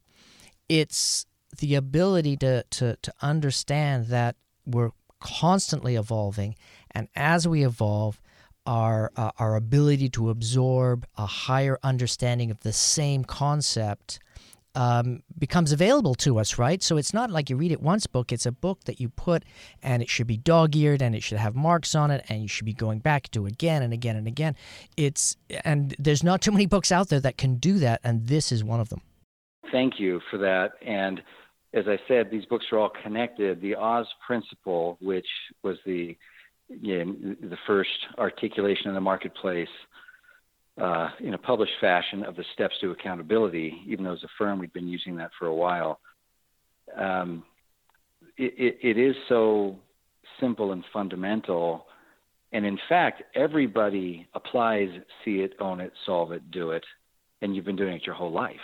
It's 0.70 1.26
the 1.58 1.76
ability 1.76 2.38
to, 2.38 2.64
to, 2.64 2.98
to 3.02 3.14
understand 3.22 4.08
that 4.08 4.36
we're 4.66 4.92
constantly 5.20 5.96
evolving. 5.96 6.56
And 6.92 7.08
as 7.16 7.48
we 7.48 7.66
evolve, 7.66 8.22
our, 8.66 9.12
uh, 9.16 9.32
our 9.38 9.56
ability 9.56 10.10
to 10.10 10.30
absorb 10.30 11.06
a 11.18 11.26
higher 11.26 11.78
understanding 11.84 12.50
of 12.50 12.60
the 12.62 12.74
same 12.74 13.24
concept 13.24 14.20
um, 14.76 15.24
becomes 15.38 15.72
available 15.72 16.16
to 16.16 16.40
us, 16.40 16.58
right? 16.58 16.84
So 16.84 16.98
it's 16.98 17.14
not 17.14 17.32
like 17.32 17.50
you 17.50 17.56
read 17.56 17.72
it 17.72 17.82
once 17.82 18.08
book. 18.08 18.32
It's 18.32 18.46
a 18.46 18.52
book 18.52 18.84
that 18.86 19.00
you 19.00 19.10
put 19.10 19.44
and 19.82 20.04
it 20.04 20.10
should 20.10 20.28
be 20.28 20.38
dog-eared 20.38 21.02
and 21.02 21.16
it 21.16 21.24
should 21.24 21.38
have 21.38 21.56
marks 21.56 21.96
on 21.96 22.12
it 22.12 22.26
and 22.30 22.42
you 22.42 22.48
should 22.48 22.66
be 22.66 22.74
going 22.74 23.00
back 23.00 23.30
to 23.32 23.46
again 23.46 23.82
and 23.82 23.94
again 23.94 24.16
and 24.16 24.28
again. 24.28 24.56
It's 24.98 25.38
and 25.64 25.96
there's 25.98 26.24
not 26.24 26.42
too 26.42 26.52
many 26.52 26.66
books 26.66 26.92
out 26.92 27.10
there 27.10 27.22
that 27.22 27.38
can 27.38 27.56
do 27.56 27.80
that 27.80 28.02
and 28.04 28.28
this 28.28 28.52
is 28.52 28.64
one 28.64 28.80
of 28.80 28.90
them. 28.90 29.02
Thank 29.72 30.00
you 30.00 30.22
for 30.30 30.38
that. 30.38 30.74
And 30.86 31.22
as 31.74 31.86
I 31.88 32.00
said, 32.08 32.30
these 32.32 32.46
books 32.46 32.66
are 32.72 32.80
all 32.80 32.92
connected. 33.04 33.62
The 33.62 33.76
Oz 33.76 34.08
Principle, 34.26 34.98
which 35.02 35.28
was 35.64 35.78
the 35.86 36.16
you 36.70 37.06
know, 37.06 37.36
the 37.42 37.58
first 37.68 37.90
articulation 38.18 38.88
in 38.88 38.96
the 38.96 39.02
marketplace 39.02 39.70
uh, 40.82 41.10
in 41.20 41.34
a 41.34 41.38
published 41.38 41.74
fashion 41.80 42.24
of 42.24 42.36
the 42.36 42.44
steps 42.54 42.76
to 42.82 42.92
accountability, 42.92 43.82
even 43.88 44.04
though 44.04 44.14
as 44.14 44.24
a 44.24 44.30
firm 44.38 44.60
we've 44.60 44.74
been 44.74 44.88
using 44.88 45.16
that 45.16 45.32
for 45.40 45.48
a 45.48 45.56
while. 45.56 46.00
Um, 46.98 47.44
it, 48.38 48.54
it, 48.58 48.78
it 48.82 48.98
is 48.98 49.16
so 49.30 49.78
simple 50.40 50.74
and 50.74 50.84
fundamental. 50.92 51.86
And 52.52 52.66
in 52.66 52.78
fact, 52.90 53.24
everybody 53.36 54.28
applies 54.34 54.90
see 55.24 55.38
it, 55.40 55.54
own 55.60 55.80
it, 55.80 55.94
solve 56.06 56.32
it, 56.32 56.52
do 56.52 56.72
it. 56.72 56.84
and 57.42 57.56
you've 57.56 57.66
been 57.66 57.76
doing 57.76 57.94
it 57.94 58.06
your 58.06 58.16
whole 58.16 58.32
life. 58.32 58.56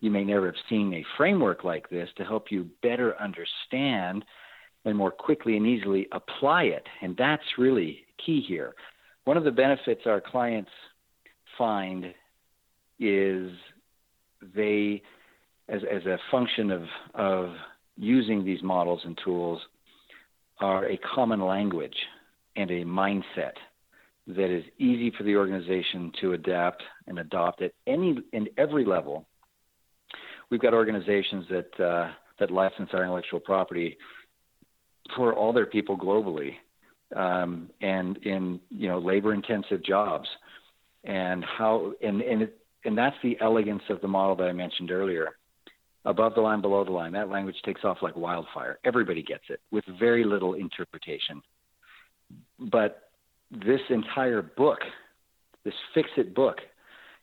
You 0.00 0.10
may 0.10 0.24
never 0.24 0.46
have 0.46 0.54
seen 0.68 0.92
a 0.94 1.04
framework 1.16 1.64
like 1.64 1.88
this 1.88 2.08
to 2.16 2.24
help 2.24 2.50
you 2.50 2.68
better 2.82 3.14
understand 3.20 4.24
and 4.84 4.96
more 4.96 5.12
quickly 5.12 5.56
and 5.56 5.66
easily 5.66 6.08
apply 6.12 6.64
it. 6.64 6.84
And 7.02 7.16
that's 7.16 7.42
really 7.58 8.04
key 8.24 8.44
here. 8.46 8.74
One 9.24 9.36
of 9.36 9.44
the 9.44 9.50
benefits 9.50 10.02
our 10.06 10.20
clients 10.20 10.70
find 11.56 12.06
is 12.98 13.50
they, 14.54 15.02
as, 15.68 15.82
as 15.90 16.04
a 16.06 16.18
function 16.30 16.70
of, 16.70 16.82
of 17.14 17.54
using 17.96 18.44
these 18.44 18.62
models 18.62 19.00
and 19.04 19.18
tools, 19.24 19.60
are 20.60 20.86
a 20.86 20.98
common 21.14 21.44
language 21.44 21.96
and 22.56 22.70
a 22.70 22.84
mindset 22.84 23.52
that 24.26 24.54
is 24.54 24.64
easy 24.78 25.12
for 25.16 25.24
the 25.24 25.36
organization 25.36 26.12
to 26.20 26.32
adapt 26.34 26.82
and 27.06 27.18
adopt 27.18 27.60
at 27.62 27.72
any 27.86 28.18
and 28.32 28.48
every 28.56 28.84
level. 28.84 29.26
We've 30.50 30.60
got 30.60 30.74
organizations 30.74 31.46
that 31.50 31.80
uh, 31.84 32.12
that 32.38 32.50
license 32.50 32.90
our 32.92 33.02
intellectual 33.02 33.40
property 33.40 33.96
for 35.16 35.34
all 35.34 35.52
their 35.52 35.66
people 35.66 35.98
globally, 35.98 36.52
um, 37.16 37.70
and 37.80 38.16
in 38.18 38.60
you 38.70 38.88
know 38.88 38.98
labor-intensive 38.98 39.82
jobs, 39.84 40.28
and 41.04 41.44
how 41.44 41.92
and 42.02 42.20
and 42.20 42.42
it, 42.42 42.58
and 42.84 42.96
that's 42.96 43.16
the 43.22 43.36
elegance 43.40 43.82
of 43.90 44.00
the 44.00 44.08
model 44.08 44.36
that 44.36 44.48
I 44.48 44.52
mentioned 44.52 44.90
earlier. 44.90 45.36
Above 46.04 46.34
the 46.34 46.40
line, 46.40 46.60
below 46.60 46.84
the 46.84 46.90
line, 46.90 47.12
that 47.12 47.28
language 47.28 47.54
takes 47.64 47.84
off 47.84 47.98
like 48.02 48.16
wildfire. 48.16 48.80
Everybody 48.84 49.22
gets 49.22 49.44
it 49.48 49.60
with 49.70 49.84
very 50.00 50.24
little 50.24 50.54
interpretation. 50.54 51.40
But 52.58 53.08
this 53.52 53.80
entire 53.88 54.42
book, 54.42 54.78
this 55.64 55.74
Fix 55.94 56.08
It 56.16 56.34
book, 56.34 56.56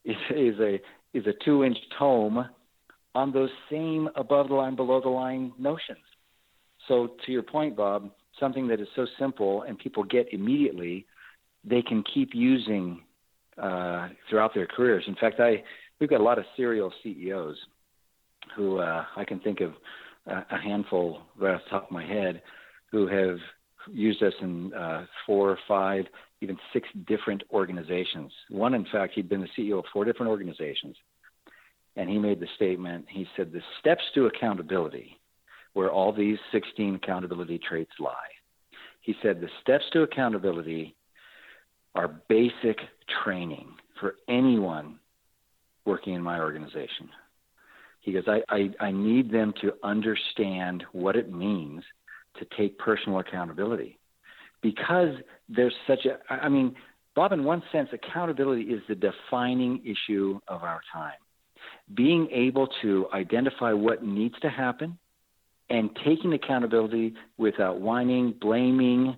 is, 0.06 0.16
is 0.30 0.60
a 0.60 0.80
is 1.14 1.26
a 1.28 1.34
two-inch 1.44 1.78
tome 1.98 2.48
on 3.16 3.32
those 3.32 3.50
same 3.70 4.08
above 4.16 4.48
the 4.48 4.54
line, 4.54 4.76
below 4.76 5.02
the 5.02 5.10
line 5.10 5.52
notions. 5.58 5.98
So 6.88 7.16
to 7.26 7.32
your 7.32 7.44
point, 7.44 7.76
Bob, 7.76 8.12
something 8.40 8.68
that 8.68 8.80
is 8.80 8.88
so 8.96 9.06
simple 9.18 9.64
and 9.64 9.78
people 9.78 10.04
get 10.04 10.32
immediately, 10.32 11.06
they 11.66 11.82
can 11.82 12.04
keep 12.14 12.30
using 12.34 13.02
uh, 13.62 14.10
throughout 14.30 14.53
their 14.53 14.68
careers. 14.68 15.03
In 15.07 15.16
fact, 15.16 15.39
I 15.39 15.64
we've 15.99 16.10
got 16.10 16.22
a 16.22 16.24
lot 16.24 16.39
of 16.39 16.45
serial 16.55 16.91
CEOs 17.03 17.57
who 18.55 18.80
uh, 18.80 19.05
I 19.16 19.26
can 19.26 19.39
think 19.39 19.62
of 19.62 19.74
a 20.28 20.57
handful 20.57 21.22
right 21.39 21.55
off 21.55 21.62
the 21.66 21.70
top 21.70 21.86
of 21.86 21.91
my 21.91 22.05
head 22.05 22.41
who 22.91 23.07
have 23.07 23.38
used 23.91 24.22
us 24.22 24.34
in 24.41 24.74
uh, 24.74 25.05
four, 25.26 25.57
five, 25.68 26.05
even 26.41 26.57
six 26.74 26.88
different 27.07 27.43
organizations. 27.51 28.32
One, 28.49 28.74
in 28.74 28.86
fact, 28.91 29.14
he'd 29.16 29.30
been 29.30 29.41
the 29.41 29.47
CEO 29.57 29.80
of 29.80 29.86
four 29.91 30.05
different 30.05 30.30
organizations, 30.30 30.95
and 31.95 32.10
he 32.10 32.18
made 32.18 32.39
the 32.39 32.47
statement. 32.55 33.05
He 33.10 33.28
said, 33.36 33.51
"The 33.51 33.62
steps 33.80 34.03
to 34.16 34.28
accountability, 34.28 35.20
where 35.74 35.91
all 35.91 36.14
these 36.14 36.38
16 36.51 36.95
accountability 36.95 37.60
traits 37.60 37.91
lie." 37.99 38.32
He 39.01 39.16
said, 39.22 39.41
"The 39.41 39.49
steps 39.62 39.86
to 39.93 40.03
accountability 40.03 40.95
are 42.00 42.08
basic 42.28 42.78
training 43.24 43.68
for 44.00 44.16
anyone 44.28 45.00
working 45.86 46.14
in 46.14 46.22
my 46.22 46.39
organization." 46.39 47.10
He 48.02 48.14
goes, 48.14 48.24
I, 48.28 48.41
I, 48.50 48.70
I 48.80 48.91
need 48.91 49.32
them 49.32 49.54
to 49.62 49.74
understand 49.84 50.84
what 50.93 51.16
it 51.16 51.32
means 51.32 51.84
to 52.39 52.45
take 52.58 52.78
personal 52.80 53.20
accountability 53.20 54.00
because 54.62 55.16
there's 55.47 55.76
such 55.88 56.06
a, 56.06 56.18
I 56.32 56.50
mean, 56.50 56.76
Bob, 57.16 57.32
in 57.34 57.43
one 57.43 57.62
sense, 57.72 57.89
accountability 57.91 58.64
is 58.64 58.82
the 58.88 58.95
defining 58.95 59.82
issue 59.86 60.39
of 60.47 60.64
our 60.64 60.82
time. 60.91 61.20
Being 61.93 62.30
able 62.32 62.68
to 62.82 63.08
identify 63.14 63.74
what 63.74 64.04
needs 64.04 64.36
to 64.41 64.50
happen 64.50 64.97
and 65.70 65.89
taking 66.06 66.34
accountability 66.34 67.14
without 67.38 67.82
whining, 67.82 68.34
blaming 68.39 69.18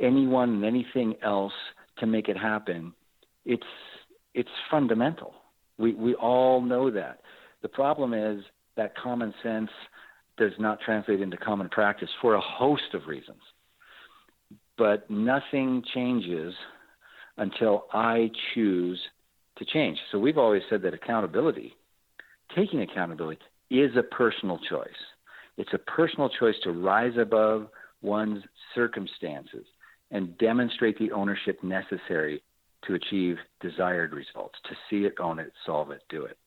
anyone 0.00 0.50
and 0.50 0.64
anything 0.64 1.14
else 1.22 1.52
to 1.98 2.06
make 2.06 2.28
it 2.28 2.36
happen, 2.36 2.92
it's 3.44 3.62
it's 4.34 4.48
fundamental. 4.70 5.34
We 5.78 5.94
we 5.94 6.14
all 6.14 6.60
know 6.60 6.90
that. 6.90 7.20
The 7.62 7.68
problem 7.68 8.14
is 8.14 8.44
that 8.76 8.96
common 8.96 9.32
sense 9.42 9.70
does 10.36 10.52
not 10.58 10.80
translate 10.80 11.20
into 11.20 11.36
common 11.36 11.68
practice 11.68 12.08
for 12.20 12.34
a 12.34 12.40
host 12.40 12.94
of 12.94 13.06
reasons. 13.06 13.40
But 14.76 15.08
nothing 15.08 15.84
changes 15.94 16.54
until 17.36 17.86
I 17.92 18.30
choose 18.52 19.00
to 19.58 19.64
change. 19.64 19.98
So 20.10 20.18
we've 20.18 20.38
always 20.38 20.62
said 20.68 20.82
that 20.82 20.94
accountability, 20.94 21.74
taking 22.56 22.80
accountability, 22.82 23.40
is 23.70 23.92
a 23.96 24.02
personal 24.02 24.58
choice. 24.68 24.88
It's 25.56 25.72
a 25.72 25.78
personal 25.78 26.28
choice 26.28 26.56
to 26.64 26.72
rise 26.72 27.16
above 27.16 27.68
one's 28.02 28.42
circumstances 28.74 29.64
and 30.14 30.38
demonstrate 30.38 30.96
the 30.98 31.12
ownership 31.12 31.62
necessary 31.62 32.42
to 32.86 32.94
achieve 32.94 33.36
desired 33.60 34.12
results, 34.12 34.54
to 34.64 34.74
see 34.88 35.04
it, 35.04 35.14
own 35.20 35.38
it, 35.40 35.52
solve 35.66 35.90
it, 35.90 36.02
do 36.08 36.24
it. 36.24 36.38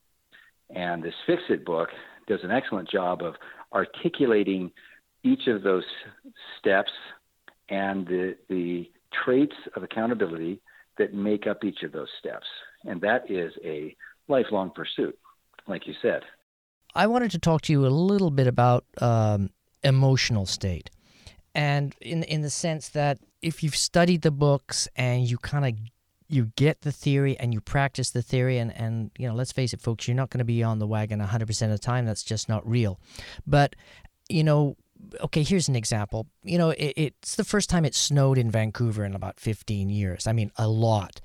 And 0.73 1.03
this 1.03 1.13
Fix 1.27 1.43
It 1.49 1.65
book 1.65 1.89
does 2.27 2.39
an 2.43 2.51
excellent 2.51 2.89
job 2.89 3.21
of 3.21 3.35
articulating 3.73 4.71
each 5.23 5.47
of 5.47 5.63
those 5.63 5.83
steps 6.57 6.91
and 7.69 8.07
the, 8.07 8.37
the 8.49 8.89
traits 9.25 9.55
of 9.75 9.83
accountability 9.83 10.61
that 10.97 11.13
make 11.13 11.45
up 11.45 11.63
each 11.65 11.83
of 11.83 11.91
those 11.91 12.09
steps. 12.19 12.45
And 12.85 13.01
that 13.01 13.29
is 13.29 13.51
a 13.65 13.95
lifelong 14.29 14.71
pursuit, 14.71 15.17
like 15.67 15.87
you 15.87 15.93
said. 16.01 16.21
I 16.95 17.07
wanted 17.07 17.31
to 17.31 17.39
talk 17.39 17.63
to 17.63 17.73
you 17.73 17.85
a 17.85 17.89
little 17.89 18.31
bit 18.31 18.47
about 18.47 18.85
um, 19.01 19.49
emotional 19.83 20.45
state. 20.45 20.89
And 21.57 21.95
in, 22.01 22.21
in 22.23 22.43
the 22.43 22.51
sense 22.51 22.89
that 22.89 23.17
if 23.41 23.63
you've 23.63 23.75
studied 23.75 24.21
the 24.21 24.31
books 24.31 24.87
and 24.95 25.29
you 25.29 25.39
kind 25.39 25.65
of 25.65 25.73
you 26.29 26.51
get 26.55 26.81
the 26.81 26.91
theory 26.91 27.35
and 27.39 27.51
you 27.53 27.59
practice 27.61 28.11
the 28.11 28.21
theory 28.21 28.59
and, 28.59 28.71
and 28.75 29.09
you 29.17 29.27
know 29.27 29.33
let's 29.33 29.51
face 29.51 29.73
it 29.73 29.81
folks 29.81 30.07
you're 30.07 30.15
not 30.15 30.29
going 30.29 30.39
to 30.39 30.45
be 30.45 30.61
on 30.61 30.77
the 30.77 30.85
wagon 30.85 31.19
100% 31.19 31.61
of 31.63 31.69
the 31.69 31.77
time. 31.79 32.05
That's 32.05 32.23
just 32.23 32.47
not 32.47 32.67
real. 32.69 32.99
But 33.47 33.75
you 34.29 34.43
know 34.43 34.77
okay 35.21 35.41
here's 35.41 35.67
an 35.67 35.75
example. 35.75 36.27
You 36.43 36.59
know 36.59 36.69
it, 36.69 36.93
it's 36.95 37.35
the 37.35 37.43
first 37.43 37.71
time 37.71 37.85
it 37.85 37.95
snowed 37.95 38.37
in 38.37 38.51
vancouver 38.51 39.03
in 39.03 39.15
about 39.15 39.39
15 39.39 39.89
years. 39.89 40.27
I 40.27 40.33
mean 40.33 40.51
a 40.57 40.67
lot 40.67 41.21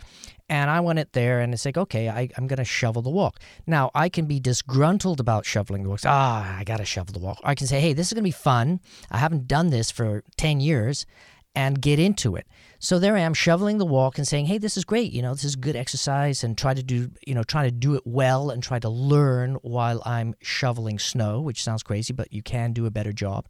and 0.53 0.71
i 0.71 0.79
went 0.81 0.99
it 0.99 1.13
there 1.15 1.41
and 1.41 1.55
it's 1.55 1.65
like 1.65 1.79
okay 1.79 2.09
I, 2.09 2.29
i'm 2.37 2.47
going 2.47 2.59
to 2.59 2.65
shovel 2.65 3.03
the 3.03 3.11
walk. 3.11 3.41
Now 3.67 3.91
i 3.95 4.09
can 4.09 4.27
be 4.27 4.39
disgruntled 4.39 5.19
about 5.19 5.47
shoveling 5.47 5.83
the 5.83 5.89
walk 5.89 6.01
ah 6.05 6.59
i 6.59 6.65
gotta 6.65 6.85
shovel 6.85 7.13
the 7.13 7.25
walk. 7.27 7.41
I 7.43 7.55
can 7.55 7.67
say 7.67 7.81
hey 7.81 7.95
this 7.95 8.09
is 8.09 8.13
going 8.13 8.23
to 8.23 8.29
be 8.29 8.43
fun. 8.51 8.81
I 9.11 9.19
haven't 9.19 9.49
done 9.49 9.71
this 9.71 9.91
for 9.91 10.23
10 10.37 10.61
years 10.61 11.07
and 11.55 11.81
get 11.81 11.99
into 11.99 12.37
it. 12.37 12.47
So 12.83 12.99
there 12.99 13.17
I 13.17 13.21
am 13.21 13.33
shoveling 13.33 13.79
the 13.79 13.87
walk 13.87 14.19
and 14.19 14.27
saying, 14.27 14.47
"Hey, 14.47 14.59
this 14.59 14.77
is 14.77 14.85
great. 14.85 15.13
You 15.13 15.23
know, 15.23 15.35
this 15.35 15.45
is 15.45 15.55
good 15.55 15.77
exercise 15.77 16.43
and 16.43 16.59
try 16.59 16.75
to 16.75 16.83
do, 16.83 17.13
you 17.25 17.33
know, 17.33 17.45
try 17.45 17.63
to 17.63 17.71
do 17.71 17.95
it 17.95 18.03
well 18.05 18.51
and 18.51 18.61
try 18.61 18.81
to 18.81 18.89
learn 18.89 19.55
while 19.63 20.03
I'm 20.05 20.35
shoveling 20.43 20.99
snow, 20.99 21.41
which 21.41 21.63
sounds 21.63 21.85
crazy, 21.85 22.13
but 22.13 22.33
you 22.33 22.43
can 22.43 22.73
do 22.73 22.85
a 22.85 22.91
better 22.91 23.13
job." 23.13 23.47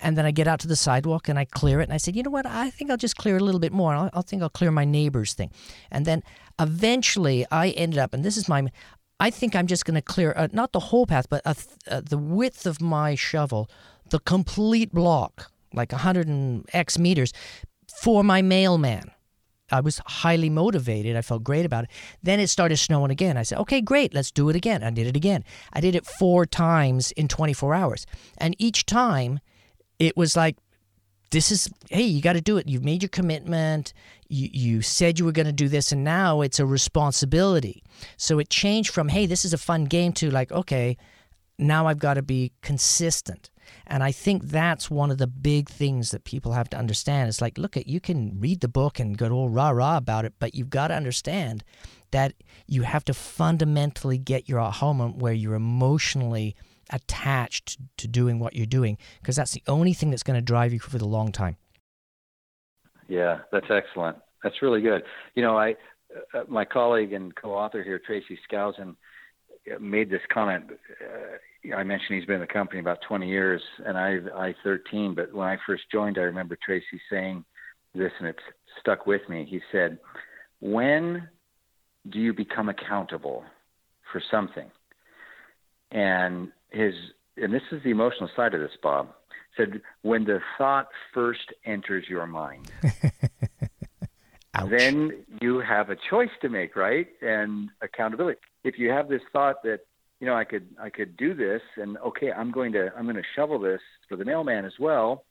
And 0.00 0.16
then 0.16 0.24
I 0.24 0.30
get 0.30 0.46
out 0.46 0.60
to 0.60 0.68
the 0.68 0.76
sidewalk 0.76 1.28
and 1.28 1.40
I 1.40 1.44
clear 1.44 1.80
it 1.80 1.88
and 1.88 1.92
I 1.92 1.96
said, 1.96 2.14
"You 2.14 2.22
know 2.22 2.30
what? 2.30 2.46
I 2.46 2.70
think 2.70 2.88
I'll 2.88 2.96
just 2.96 3.16
clear 3.16 3.36
a 3.36 3.40
little 3.40 3.58
bit 3.58 3.72
more. 3.72 3.94
I'll, 3.94 4.10
I'll 4.12 4.22
think 4.22 4.42
I'll 4.42 4.48
clear 4.48 4.70
my 4.70 4.84
neighbor's 4.84 5.34
thing." 5.34 5.50
And 5.90 6.06
then 6.06 6.22
eventually 6.60 7.46
I 7.50 7.70
ended 7.70 7.98
up 7.98 8.14
and 8.14 8.24
this 8.24 8.36
is 8.36 8.48
my 8.48 8.68
I 9.18 9.30
think 9.30 9.56
I'm 9.56 9.66
just 9.66 9.86
going 9.86 9.96
to 9.96 10.02
clear 10.02 10.32
uh, 10.36 10.46
not 10.52 10.70
the 10.70 10.78
whole 10.78 11.04
path, 11.04 11.28
but 11.28 11.42
uh, 11.44 12.00
the 12.00 12.16
width 12.16 12.64
of 12.64 12.80
my 12.80 13.16
shovel, 13.16 13.68
the 14.10 14.20
complete 14.20 14.92
block 14.92 15.50
like 15.72 15.92
100 15.92 16.28
and 16.28 16.68
X 16.72 16.98
meters 16.98 17.32
for 18.02 18.22
my 18.22 18.42
mailman. 18.42 19.10
I 19.70 19.80
was 19.80 20.00
highly 20.06 20.48
motivated. 20.48 21.16
I 21.16 21.22
felt 21.22 21.44
great 21.44 21.66
about 21.66 21.84
it. 21.84 21.90
Then 22.22 22.40
it 22.40 22.48
started 22.48 22.78
snowing 22.78 23.10
again. 23.10 23.36
I 23.36 23.42
said, 23.42 23.58
okay, 23.58 23.80
great, 23.80 24.14
let's 24.14 24.30
do 24.30 24.48
it 24.48 24.56
again. 24.56 24.82
I 24.82 24.90
did 24.90 25.06
it 25.06 25.16
again. 25.16 25.44
I 25.72 25.80
did 25.80 25.94
it 25.94 26.06
four 26.06 26.46
times 26.46 27.12
in 27.12 27.28
24 27.28 27.74
hours. 27.74 28.06
And 28.38 28.56
each 28.58 28.86
time 28.86 29.40
it 29.98 30.16
was 30.16 30.36
like, 30.36 30.56
this 31.30 31.52
is, 31.52 31.68
hey, 31.90 32.04
you 32.04 32.22
got 32.22 32.32
to 32.34 32.40
do 32.40 32.56
it. 32.56 32.68
You've 32.68 32.84
made 32.84 33.02
your 33.02 33.10
commitment. 33.10 33.92
You, 34.28 34.48
you 34.50 34.82
said 34.82 35.18
you 35.18 35.26
were 35.26 35.32
going 35.32 35.46
to 35.46 35.52
do 35.52 35.68
this, 35.68 35.92
and 35.92 36.02
now 36.02 36.40
it's 36.40 36.58
a 36.58 36.64
responsibility. 36.64 37.82
So 38.16 38.38
it 38.38 38.48
changed 38.48 38.90
from, 38.90 39.08
hey, 39.08 39.26
this 39.26 39.44
is 39.44 39.52
a 39.52 39.58
fun 39.58 39.84
game 39.84 40.14
to 40.14 40.30
like, 40.30 40.50
okay, 40.50 40.96
now 41.58 41.86
I've 41.86 41.98
got 41.98 42.14
to 42.14 42.22
be 42.22 42.52
consistent. 42.62 43.50
And 43.90 44.02
I 44.02 44.12
think 44.12 44.44
that's 44.44 44.90
one 44.90 45.10
of 45.10 45.16
the 45.16 45.26
big 45.26 45.70
things 45.70 46.10
that 46.10 46.24
people 46.24 46.52
have 46.52 46.68
to 46.70 46.76
understand. 46.76 47.28
It's 47.28 47.40
like, 47.40 47.56
look, 47.56 47.74
at 47.74 47.86
you 47.86 48.00
can 48.00 48.38
read 48.38 48.60
the 48.60 48.68
book 48.68 49.00
and 49.00 49.16
go 49.16 49.30
all 49.30 49.48
rah 49.48 49.70
rah 49.70 49.96
about 49.96 50.26
it, 50.26 50.34
but 50.38 50.54
you've 50.54 50.68
got 50.68 50.88
to 50.88 50.94
understand 50.94 51.64
that 52.10 52.34
you 52.66 52.82
have 52.82 53.04
to 53.06 53.14
fundamentally 53.14 54.18
get 54.18 54.48
your 54.48 54.60
moment 54.82 55.16
where 55.16 55.32
you're 55.32 55.54
emotionally 55.54 56.54
attached 56.90 57.78
to 57.96 58.06
doing 58.06 58.38
what 58.38 58.54
you're 58.54 58.66
doing, 58.66 58.98
because 59.20 59.36
that's 59.36 59.52
the 59.52 59.62
only 59.66 59.92
thing 59.94 60.10
that's 60.10 60.22
going 60.22 60.38
to 60.38 60.44
drive 60.44 60.72
you 60.72 60.78
for 60.78 60.98
the 60.98 61.06
long 61.06 61.32
time. 61.32 61.56
Yeah, 63.08 63.40
that's 63.50 63.70
excellent. 63.70 64.18
That's 64.42 64.60
really 64.62 64.82
good. 64.82 65.02
You 65.34 65.42
know, 65.42 65.58
I, 65.58 65.76
uh, 66.34 66.44
my 66.46 66.64
colleague 66.64 67.12
and 67.14 67.34
co-author 67.34 67.82
here, 67.82 67.98
Tracy 67.98 68.38
Skousen, 68.50 68.96
made 69.80 70.10
this 70.10 70.22
comment. 70.32 70.64
Uh, 70.70 71.36
I 71.76 71.82
mentioned 71.82 72.18
he's 72.18 72.24
been 72.24 72.36
in 72.36 72.40
the 72.40 72.46
company 72.46 72.80
about 72.80 73.00
20 73.06 73.28
years, 73.28 73.60
and 73.84 73.98
I 73.98 74.18
I 74.34 74.54
13. 74.62 75.14
But 75.14 75.32
when 75.32 75.48
I 75.48 75.56
first 75.66 75.84
joined, 75.90 76.18
I 76.18 76.22
remember 76.22 76.56
Tracy 76.64 77.00
saying 77.10 77.44
this, 77.94 78.12
and 78.18 78.28
it's 78.28 78.42
stuck 78.80 79.06
with 79.06 79.28
me. 79.28 79.46
He 79.48 79.60
said, 79.72 79.98
"When 80.60 81.28
do 82.08 82.18
you 82.18 82.32
become 82.32 82.68
accountable 82.68 83.44
for 84.12 84.22
something?" 84.30 84.70
And 85.90 86.52
his 86.70 86.94
and 87.36 87.52
this 87.52 87.62
is 87.72 87.82
the 87.82 87.90
emotional 87.90 88.30
side 88.36 88.54
of 88.54 88.60
this, 88.60 88.76
Bob. 88.82 89.08
Said 89.56 89.80
when 90.02 90.24
the 90.24 90.40
thought 90.56 90.88
first 91.12 91.52
enters 91.64 92.08
your 92.08 92.26
mind. 92.26 92.70
then 94.68 95.24
you 95.40 95.60
have 95.60 95.90
a 95.90 95.96
choice 96.10 96.30
to 96.42 96.48
make, 96.48 96.76
right? 96.76 97.08
And 97.22 97.70
accountability. 97.80 98.38
If 98.64 98.78
you 98.78 98.90
have 98.90 99.08
this 99.08 99.22
thought 99.32 99.62
that 99.64 99.80
you 100.20 100.26
know 100.26 100.34
I 100.34 100.44
could 100.44 100.66
I 100.80 100.90
could 100.90 101.16
do 101.16 101.34
this, 101.34 101.62
and 101.76 101.96
okay, 101.98 102.32
I'm 102.32 102.50
going 102.50 102.72
to 102.72 102.90
I'm 102.96 103.04
going 103.04 103.16
to 103.16 103.22
shovel 103.36 103.58
this 103.58 103.80
for 104.08 104.16
the 104.16 104.24
mailman 104.24 104.64
as 104.64 104.72
well, 104.78 105.24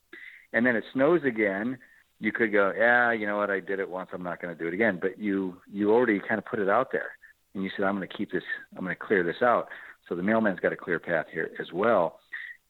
and 0.54 0.66
then 0.66 0.76
it 0.76 0.84
snows 0.94 1.22
again. 1.26 1.78
You 2.20 2.32
could 2.32 2.52
go, 2.52 2.74
yeah, 2.76 3.12
you 3.12 3.28
know 3.28 3.38
what? 3.38 3.52
I 3.52 3.60
did 3.60 3.80
it 3.80 3.88
once. 3.88 4.10
I'm 4.12 4.24
not 4.24 4.42
going 4.42 4.56
to 4.56 4.60
do 4.60 4.68
it 4.68 4.74
again. 4.74 4.98
But 5.00 5.20
you 5.20 5.58
you 5.72 5.92
already 5.92 6.20
kind 6.20 6.40
of 6.40 6.46
put 6.46 6.60
it 6.60 6.70
out 6.70 6.92
there, 6.92 7.12
and 7.54 7.64
you 7.64 7.70
said 7.76 7.86
I'm 7.86 7.96
going 7.96 8.08
to 8.08 8.18
keep 8.18 8.32
this. 8.32 8.44
I'm 8.76 8.84
going 8.84 8.96
to 8.96 9.02
clear 9.02 9.24
this 9.24 9.42
out. 9.42 9.68
So 10.10 10.16
the 10.16 10.24
mailman's 10.24 10.60
got 10.60 10.74
a 10.74 10.78
clear 10.78 11.00
path 11.00 11.26
here 11.32 11.52
as 11.60 11.68
well, 11.74 12.20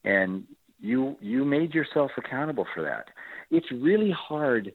and 0.04 0.44
you 0.80 1.16
you 1.20 1.44
made 1.44 1.74
yourself 1.74 2.10
accountable 2.16 2.66
for 2.74 2.82
that. 2.82 3.06
It's 3.50 3.70
really 3.72 4.10
hard 4.10 4.72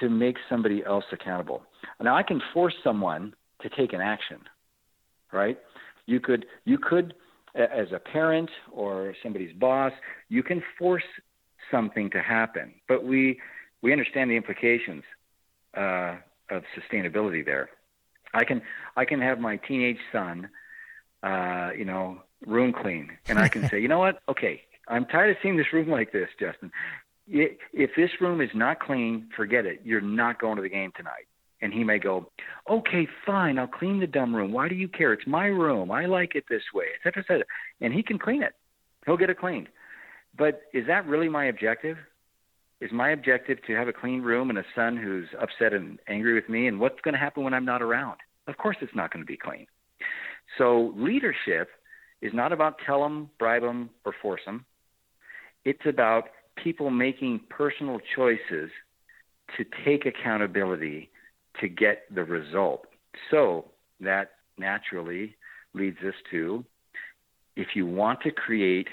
to 0.00 0.08
make 0.08 0.36
somebody 0.48 0.84
else 0.84 1.04
accountable. 1.12 1.62
Now 2.00 2.16
I 2.16 2.22
can 2.22 2.40
force 2.52 2.74
someone 2.84 3.34
to 3.62 3.68
take 3.70 3.92
an 3.92 4.00
action, 4.00 4.38
right? 5.32 5.58
You 6.10 6.20
could 6.20 6.46
you 6.64 6.78
could 6.78 7.14
as 7.54 7.88
a 7.92 7.98
parent 7.98 8.50
or 8.72 9.14
somebody's 9.22 9.54
boss, 9.56 9.92
you 10.28 10.42
can 10.42 10.62
force 10.78 11.04
something 11.70 12.10
to 12.10 12.20
happen, 12.20 12.74
but 12.88 13.04
we 13.04 13.40
we 13.82 13.92
understand 13.92 14.30
the 14.30 14.36
implications 14.36 15.04
uh, 15.76 16.16
of 16.50 16.62
sustainability 16.76 17.44
there. 17.44 17.70
I 18.34 18.44
can 18.44 18.60
I 18.96 19.04
can 19.04 19.20
have 19.20 19.38
my 19.38 19.56
teenage 19.56 19.98
son, 20.12 20.48
uh, 21.22 21.70
you 21.76 21.84
know, 21.84 22.22
room 22.46 22.72
clean, 22.72 23.10
and 23.28 23.38
I 23.38 23.48
can 23.48 23.68
say, 23.70 23.80
you 23.80 23.88
know 23.88 24.00
what? 24.00 24.20
Okay, 24.28 24.62
I'm 24.88 25.04
tired 25.04 25.30
of 25.30 25.36
seeing 25.42 25.56
this 25.56 25.72
room 25.72 25.88
like 25.88 26.12
this, 26.12 26.28
Justin 26.40 26.72
if 27.32 27.90
this 27.96 28.10
room 28.20 28.40
is 28.40 28.50
not 28.54 28.80
clean, 28.80 29.28
forget 29.36 29.66
it. 29.66 29.80
You're 29.84 30.00
not 30.00 30.40
going 30.40 30.56
to 30.56 30.62
the 30.62 30.68
game 30.68 30.92
tonight. 30.96 31.26
And 31.62 31.72
he 31.74 31.84
may 31.84 31.98
go, 31.98 32.30
okay, 32.68 33.06
fine, 33.26 33.58
I'll 33.58 33.66
clean 33.66 34.00
the 34.00 34.06
dumb 34.06 34.34
room. 34.34 34.52
Why 34.52 34.68
do 34.68 34.74
you 34.74 34.88
care? 34.88 35.12
It's 35.12 35.26
my 35.26 35.46
room. 35.46 35.90
I 35.90 36.06
like 36.06 36.34
it 36.34 36.44
this 36.48 36.62
way, 36.72 36.86
et 36.94 37.00
cetera, 37.04 37.22
et 37.22 37.26
cetera. 37.28 37.44
And 37.80 37.92
he 37.92 38.02
can 38.02 38.18
clean 38.18 38.42
it. 38.42 38.54
He'll 39.04 39.18
get 39.18 39.30
it 39.30 39.38
cleaned. 39.38 39.68
But 40.38 40.62
is 40.72 40.86
that 40.86 41.06
really 41.06 41.28
my 41.28 41.46
objective? 41.46 41.98
Is 42.80 42.90
my 42.92 43.10
objective 43.10 43.58
to 43.66 43.74
have 43.74 43.88
a 43.88 43.92
clean 43.92 44.22
room 44.22 44.48
and 44.48 44.58
a 44.58 44.64
son 44.74 44.96
who's 44.96 45.28
upset 45.38 45.74
and 45.74 45.98
angry 46.08 46.34
with 46.34 46.48
me? 46.48 46.66
And 46.66 46.80
what's 46.80 47.00
going 47.02 47.12
to 47.12 47.20
happen 47.20 47.44
when 47.44 47.52
I'm 47.52 47.66
not 47.66 47.82
around? 47.82 48.16
Of 48.46 48.56
course, 48.56 48.78
it's 48.80 48.94
not 48.94 49.12
going 49.12 49.22
to 49.22 49.26
be 49.26 49.36
clean. 49.36 49.66
So 50.56 50.94
leadership 50.96 51.68
is 52.22 52.32
not 52.32 52.52
about 52.52 52.76
tell 52.86 53.02
them, 53.02 53.28
bribe 53.38 53.62
them, 53.62 53.90
or 54.06 54.14
force 54.22 54.40
them. 54.46 54.64
It's 55.64 55.84
about 55.86 56.24
people 56.56 56.90
making 56.90 57.40
personal 57.50 58.00
choices 58.16 58.70
to 59.56 59.64
take 59.84 60.06
accountability 60.06 61.10
to 61.60 61.68
get 61.68 62.04
the 62.14 62.24
result. 62.24 62.86
So 63.30 63.66
that 64.00 64.32
naturally 64.58 65.36
leads 65.74 65.98
us 66.06 66.14
to 66.30 66.64
if 67.56 67.68
you 67.74 67.86
want 67.86 68.20
to 68.22 68.30
create 68.30 68.88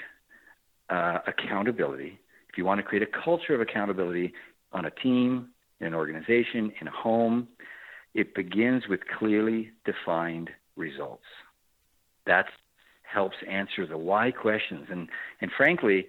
uh, 0.90 1.18
accountability, 1.26 2.18
if 2.48 2.58
you 2.58 2.64
want 2.64 2.78
to 2.78 2.82
create 2.82 3.02
a 3.02 3.22
culture 3.24 3.54
of 3.54 3.60
accountability 3.60 4.32
on 4.72 4.84
a 4.84 4.90
team, 4.90 5.48
in 5.80 5.86
an 5.86 5.94
organization, 5.94 6.72
in 6.80 6.88
a 6.88 6.90
home, 6.90 7.48
it 8.14 8.34
begins 8.34 8.88
with 8.88 9.00
clearly 9.18 9.70
defined 9.84 10.50
results. 10.76 11.24
That 12.26 12.46
helps 13.02 13.36
answer 13.48 13.86
the 13.86 13.96
why 13.96 14.32
questions. 14.32 14.88
And, 14.90 15.08
and 15.40 15.50
frankly, 15.56 16.08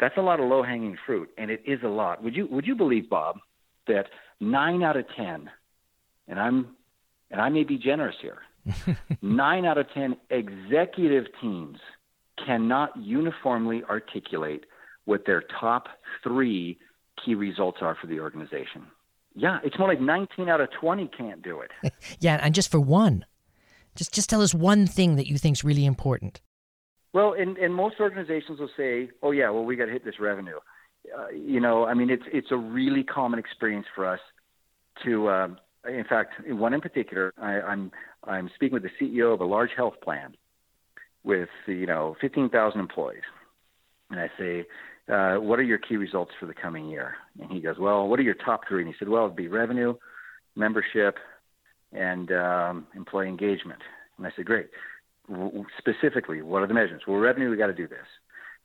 that's 0.00 0.16
a 0.16 0.22
lot 0.22 0.40
of 0.40 0.48
low 0.48 0.62
hanging 0.62 0.98
fruit, 1.06 1.30
and 1.38 1.50
it 1.50 1.62
is 1.64 1.80
a 1.84 1.88
lot. 1.88 2.22
Would 2.22 2.34
you 2.34 2.46
would 2.48 2.66
you 2.66 2.74
believe, 2.74 3.08
Bob, 3.08 3.38
that 3.86 4.06
nine 4.40 4.82
out 4.82 4.96
of 4.96 5.06
ten, 5.16 5.48
and 6.28 6.38
I'm 6.38 6.76
and 7.30 7.40
I 7.40 7.48
may 7.48 7.64
be 7.64 7.78
generous 7.78 8.16
here, 8.20 8.38
nine 9.22 9.64
out 9.64 9.78
of 9.78 9.86
ten 9.92 10.16
executive 10.30 11.24
teams 11.40 11.78
cannot 12.44 12.96
uniformly 12.96 13.82
articulate 13.88 14.64
what 15.04 15.26
their 15.26 15.42
top 15.60 15.88
three 16.22 16.78
key 17.24 17.34
results 17.34 17.78
are 17.80 17.96
for 18.00 18.06
the 18.06 18.20
organization. 18.20 18.86
Yeah, 19.36 19.58
it's 19.64 19.78
more 19.78 19.88
like 19.88 20.00
19 20.00 20.48
out 20.48 20.60
of 20.60 20.68
20 20.80 21.08
can't 21.16 21.42
do 21.42 21.60
it. 21.60 21.70
yeah, 22.20 22.38
and 22.40 22.54
just 22.54 22.70
for 22.70 22.80
one. 22.80 23.24
Just 23.96 24.12
just 24.12 24.28
tell 24.28 24.42
us 24.42 24.52
one 24.54 24.86
thing 24.86 25.16
that 25.16 25.28
you 25.28 25.38
think 25.38 25.56
is 25.56 25.64
really 25.64 25.86
important. 25.86 26.40
Well, 27.12 27.32
and, 27.32 27.56
and 27.58 27.72
most 27.72 28.00
organizations 28.00 28.58
will 28.58 28.70
say, 28.76 29.10
"Oh 29.22 29.30
yeah, 29.30 29.50
well 29.50 29.64
we 29.64 29.76
got 29.76 29.86
to 29.86 29.92
hit 29.92 30.04
this 30.04 30.18
revenue." 30.18 30.58
Uh, 31.16 31.28
you 31.28 31.60
know, 31.60 31.84
I 31.84 31.94
mean, 31.94 32.10
it's 32.10 32.24
it's 32.32 32.50
a 32.50 32.56
really 32.56 33.04
common 33.04 33.38
experience 33.38 33.86
for 33.94 34.06
us 34.06 34.20
to. 35.04 35.30
Um, 35.30 35.58
in 35.88 36.04
fact, 36.04 36.32
one 36.48 36.74
in 36.74 36.80
particular, 36.80 37.32
I, 37.38 37.60
I'm 37.60 37.92
I'm 38.24 38.50
speaking 38.54 38.74
with 38.74 38.84
the 38.84 38.90
CEO 39.00 39.32
of 39.32 39.40
a 39.40 39.44
large 39.44 39.70
health 39.76 39.94
plan 40.02 40.34
with 41.22 41.48
you 41.66 41.86
know 41.86 42.16
15,000 42.20 42.78
employees, 42.78 43.22
and 44.10 44.20
I 44.20 44.30
say, 44.38 44.66
uh, 45.12 45.36
"What 45.36 45.58
are 45.58 45.64
your 45.64 45.78
key 45.78 45.96
results 45.96 46.32
for 46.38 46.46
the 46.46 46.54
coming 46.54 46.88
year?" 46.88 47.16
And 47.40 47.50
he 47.50 47.60
goes, 47.60 47.76
"Well, 47.78 48.08
what 48.08 48.18
are 48.18 48.22
your 48.22 48.34
top 48.34 48.62
three? 48.68 48.82
And 48.82 48.88
he 48.88 48.96
said, 48.98 49.08
"Well, 49.08 49.24
it'd 49.24 49.36
be 49.36 49.48
revenue, 49.48 49.94
membership, 50.56 51.16
and 51.92 52.30
um, 52.32 52.86
employee 52.94 53.28
engagement." 53.28 53.80
And 54.18 54.26
I 54.26 54.30
said, 54.36 54.46
"Great." 54.46 54.68
specifically, 55.78 56.42
what 56.42 56.62
are 56.62 56.66
the 56.66 56.74
measurements? 56.74 57.06
Well, 57.06 57.16
revenue, 57.16 57.50
we 57.50 57.56
got 57.56 57.68
to 57.68 57.74
do 57.74 57.88
this. 57.88 58.06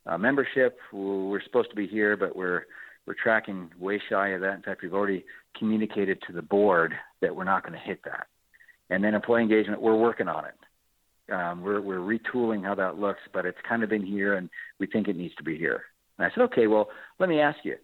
Uh, 0.06 0.18
membership, 0.18 0.78
we're 0.92 1.42
supposed 1.42 1.70
to 1.70 1.76
be 1.76 1.86
here, 1.86 2.16
but 2.16 2.36
we're 2.36 2.64
we're 3.06 3.14
tracking 3.14 3.70
way 3.78 4.00
shy 4.08 4.28
of 4.28 4.40
that. 4.42 4.56
In 4.56 4.62
fact, 4.62 4.82
we've 4.82 4.94
already 4.94 5.24
communicated 5.58 6.22
to 6.26 6.32
the 6.32 6.42
board 6.42 6.92
that 7.20 7.34
we're 7.34 7.44
not 7.44 7.62
going 7.62 7.72
to 7.72 7.78
hit 7.78 8.00
that. 8.04 8.26
And 8.88 9.04
then 9.04 9.14
employee 9.14 9.42
engagement, 9.42 9.80
we're 9.80 9.96
working 9.96 10.28
on 10.28 10.44
it. 10.46 10.54
Um, 11.32 11.62
we're 11.62 11.80
we're 11.80 11.98
retooling 11.98 12.64
how 12.64 12.74
that 12.74 12.98
looks, 12.98 13.20
but 13.32 13.46
it's 13.46 13.58
kind 13.68 13.84
of 13.84 13.88
been 13.88 14.04
here, 14.04 14.34
and 14.34 14.50
we 14.80 14.86
think 14.88 15.06
it 15.06 15.16
needs 15.16 15.34
to 15.36 15.44
be 15.44 15.56
here. 15.56 15.84
And 16.18 16.26
I 16.26 16.34
said, 16.34 16.42
okay, 16.44 16.66
well, 16.66 16.88
let 17.20 17.28
me 17.28 17.40
ask 17.40 17.58
you, 17.62 17.76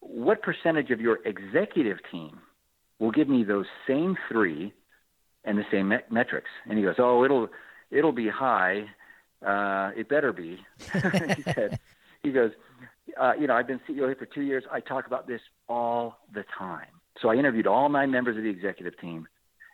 what 0.00 0.42
percentage 0.42 0.90
of 0.90 1.00
your 1.00 1.18
executive 1.26 1.98
team 2.10 2.38
will 2.98 3.10
give 3.10 3.28
me 3.28 3.44
those 3.44 3.66
same 3.86 4.16
three 4.30 4.72
and 5.44 5.58
the 5.58 5.64
same 5.70 5.88
me- 5.88 5.98
metrics? 6.10 6.48
And 6.68 6.78
he 6.78 6.84
goes, 6.84 6.96
oh, 6.98 7.22
it'll 7.24 7.48
it'll 7.90 8.12
be 8.12 8.28
high. 8.28 8.86
Uh, 9.44 9.90
it 9.96 10.08
better 10.08 10.32
be. 10.32 10.58
he 10.92 11.42
said, 11.42 11.78
he 12.22 12.30
goes, 12.32 12.52
uh, 13.20 13.32
you 13.38 13.46
know, 13.46 13.54
I've 13.54 13.66
been 13.66 13.80
CEO 13.88 14.06
here 14.06 14.16
for 14.18 14.26
two 14.26 14.42
years. 14.42 14.64
I 14.70 14.80
talk 14.80 15.06
about 15.06 15.26
this 15.26 15.40
all 15.68 16.18
the 16.32 16.44
time. 16.58 16.99
So 17.20 17.28
I 17.28 17.34
interviewed 17.34 17.66
all 17.66 17.88
nine 17.88 18.10
members 18.10 18.36
of 18.36 18.42
the 18.42 18.48
executive 18.48 18.98
team, 19.00 19.26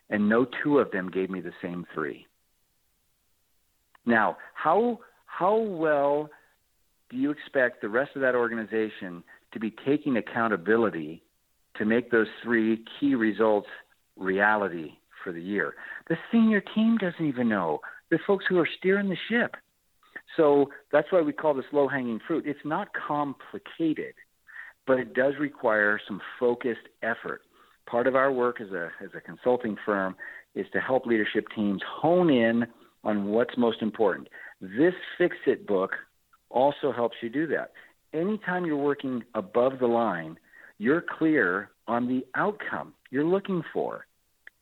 and 0.09 0.29
no 0.29 0.45
two 0.63 0.79
of 0.79 0.91
them 0.91 1.09
gave 1.09 1.29
me 1.29 1.41
the 1.41 1.53
same 1.61 1.85
three. 1.93 2.25
Now, 4.05 4.37
how 4.53 4.99
how 5.25 5.57
well 5.57 6.29
do 7.09 7.17
you 7.17 7.31
expect 7.31 7.81
the 7.81 7.89
rest 7.89 8.11
of 8.15 8.21
that 8.21 8.35
organization 8.35 9.23
to 9.53 9.59
be 9.59 9.73
taking 9.85 10.17
accountability 10.17 11.23
to 11.77 11.85
make 11.85 12.11
those 12.11 12.27
three 12.43 12.83
key 12.99 13.15
results 13.15 13.67
reality 14.15 14.93
for 15.23 15.31
the 15.31 15.41
year? 15.41 15.75
The 16.09 16.17
senior 16.31 16.61
team 16.73 16.97
doesn't 16.97 17.25
even 17.25 17.49
know 17.49 17.81
the 18.09 18.19
folks 18.25 18.45
who 18.47 18.57
are 18.57 18.67
steering 18.77 19.09
the 19.09 19.17
ship. 19.29 19.55
So 20.35 20.69
that's 20.91 21.11
why 21.11 21.21
we 21.21 21.33
call 21.33 21.53
this 21.53 21.65
low 21.71 21.87
hanging 21.87 22.19
fruit. 22.27 22.45
It's 22.45 22.59
not 22.65 22.89
complicated, 23.07 24.13
but 24.87 24.99
it 24.99 25.13
does 25.13 25.33
require 25.39 25.99
some 26.07 26.21
focused 26.39 26.87
effort. 27.03 27.41
Part 27.85 28.07
of 28.07 28.15
our 28.15 28.31
work 28.31 28.59
as 28.61 28.71
a, 28.71 28.89
as 29.03 29.09
a 29.15 29.21
consulting 29.21 29.77
firm 29.85 30.15
is 30.55 30.65
to 30.73 30.79
help 30.79 31.05
leadership 31.05 31.45
teams 31.55 31.81
hone 31.85 32.29
in 32.29 32.65
on 33.03 33.25
what's 33.25 33.57
most 33.57 33.81
important. 33.81 34.29
This 34.61 34.93
Fix 35.17 35.35
It 35.45 35.67
book 35.67 35.91
also 36.49 36.91
helps 36.91 37.17
you 37.21 37.29
do 37.29 37.45
that. 37.47 37.73
Anytime 38.13 38.65
you're 38.65 38.77
working 38.77 39.23
above 39.35 39.79
the 39.79 39.87
line, 39.87 40.37
you're 40.77 41.03
clear 41.17 41.69
on 41.87 42.07
the 42.07 42.25
outcome 42.35 42.93
you're 43.11 43.25
looking 43.25 43.63
for. 43.73 44.05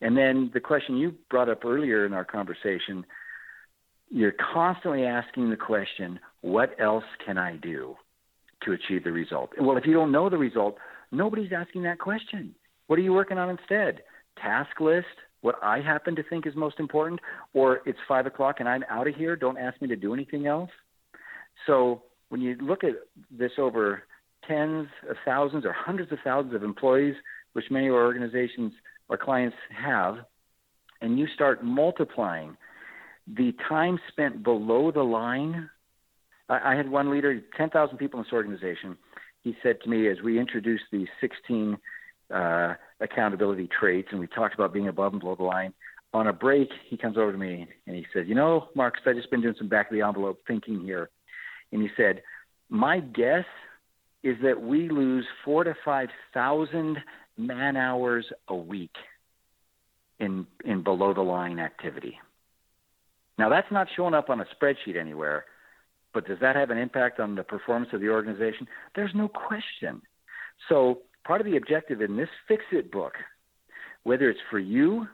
And 0.00 0.16
then 0.16 0.50
the 0.52 0.60
question 0.60 0.96
you 0.96 1.14
brought 1.30 1.48
up 1.48 1.64
earlier 1.64 2.04
in 2.04 2.12
our 2.12 2.24
conversation 2.24 3.06
you're 4.08 4.34
constantly 4.54 5.04
asking 5.04 5.50
the 5.50 5.56
question, 5.56 6.20
what 6.40 6.76
else 6.80 7.04
can 7.24 7.38
I 7.38 7.56
do 7.56 7.96
to 8.62 8.72
achieve 8.72 9.04
the 9.04 9.12
result? 9.12 9.50
Well, 9.60 9.76
if 9.76 9.86
you 9.86 9.92
don't 9.92 10.12
know 10.12 10.28
the 10.28 10.38
result, 10.38 10.76
nobody's 11.12 11.52
asking 11.56 11.82
that 11.84 11.98
question. 11.98 12.54
What 12.86 12.98
are 12.98 13.02
you 13.02 13.12
working 13.12 13.38
on 13.38 13.50
instead? 13.50 14.02
Task 14.40 14.80
list, 14.80 15.06
what 15.40 15.56
I 15.62 15.80
happen 15.80 16.16
to 16.16 16.22
think 16.22 16.46
is 16.46 16.54
most 16.56 16.80
important, 16.80 17.20
or 17.54 17.80
it's 17.86 17.98
five 18.08 18.26
o'clock 18.26 18.56
and 18.60 18.68
I'm 18.68 18.84
out 18.90 19.08
of 19.08 19.14
here. 19.14 19.36
Don't 19.36 19.58
ask 19.58 19.80
me 19.80 19.88
to 19.88 19.96
do 19.96 20.14
anything 20.14 20.46
else. 20.46 20.70
So 21.66 22.02
when 22.28 22.40
you 22.40 22.56
look 22.60 22.84
at 22.84 22.94
this 23.30 23.52
over 23.58 24.02
tens 24.46 24.88
of 25.08 25.16
thousands 25.24 25.64
or 25.64 25.72
hundreds 25.72 26.12
of 26.12 26.18
thousands 26.24 26.54
of 26.54 26.62
employees, 26.62 27.14
which 27.52 27.66
many 27.70 27.88
of 27.88 27.94
our 27.94 28.04
organizations, 28.04 28.72
or 29.08 29.16
clients 29.16 29.56
have, 29.70 30.18
and 31.00 31.18
you 31.18 31.26
start 31.34 31.64
multiplying 31.64 32.56
the 33.26 33.52
time 33.68 33.98
spent 34.08 34.42
below 34.42 34.90
the 34.90 35.02
line. 35.02 35.68
I, 36.48 36.72
I 36.72 36.74
had 36.74 36.90
one 36.90 37.10
leader, 37.10 37.40
10,000 37.56 37.96
people 37.98 38.20
in 38.20 38.24
this 38.24 38.32
organization. 38.32 38.96
He 39.42 39.56
said 39.62 39.80
to 39.82 39.88
me 39.88 40.08
as 40.08 40.20
we 40.22 40.38
introduced 40.38 40.84
the 40.90 41.06
16 41.20 41.78
uh, 42.34 42.74
accountability 43.00 43.68
traits 43.78 44.08
and 44.10 44.20
we 44.20 44.26
talked 44.26 44.54
about 44.54 44.72
being 44.72 44.88
above 44.88 45.12
and 45.12 45.20
below 45.20 45.36
the 45.36 45.44
line, 45.44 45.72
on 46.12 46.26
a 46.26 46.32
break, 46.32 46.70
he 46.88 46.96
comes 46.96 47.16
over 47.16 47.32
to 47.32 47.38
me 47.38 47.66
and 47.86 47.96
he 47.96 48.06
said, 48.12 48.26
You 48.26 48.34
know, 48.34 48.68
Marcus, 48.74 49.02
I've 49.06 49.16
just 49.16 49.30
been 49.30 49.42
doing 49.42 49.54
some 49.58 49.68
back 49.68 49.90
of 49.90 49.96
the 49.96 50.02
envelope 50.02 50.40
thinking 50.46 50.80
here. 50.80 51.10
And 51.72 51.82
he 51.82 51.88
said, 51.96 52.22
My 52.70 53.00
guess 53.00 53.44
is 54.22 54.36
that 54.42 54.60
we 54.60 54.88
lose 54.88 55.26
four 55.44 55.64
to 55.64 55.74
5,000 55.84 56.98
man 57.36 57.76
hours 57.76 58.26
a 58.48 58.56
week 58.56 58.94
in, 60.18 60.46
in 60.64 60.82
below 60.82 61.12
the 61.12 61.20
line 61.20 61.58
activity. 61.58 62.18
Now, 63.38 63.50
that's 63.50 63.70
not 63.70 63.88
showing 63.94 64.14
up 64.14 64.30
on 64.30 64.40
a 64.40 64.46
spreadsheet 64.46 64.96
anywhere, 64.98 65.44
but 66.16 66.26
does 66.26 66.38
that 66.40 66.56
have 66.56 66.70
an 66.70 66.78
impact 66.78 67.20
on 67.20 67.34
the 67.34 67.44
performance 67.44 67.92
of 67.92 68.00
the 68.00 68.08
organization? 68.08 68.66
There's 68.94 69.10
no 69.14 69.28
question. 69.28 70.00
So, 70.66 71.00
part 71.26 71.42
of 71.42 71.46
the 71.46 71.58
objective 71.58 72.00
in 72.00 72.16
this 72.16 72.30
Fix 72.48 72.64
It 72.72 72.90
book, 72.90 73.12
whether 74.02 74.30
it's 74.30 74.40
for 74.50 74.58
you 74.58 75.08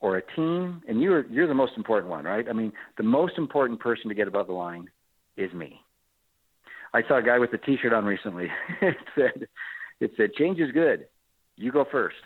or 0.00 0.18
a 0.18 0.22
team, 0.36 0.82
and 0.86 1.00
you're 1.00 1.24
you're 1.28 1.46
the 1.46 1.54
most 1.54 1.72
important 1.78 2.10
one, 2.10 2.26
right? 2.26 2.46
I 2.46 2.52
mean, 2.52 2.74
the 2.98 3.02
most 3.02 3.38
important 3.38 3.80
person 3.80 4.10
to 4.10 4.14
get 4.14 4.28
above 4.28 4.46
the 4.46 4.52
line 4.52 4.90
is 5.38 5.50
me. 5.54 5.80
I 6.92 7.00
saw 7.08 7.16
a 7.16 7.22
guy 7.22 7.38
with 7.38 7.54
a 7.54 7.58
T-shirt 7.58 7.94
on 7.94 8.04
recently. 8.04 8.48
it 8.82 8.96
said, 9.14 9.48
"It 10.00 10.10
said 10.18 10.34
change 10.34 10.60
is 10.60 10.70
good. 10.72 11.06
You 11.56 11.72
go 11.72 11.86
first. 11.90 12.16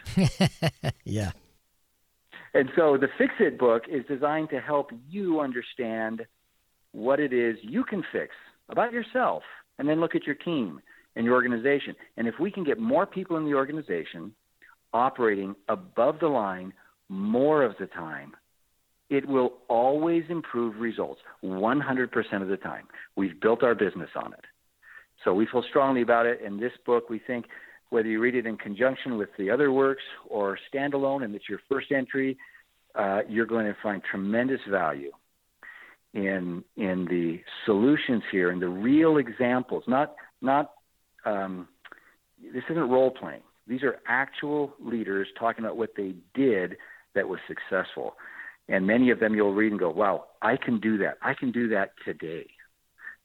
yeah. 1.04 1.30
And 2.54 2.70
so 2.74 2.96
the 2.96 3.08
Fix 3.18 3.34
It 3.38 3.56
book 3.56 3.84
is 3.88 4.04
designed 4.06 4.50
to 4.50 4.58
help 4.58 4.90
you 5.08 5.38
understand 5.38 6.26
what 6.92 7.20
it 7.20 7.32
is 7.32 7.56
you 7.62 7.84
can 7.84 8.02
fix 8.12 8.34
about 8.68 8.92
yourself, 8.92 9.42
and 9.78 9.88
then 9.88 10.00
look 10.00 10.14
at 10.14 10.24
your 10.24 10.34
team 10.34 10.80
and 11.16 11.24
your 11.24 11.34
organization. 11.34 11.94
And 12.16 12.28
if 12.28 12.34
we 12.40 12.50
can 12.50 12.64
get 12.64 12.78
more 12.78 13.06
people 13.06 13.36
in 13.36 13.44
the 13.44 13.54
organization 13.54 14.32
operating 14.92 15.54
above 15.68 16.20
the 16.20 16.28
line 16.28 16.72
more 17.08 17.62
of 17.62 17.74
the 17.78 17.86
time, 17.86 18.32
it 19.10 19.26
will 19.26 19.54
always 19.68 20.24
improve 20.28 20.76
results 20.78 21.20
100% 21.42 22.42
of 22.42 22.48
the 22.48 22.56
time. 22.58 22.86
We've 23.16 23.40
built 23.40 23.62
our 23.62 23.74
business 23.74 24.10
on 24.14 24.32
it. 24.32 24.44
So 25.24 25.32
we 25.34 25.46
feel 25.50 25.64
strongly 25.68 26.02
about 26.02 26.26
it. 26.26 26.40
In 26.42 26.60
this 26.60 26.72
book, 26.84 27.08
we 27.08 27.18
think 27.18 27.46
whether 27.90 28.08
you 28.08 28.20
read 28.20 28.34
it 28.34 28.46
in 28.46 28.56
conjunction 28.56 29.16
with 29.16 29.30
the 29.38 29.50
other 29.50 29.72
works 29.72 30.02
or 30.28 30.58
standalone 30.72 31.24
and 31.24 31.34
it's 31.34 31.48
your 31.48 31.60
first 31.68 31.90
entry, 31.90 32.36
uh, 32.94 33.20
you're 33.28 33.46
going 33.46 33.66
to 33.66 33.76
find 33.82 34.02
tremendous 34.04 34.60
value 34.70 35.10
in 36.14 36.64
in 36.76 37.06
the 37.06 37.40
solutions 37.64 38.22
here 38.30 38.50
and 38.50 38.60
the 38.62 38.68
real 38.68 39.16
examples. 39.18 39.84
Not 39.86 40.14
not 40.40 40.72
um, 41.24 41.68
this 42.40 42.64
isn't 42.70 42.88
role 42.88 43.10
playing. 43.10 43.42
These 43.66 43.82
are 43.82 43.98
actual 44.06 44.72
leaders 44.80 45.28
talking 45.38 45.64
about 45.64 45.76
what 45.76 45.90
they 45.96 46.14
did 46.34 46.76
that 47.14 47.28
was 47.28 47.40
successful. 47.46 48.14
And 48.70 48.86
many 48.86 49.10
of 49.10 49.20
them 49.20 49.34
you'll 49.34 49.54
read 49.54 49.72
and 49.72 49.80
go, 49.80 49.90
wow, 49.90 50.26
I 50.42 50.56
can 50.56 50.78
do 50.78 50.98
that. 50.98 51.18
I 51.22 51.34
can 51.34 51.52
do 51.52 51.68
that 51.68 51.92
today 52.04 52.48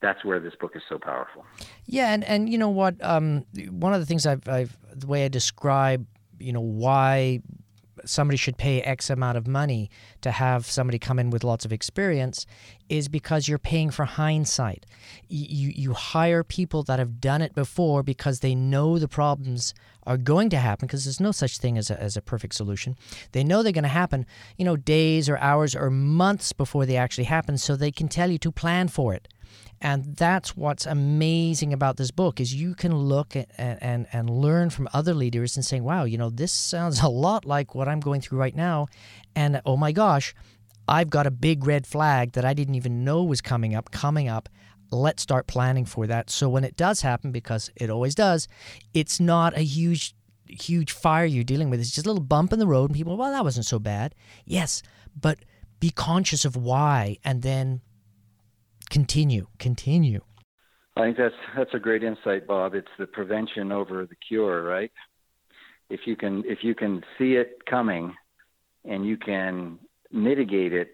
that's 0.04 0.24
where 0.24 0.40
this 0.40 0.54
book 0.60 0.74
is 0.76 0.84
so 0.88 1.00
powerful. 1.00 1.46
Yeah, 1.86 2.14
and, 2.14 2.24
and 2.26 2.50
you 2.50 2.58
know 2.60 2.70
what? 2.70 3.02
Um, 3.04 3.46
one 3.70 3.94
of 3.94 4.02
the 4.02 4.06
things 4.06 4.28
I've, 4.28 4.48
I've 4.48 4.78
the 4.94 5.08
way 5.08 5.26
I 5.26 5.30
describe, 5.30 6.06
you 6.40 6.52
know, 6.52 6.62
why 6.62 7.40
somebody 8.06 8.38
should 8.38 8.58
pay 8.58 8.82
X 8.82 9.10
amount 9.10 9.38
of 9.38 9.48
money 9.48 9.90
to 10.22 10.32
have 10.32 10.66
somebody 10.66 11.00
come 11.00 11.20
in 11.20 11.30
with 11.30 11.44
lots 11.44 11.66
of 11.66 11.74
experience 11.74 12.46
is 12.90 13.08
because 13.08 13.48
you're 13.48 13.58
paying 13.58 13.90
for 13.90 14.06
hindsight. 14.06 14.86
You, 15.28 15.72
you 15.76 15.94
hire 15.94 16.44
people 16.44 16.84
that 16.84 17.00
have 17.00 17.20
done 17.20 17.42
it 17.42 17.56
before 17.56 18.04
because 18.04 18.40
they 18.40 18.56
know 18.56 19.00
the 19.00 19.08
problems 19.08 19.74
are 20.06 20.18
going 20.18 20.50
to 20.50 20.58
happen 20.58 20.88
because 20.88 21.06
there's 21.06 21.20
no 21.20 21.32
such 21.32 21.58
thing 21.58 21.78
as 21.78 21.90
a, 21.90 22.02
as 22.02 22.18
a 22.18 22.22
perfect 22.22 22.56
solution. 22.56 22.96
They 23.32 23.44
know 23.44 23.64
they're 23.64 23.72
going 23.72 23.84
to 23.84 23.90
happen, 23.90 24.26
you 24.58 24.66
know, 24.66 24.76
days 24.76 25.30
or 25.30 25.38
hours 25.38 25.76
or 25.76 25.90
months 25.90 26.54
before 26.54 26.86
they 26.86 26.98
actually 26.98 27.26
happen 27.26 27.58
so 27.58 27.76
they 27.76 27.92
can 27.92 28.08
tell 28.08 28.30
you 28.30 28.38
to 28.40 28.52
plan 28.52 28.90
for 28.90 29.14
it 29.14 29.28
and 29.84 30.16
that's 30.16 30.56
what's 30.56 30.86
amazing 30.86 31.74
about 31.74 31.98
this 31.98 32.10
book 32.10 32.40
is 32.40 32.54
you 32.54 32.74
can 32.74 32.96
look 32.96 33.36
at, 33.36 33.50
and 33.58 34.08
and 34.14 34.30
learn 34.30 34.70
from 34.70 34.88
other 34.94 35.14
leaders 35.14 35.58
and 35.58 35.66
saying 35.66 35.84
wow 35.84 36.06
you 36.06 36.18
know 36.18 36.30
this 36.30 36.52
sounds 36.52 37.02
a 37.04 37.08
lot 37.10 37.46
like 37.46 37.76
what 37.76 37.88
i'm 37.88 38.00
going 38.00 38.22
through 38.22 38.40
right 38.40 38.56
now. 38.56 38.88
And 39.36 39.62
oh 39.66 39.78
my 39.78 39.92
gosh 39.92 40.34
i've 40.88 41.10
got 41.10 41.28
a 41.28 41.32
big 41.32 41.66
red 41.66 41.88
flag 41.88 42.34
that 42.34 42.46
i 42.46 42.54
didn't 42.54 42.76
even 42.76 43.04
know 43.04 43.24
was 43.24 43.42
coming 43.42 43.76
up 43.76 43.92
coming 43.92 44.28
up. 44.28 44.50
Let's 44.92 45.24
start 45.24 45.48
planning 45.48 45.86
for 45.86 46.06
that. 46.06 46.30
So 46.30 46.48
when 46.50 46.64
it 46.64 46.78
does 46.78 47.02
happen 47.02 47.32
because 47.32 47.72
it 47.76 47.90
always 47.90 48.16
does 48.16 48.48
it's 48.94 49.20
not 49.20 49.58
a 49.58 49.62
huge 49.62 50.16
huge 50.46 50.92
fire 50.92 51.26
you're 51.26 51.44
dealing 51.44 51.70
with. 51.70 51.80
It's 51.80 51.92
just 51.92 52.06
a 52.06 52.10
little 52.10 52.24
bump 52.24 52.54
in 52.54 52.60
the 52.60 52.68
road 52.68 52.90
and 52.90 52.96
people 52.96 53.18
well 53.18 53.32
that 53.32 53.44
wasn't 53.44 53.66
so 53.66 53.80
bad. 53.80 54.16
Yes 54.46 54.82
but 55.20 55.40
be 55.80 55.90
conscious 55.90 56.46
of 56.46 56.56
why 56.56 57.18
and 57.24 57.42
then 57.42 57.82
continue, 58.94 59.48
continue. 59.58 60.22
I 60.96 61.02
think 61.02 61.18
that's 61.18 61.36
that's 61.58 61.74
a 61.74 61.80
great 61.80 62.04
insight, 62.04 62.46
Bob. 62.46 62.76
It's 62.76 62.96
the 63.00 63.08
prevention 63.08 63.72
over 63.72 64.06
the 64.06 64.16
cure, 64.28 64.64
right? 64.64 64.92
If 65.90 66.02
you 66.06 66.16
can 66.16 66.44
if 66.46 66.60
you 66.62 66.76
can 66.76 67.04
see 67.18 67.34
it 67.34 67.66
coming 67.66 68.14
and 68.86 69.06
you 69.06 69.18
can 69.18 69.80
mitigate 70.12 70.74
it 70.74 70.92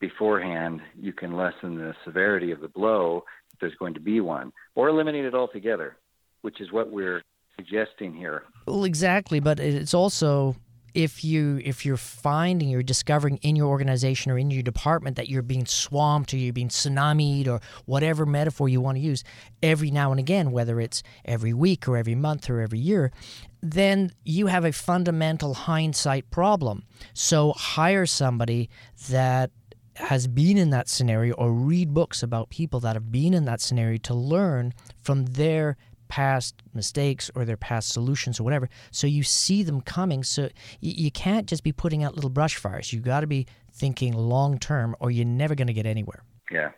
beforehand, 0.00 0.80
you 0.98 1.12
can 1.12 1.36
lessen 1.36 1.76
the 1.76 1.94
severity 2.04 2.50
of 2.50 2.60
the 2.60 2.68
blow 2.68 3.24
if 3.52 3.60
there's 3.60 3.74
going 3.74 3.94
to 3.94 4.00
be 4.00 4.20
one, 4.20 4.50
or 4.74 4.88
eliminate 4.88 5.26
it 5.26 5.34
altogether, 5.34 5.96
which 6.40 6.60
is 6.60 6.72
what 6.72 6.90
we're 6.90 7.22
suggesting 7.56 8.14
here. 8.14 8.44
Well, 8.66 8.84
exactly, 8.84 9.40
but 9.40 9.60
it's 9.60 9.94
also 9.94 10.56
if 10.94 11.24
you 11.24 11.60
if 11.64 11.84
you're 11.84 11.96
finding 11.96 12.68
you're 12.68 12.82
discovering 12.82 13.36
in 13.38 13.56
your 13.56 13.68
organization 13.68 14.30
or 14.30 14.38
in 14.38 14.50
your 14.50 14.62
department 14.62 15.16
that 15.16 15.28
you're 15.28 15.42
being 15.42 15.66
swamped 15.66 16.32
or 16.32 16.36
you're 16.36 16.52
being 16.52 16.68
tsunamied 16.68 17.48
or 17.48 17.60
whatever 17.84 18.24
metaphor 18.24 18.68
you 18.68 18.80
want 18.80 18.96
to 18.96 19.02
use 19.02 19.24
every 19.62 19.90
now 19.90 20.10
and 20.10 20.20
again 20.20 20.52
whether 20.52 20.80
it's 20.80 21.02
every 21.24 21.52
week 21.52 21.88
or 21.88 21.96
every 21.96 22.14
month 22.14 22.48
or 22.48 22.60
every 22.60 22.78
year 22.78 23.10
then 23.64 24.10
you 24.24 24.48
have 24.48 24.66
a 24.66 24.72
fundamental 24.72 25.54
hindsight 25.54 26.30
problem. 26.30 26.84
So 27.14 27.52
hire 27.52 28.04
somebody 28.04 28.68
that 29.08 29.50
has 29.96 30.26
been 30.26 30.58
in 30.58 30.70
that 30.70 30.88
scenario 30.88 31.34
or 31.34 31.52
read 31.52 31.94
books 31.94 32.22
about 32.22 32.50
people 32.50 32.80
that 32.80 32.94
have 32.94 33.10
been 33.10 33.32
in 33.32 33.46
that 33.46 33.62
scenario 33.62 33.96
to 33.98 34.12
learn 34.12 34.74
from 35.00 35.26
their 35.26 35.78
past 36.08 36.62
mistakes 36.74 37.30
or 37.34 37.44
their 37.44 37.56
past 37.56 37.88
solutions 37.90 38.38
or 38.38 38.44
whatever. 38.44 38.68
So 38.90 39.06
you 39.06 39.22
see 39.22 39.62
them 39.62 39.80
coming. 39.80 40.22
So 40.22 40.48
you 40.80 41.10
can't 41.10 41.46
just 41.46 41.62
be 41.62 41.72
putting 41.72 42.04
out 42.04 42.14
little 42.14 42.30
brush 42.30 42.56
fires. 42.56 42.92
You 42.92 43.00
got 43.00 43.20
to 43.20 43.26
be 43.26 43.46
thinking 43.72 44.12
long 44.12 44.58
term, 44.58 44.94
or 45.00 45.10
you're 45.10 45.24
never 45.24 45.54
going 45.54 45.66
to 45.66 45.72
get 45.72 45.86
anywhere. 45.86 46.22
Yeah, 46.50 46.70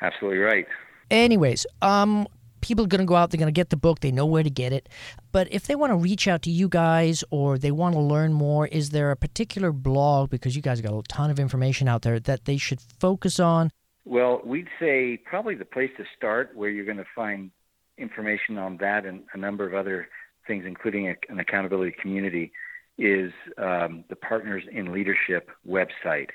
absolutely 0.00 0.38
right. 0.38 0.66
Anyways, 1.10 1.66
um, 1.82 2.26
people 2.60 2.86
are 2.86 2.88
going 2.88 3.00
to 3.00 3.06
go 3.06 3.14
out, 3.14 3.30
they're 3.30 3.38
going 3.38 3.46
to 3.46 3.52
get 3.52 3.68
the 3.68 3.76
book, 3.76 4.00
they 4.00 4.10
know 4.10 4.24
where 4.24 4.42
to 4.42 4.50
get 4.50 4.72
it. 4.72 4.88
But 5.32 5.52
if 5.52 5.66
they 5.66 5.74
want 5.74 5.90
to 5.90 5.96
reach 5.96 6.26
out 6.26 6.42
to 6.42 6.50
you 6.50 6.68
guys 6.68 7.22
or 7.30 7.58
they 7.58 7.70
want 7.70 7.94
to 7.94 8.00
learn 8.00 8.32
more, 8.32 8.66
is 8.66 8.90
there 8.90 9.10
a 9.10 9.16
particular 9.16 9.70
blog, 9.70 10.30
because 10.30 10.56
you 10.56 10.62
guys 10.62 10.80
got 10.80 10.98
a 10.98 11.02
ton 11.02 11.30
of 11.30 11.38
information 11.38 11.88
out 11.88 12.02
there, 12.02 12.18
that 12.20 12.46
they 12.46 12.56
should 12.56 12.80
focus 12.80 13.38
on? 13.38 13.70
Well, 14.06 14.40
we'd 14.44 14.68
say 14.80 15.18
probably 15.24 15.54
the 15.54 15.64
place 15.64 15.90
to 15.98 16.04
start 16.16 16.56
where 16.56 16.70
you're 16.70 16.86
going 16.86 16.96
to 16.96 17.06
find 17.14 17.50
information 17.98 18.58
on 18.58 18.76
that 18.78 19.04
and 19.04 19.22
a 19.32 19.38
number 19.38 19.66
of 19.66 19.74
other 19.74 20.08
things, 20.46 20.64
including 20.66 21.08
a, 21.08 21.14
an 21.28 21.38
accountability 21.38 21.94
community, 22.00 22.52
is 22.98 23.32
um, 23.58 24.04
the 24.08 24.16
Partners 24.16 24.64
in 24.70 24.92
Leadership 24.92 25.50
website. 25.66 26.28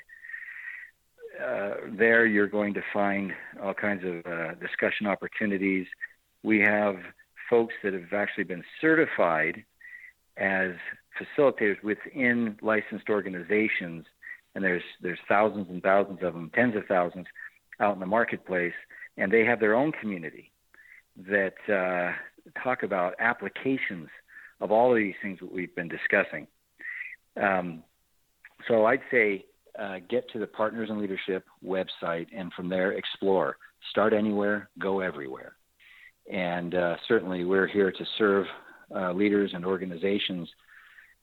Uh, 1.42 1.74
there, 1.96 2.26
you're 2.26 2.46
going 2.46 2.74
to 2.74 2.82
find 2.92 3.32
all 3.62 3.72
kinds 3.72 4.04
of 4.04 4.30
uh, 4.30 4.54
discussion 4.54 5.06
opportunities. 5.06 5.86
We 6.42 6.60
have 6.60 6.96
folks 7.48 7.74
that 7.82 7.94
have 7.94 8.12
actually 8.12 8.44
been 8.44 8.64
certified 8.80 9.64
as 10.36 10.72
facilitators 11.18 11.82
within 11.82 12.58
licensed 12.62 13.08
organizations, 13.08 14.04
and 14.54 14.64
there's 14.64 14.82
there's 15.00 15.18
thousands 15.28 15.68
and 15.70 15.82
thousands 15.82 16.20
of 16.22 16.34
them, 16.34 16.50
tens 16.54 16.76
of 16.76 16.84
thousands, 16.86 17.26
out 17.78 17.94
in 17.94 18.00
the 18.00 18.06
marketplace, 18.06 18.74
and 19.16 19.32
they 19.32 19.44
have 19.44 19.60
their 19.60 19.74
own 19.74 19.92
community 19.92 20.52
that 21.28 21.54
uh, 21.72 22.12
talk 22.62 22.82
about 22.82 23.14
applications 23.18 24.08
of 24.60 24.70
all 24.70 24.90
of 24.90 24.96
these 24.96 25.14
things 25.22 25.38
that 25.40 25.52
we've 25.52 25.74
been 25.74 25.88
discussing. 25.88 26.46
Um, 27.40 27.82
so 28.68 28.86
I'd 28.86 29.00
say 29.10 29.44
uh, 29.78 29.96
get 30.08 30.28
to 30.30 30.38
the 30.38 30.46
Partners 30.46 30.90
in 30.90 31.00
Leadership 31.00 31.44
website 31.64 32.26
and 32.34 32.52
from 32.52 32.68
there 32.68 32.92
explore. 32.92 33.56
Start 33.90 34.12
anywhere, 34.12 34.68
go 34.78 35.00
everywhere. 35.00 35.54
And 36.30 36.74
uh, 36.74 36.96
certainly 37.08 37.44
we're 37.44 37.66
here 37.66 37.90
to 37.90 38.04
serve 38.18 38.46
uh, 38.94 39.12
leaders 39.12 39.52
and 39.54 39.64
organizations 39.64 40.48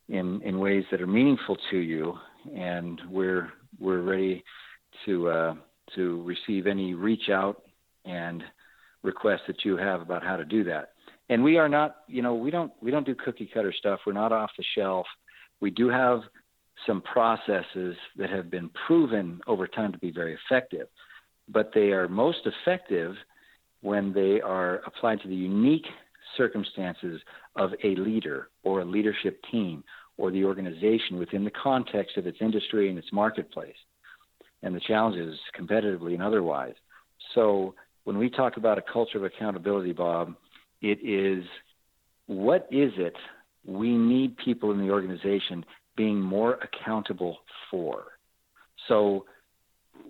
in, 0.08 0.40
in 0.42 0.58
ways 0.58 0.84
that 0.90 1.00
are 1.00 1.06
meaningful 1.06 1.56
to 1.70 1.78
you. 1.78 2.14
And 2.54 3.00
we're, 3.10 3.52
we're 3.78 4.02
ready 4.02 4.42
to, 5.06 5.28
uh, 5.28 5.54
to 5.94 6.22
receive 6.22 6.66
any 6.66 6.94
reach 6.94 7.28
out 7.30 7.62
and 8.04 8.42
requests 9.02 9.42
that 9.46 9.64
you 9.64 9.76
have 9.76 10.00
about 10.00 10.22
how 10.22 10.36
to 10.36 10.44
do 10.44 10.64
that. 10.64 10.92
And 11.28 11.44
we 11.44 11.58
are 11.58 11.68
not, 11.68 11.96
you 12.06 12.22
know, 12.22 12.34
we 12.34 12.50
don't, 12.50 12.72
we 12.80 12.90
don't 12.90 13.06
do 13.06 13.14
cookie 13.14 13.50
cutter 13.52 13.72
stuff. 13.72 14.00
We're 14.06 14.12
not 14.14 14.32
off 14.32 14.50
the 14.56 14.64
shelf. 14.74 15.06
We 15.60 15.70
do 15.70 15.88
have 15.88 16.20
some 16.86 17.02
processes 17.02 17.96
that 18.16 18.30
have 18.30 18.50
been 18.50 18.70
proven 18.86 19.40
over 19.46 19.66
time 19.66 19.92
to 19.92 19.98
be 19.98 20.10
very 20.10 20.36
effective, 20.46 20.88
but 21.48 21.70
they 21.74 21.90
are 21.90 22.08
most 22.08 22.46
effective 22.46 23.14
when 23.80 24.12
they 24.12 24.40
are 24.40 24.76
applied 24.86 25.20
to 25.22 25.28
the 25.28 25.34
unique 25.34 25.86
circumstances 26.36 27.20
of 27.56 27.72
a 27.84 27.94
leader 27.96 28.48
or 28.62 28.80
a 28.80 28.84
leadership 28.84 29.40
team 29.50 29.82
or 30.16 30.30
the 30.30 30.44
organization 30.44 31.18
within 31.18 31.44
the 31.44 31.50
context 31.50 32.16
of 32.16 32.26
its 32.26 32.38
industry 32.40 32.88
and 32.88 32.98
its 32.98 33.12
marketplace 33.12 33.76
and 34.62 34.74
the 34.74 34.80
challenges 34.80 35.38
competitively 35.58 36.14
and 36.14 36.22
otherwise. 36.22 36.74
So 37.34 37.74
when 38.08 38.16
we 38.16 38.30
talk 38.30 38.56
about 38.56 38.78
a 38.78 38.82
culture 38.90 39.18
of 39.18 39.24
accountability, 39.24 39.92
Bob, 39.92 40.34
it 40.80 40.98
is 41.04 41.44
what 42.24 42.66
is 42.70 42.90
it 42.96 43.12
we 43.66 43.98
need 43.98 44.34
people 44.38 44.72
in 44.72 44.78
the 44.78 44.90
organization 44.90 45.62
being 45.94 46.18
more 46.18 46.58
accountable 46.62 47.36
for. 47.70 48.04
So, 48.88 49.26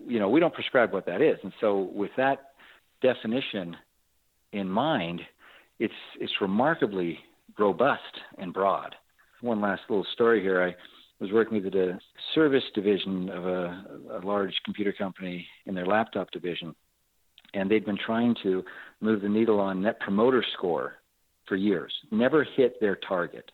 you 0.07 0.17
know, 0.17 0.29
we 0.29 0.39
don't 0.39 0.53
prescribe 0.53 0.93
what 0.93 1.07
that 1.07 1.21
is. 1.21 1.39
And 1.43 1.51
so 1.59 1.89
with 1.93 2.11
that 2.15 2.51
definition 3.01 3.75
in 4.53 4.69
mind, 4.69 5.19
it's 5.77 5.93
it's 6.21 6.31
remarkably 6.39 7.19
robust 7.57 8.15
and 8.37 8.53
broad. 8.53 8.95
One 9.41 9.59
last 9.59 9.81
little 9.89 10.07
story 10.13 10.41
here. 10.41 10.63
I 10.63 10.73
was 11.21 11.33
working 11.33 11.61
with 11.61 11.73
the 11.73 11.99
service 12.33 12.63
division 12.73 13.27
of 13.27 13.45
a, 13.45 13.83
a 14.13 14.25
large 14.25 14.53
computer 14.63 14.93
company 14.93 15.45
in 15.65 15.75
their 15.75 15.85
laptop 15.85 16.31
division, 16.31 16.73
and 17.53 17.69
they'd 17.69 17.85
been 17.85 17.97
trying 17.97 18.35
to 18.43 18.63
move 19.01 19.21
the 19.21 19.29
needle 19.29 19.59
on 19.59 19.81
net 19.81 19.99
promoter 19.99 20.43
score 20.57 20.95
for 21.47 21.55
years, 21.55 21.91
never 22.11 22.45
hit 22.55 22.79
their 22.79 22.95
target. 22.95 23.51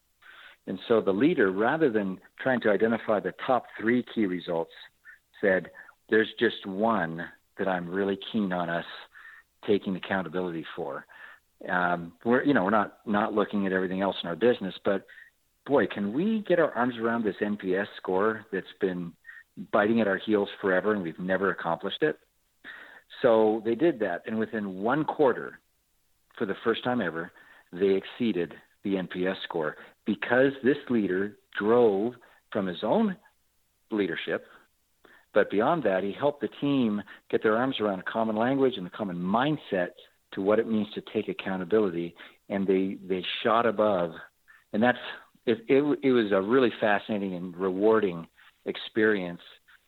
And 0.67 0.79
so 0.87 0.99
the 0.99 1.11
leader, 1.11 1.51
rather 1.51 1.91
than 1.91 2.19
trying 2.41 2.59
to 2.61 2.69
identify 2.69 3.19
the 3.19 3.33
top 3.45 3.65
three 3.79 4.03
key 4.13 4.25
results, 4.25 4.71
said, 5.39 5.69
There's 6.09 6.29
just 6.39 6.65
one 6.65 7.25
that 7.57 7.67
I'm 7.67 7.89
really 7.89 8.17
keen 8.31 8.51
on 8.51 8.69
us 8.69 8.85
taking 9.67 9.95
accountability 9.95 10.65
for. 10.75 11.05
Um, 11.69 12.13
we're, 12.23 12.43
you 12.43 12.53
know, 12.53 12.63
we're 12.63 12.71
not 12.71 12.97
not 13.05 13.33
looking 13.33 13.65
at 13.65 13.71
everything 13.71 14.01
else 14.01 14.15
in 14.23 14.29
our 14.29 14.35
business, 14.35 14.73
but 14.83 15.05
boy, 15.65 15.87
can 15.87 16.13
we 16.13 16.43
get 16.47 16.59
our 16.59 16.71
arms 16.71 16.95
around 16.97 17.23
this 17.23 17.35
NPS 17.41 17.87
score 17.97 18.45
that's 18.51 18.65
been 18.81 19.13
biting 19.71 20.01
at 20.01 20.07
our 20.07 20.17
heels 20.17 20.49
forever 20.61 20.93
and 20.93 21.01
we've 21.01 21.19
never 21.19 21.49
accomplished 21.49 22.01
it? 22.01 22.17
So 23.21 23.61
they 23.65 23.75
did 23.75 23.99
that, 23.99 24.23
and 24.25 24.37
within 24.37 24.81
one 24.81 25.05
quarter, 25.05 25.59
for 26.37 26.45
the 26.45 26.55
first 26.63 26.83
time 26.83 27.01
ever, 27.01 27.31
they 27.71 27.91
exceeded 27.91 28.53
the 28.83 28.95
NPS 28.95 29.35
score 29.43 29.77
because 30.05 30.51
this 30.63 30.77
leader 30.89 31.37
drove 31.57 32.13
from 32.51 32.67
his 32.67 32.83
own 32.83 33.15
leadership, 33.91 34.45
but 35.35 35.51
beyond 35.51 35.83
that, 35.83 36.03
he 36.03 36.13
helped 36.13 36.41
the 36.41 36.49
team 36.61 37.01
get 37.29 37.43
their 37.43 37.57
arms 37.57 37.75
around 37.79 37.99
a 37.99 38.03
common 38.03 38.35
language 38.37 38.75
and 38.77 38.87
a 38.87 38.89
common 38.89 39.17
mindset 39.17 39.89
to 40.33 40.41
what 40.41 40.59
it 40.59 40.67
means 40.67 40.87
to 40.95 41.03
take 41.13 41.27
accountability, 41.27 42.15
and 42.49 42.65
they 42.65 42.97
they 43.07 43.23
shot 43.43 43.65
above, 43.65 44.11
and 44.73 44.81
that's 44.81 44.97
it. 45.45 45.59
It, 45.67 45.99
it 46.03 46.11
was 46.11 46.31
a 46.31 46.41
really 46.41 46.71
fascinating 46.79 47.35
and 47.35 47.55
rewarding 47.55 48.27
experience 48.65 49.41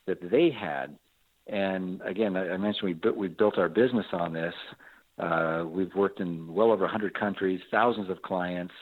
that 0.05 0.17
they 0.29 0.49
had. 0.49 0.97
And 1.47 2.01
again, 2.01 2.35
I, 2.35 2.49
I 2.49 2.57
mentioned 2.57 2.83
we 2.83 2.93
built, 2.93 3.15
we 3.15 3.27
built 3.27 3.57
our 3.57 3.69
business 3.69 4.05
on 4.11 4.33
this. 4.33 4.53
Uh, 5.17 5.65
we've 5.67 5.93
worked 5.95 6.19
in 6.19 6.53
well 6.53 6.71
over 6.71 6.83
100 6.83 7.17
countries, 7.17 7.59
thousands 7.71 8.09
of 8.09 8.21
clients, 8.21 8.73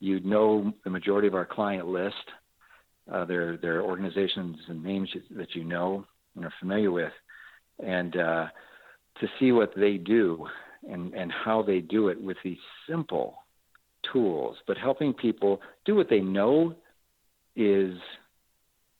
you 0.00 0.20
know 0.20 0.72
the 0.84 0.90
majority 0.90 1.28
of 1.28 1.34
our 1.34 1.46
client 1.46 1.86
list. 1.86 2.14
Uh, 3.10 3.24
they're, 3.24 3.56
they're 3.56 3.82
organizations 3.82 4.56
and 4.68 4.82
names 4.82 5.08
that 5.30 5.54
you 5.54 5.64
know 5.64 6.04
and 6.36 6.44
are 6.44 6.52
familiar 6.60 6.90
with. 6.90 7.12
And 7.84 8.16
uh, 8.16 8.46
to 9.20 9.28
see 9.38 9.52
what 9.52 9.72
they 9.76 9.96
do 9.96 10.46
and, 10.88 11.14
and 11.14 11.32
how 11.32 11.62
they 11.62 11.80
do 11.80 12.08
it 12.08 12.20
with 12.20 12.36
these 12.44 12.58
simple 12.88 13.38
tools, 14.12 14.56
but 14.66 14.76
helping 14.76 15.12
people 15.12 15.60
do 15.84 15.94
what 15.94 16.10
they 16.10 16.20
know 16.20 16.74
is, 17.56 17.96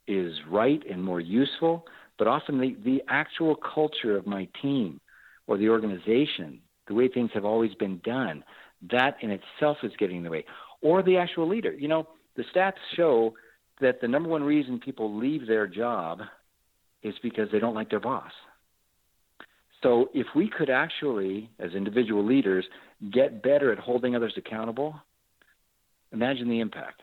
is 0.07 0.35
right 0.51 0.83
and 0.91 1.03
more 1.03 1.21
useful, 1.21 1.85
but 2.19 2.27
often 2.27 2.59
the, 2.61 2.77
the 2.85 3.03
actual 3.09 3.55
culture 3.57 4.17
of 4.17 4.27
my 4.27 4.49
team 4.61 5.01
or 5.47 5.57
the 5.57 5.69
organization, 5.69 6.61
the 6.89 6.95
way 6.95 7.09
things 7.09 7.31
have 7.33 7.45
always 7.45 7.75
been 7.75 8.01
done, 8.05 8.45
that 8.91 9.17
in 9.23 9.31
itself 9.31 9.79
is 9.83 9.93
getting 9.99 10.19
in 10.19 10.25
the 10.25 10.31
way 10.31 10.45
or 10.83 11.03
the 11.03 11.17
actual 11.17 11.49
leader. 11.49 11.73
You 11.73 11.89
know, 11.89 12.09
the 12.37 12.45
stats 12.55 12.75
show 12.97 13.35
that 13.81 14.01
the 14.01 14.09
number 14.09 14.29
one 14.29 14.43
reason 14.43 14.79
people 14.79 15.17
leave 15.17 15.47
their 15.47 15.67
job 15.67 16.21
is 17.03 17.15
because 17.23 17.49
they 17.53 17.59
don't 17.59 17.75
like 17.75 17.91
their 17.91 18.01
boss. 18.01 18.33
So 19.83 20.11
if 20.13 20.27
we 20.35 20.49
could 20.49 20.71
actually, 20.71 21.51
as 21.61 21.73
individual 21.73 22.25
leaders, 22.25 22.65
get 23.13 23.43
better 23.43 23.73
at 23.73 23.79
holding 23.79 24.17
others 24.17 24.35
accountable, 24.37 24.97
imagine 26.13 26.49
the 26.49 26.61
impact 26.61 27.01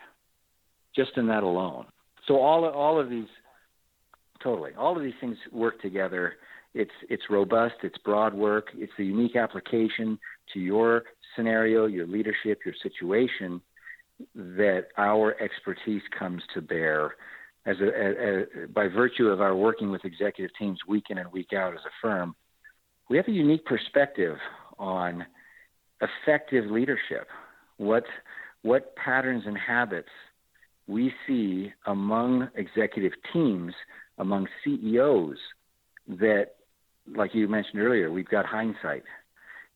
just 0.95 1.11
in 1.15 1.27
that 1.27 1.43
alone. 1.43 1.85
So 2.27 2.39
all 2.39 2.65
all 2.65 2.99
of 2.99 3.09
these 3.09 3.27
totally 4.41 4.71
all 4.77 4.95
of 4.95 5.03
these 5.03 5.13
things 5.19 5.37
work 5.51 5.81
together. 5.81 6.33
It's 6.73 6.91
it's 7.09 7.23
robust, 7.29 7.75
it's 7.83 7.97
broad 7.99 8.33
work, 8.33 8.67
it's 8.75 8.91
the 8.97 9.05
unique 9.05 9.35
application 9.35 10.19
to 10.53 10.59
your 10.59 11.03
scenario, 11.35 11.85
your 11.85 12.07
leadership, 12.07 12.59
your 12.65 12.75
situation, 12.83 13.61
that 14.35 14.87
our 14.97 15.41
expertise 15.41 16.01
comes 16.17 16.41
to 16.53 16.61
bear 16.61 17.15
as, 17.65 17.77
a, 17.79 17.85
a, 17.85 18.63
a, 18.63 18.67
by 18.67 18.87
virtue 18.87 19.27
of 19.27 19.41
our 19.41 19.55
working 19.55 19.89
with 19.89 20.05
executive 20.05 20.55
teams 20.57 20.79
week 20.87 21.05
in 21.09 21.17
and 21.17 21.31
week 21.31 21.53
out 21.53 21.73
as 21.73 21.79
a 21.85 21.93
firm. 22.01 22.35
We 23.09 23.17
have 23.17 23.27
a 23.27 23.31
unique 23.31 23.65
perspective 23.65 24.37
on 24.77 25.25
effective 26.01 26.69
leadership. 26.69 27.27
What 27.77 28.03
what 28.61 28.95
patterns 28.95 29.43
and 29.45 29.57
habits 29.57 30.09
we 30.87 31.13
see 31.27 31.71
among 31.87 32.49
executive 32.55 33.13
teams, 33.33 33.73
among 34.17 34.47
CEOs, 34.63 35.37
that, 36.07 36.55
like 37.15 37.33
you 37.33 37.47
mentioned 37.47 37.81
earlier, 37.81 38.11
we've 38.11 38.29
got 38.29 38.45
hindsight 38.45 39.03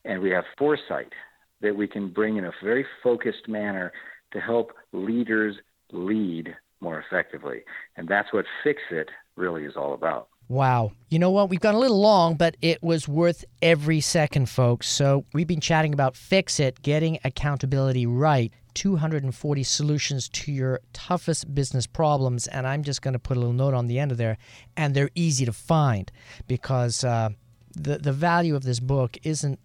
and 0.05 0.21
we 0.21 0.29
have 0.31 0.45
foresight 0.57 1.13
that 1.61 1.75
we 1.75 1.87
can 1.87 2.09
bring 2.09 2.37
in 2.37 2.45
a 2.45 2.51
very 2.63 2.85
focused 3.03 3.47
manner 3.47 3.91
to 4.31 4.39
help 4.39 4.71
leaders 4.93 5.55
lead 5.91 6.55
more 6.81 6.99
effectively. 6.99 7.63
And 7.97 8.07
that's 8.07 8.31
what 8.31 8.45
Fix 8.63 8.81
It 8.91 9.09
really 9.35 9.65
is 9.65 9.75
all 9.75 9.93
about. 9.93 10.29
Wow. 10.47 10.93
You 11.09 11.19
know 11.19 11.29
what? 11.29 11.49
We've 11.49 11.59
gone 11.59 11.75
a 11.75 11.79
little 11.79 11.99
long, 11.99 12.35
but 12.35 12.57
it 12.61 12.81
was 12.81 13.07
worth 13.07 13.45
every 13.61 13.99
second, 14.01 14.49
folks. 14.49 14.87
So 14.87 15.25
we've 15.33 15.47
been 15.47 15.61
chatting 15.61 15.93
about 15.93 16.15
Fix 16.15 16.59
It, 16.59 16.81
getting 16.81 17.19
accountability 17.23 18.07
right. 18.07 18.51
240 18.79 19.63
solutions 19.63 20.29
to 20.29 20.53
your 20.53 20.79
toughest 20.93 21.53
business 21.53 21.85
problems. 21.85 22.47
And 22.47 22.65
I'm 22.65 22.81
just 22.81 23.01
going 23.01 23.11
to 23.11 23.19
put 23.19 23.35
a 23.35 23.39
little 23.41 23.53
note 23.53 23.73
on 23.73 23.87
the 23.87 23.99
end 23.99 24.13
of 24.13 24.17
there. 24.17 24.37
And 24.77 24.95
they're 24.95 25.09
easy 25.15 25.43
to 25.43 25.51
find 25.51 26.09
because 26.47 27.03
uh, 27.03 27.31
the, 27.75 27.97
the 27.97 28.13
value 28.13 28.55
of 28.55 28.63
this 28.63 28.79
book 28.79 29.17
isn't 29.23 29.59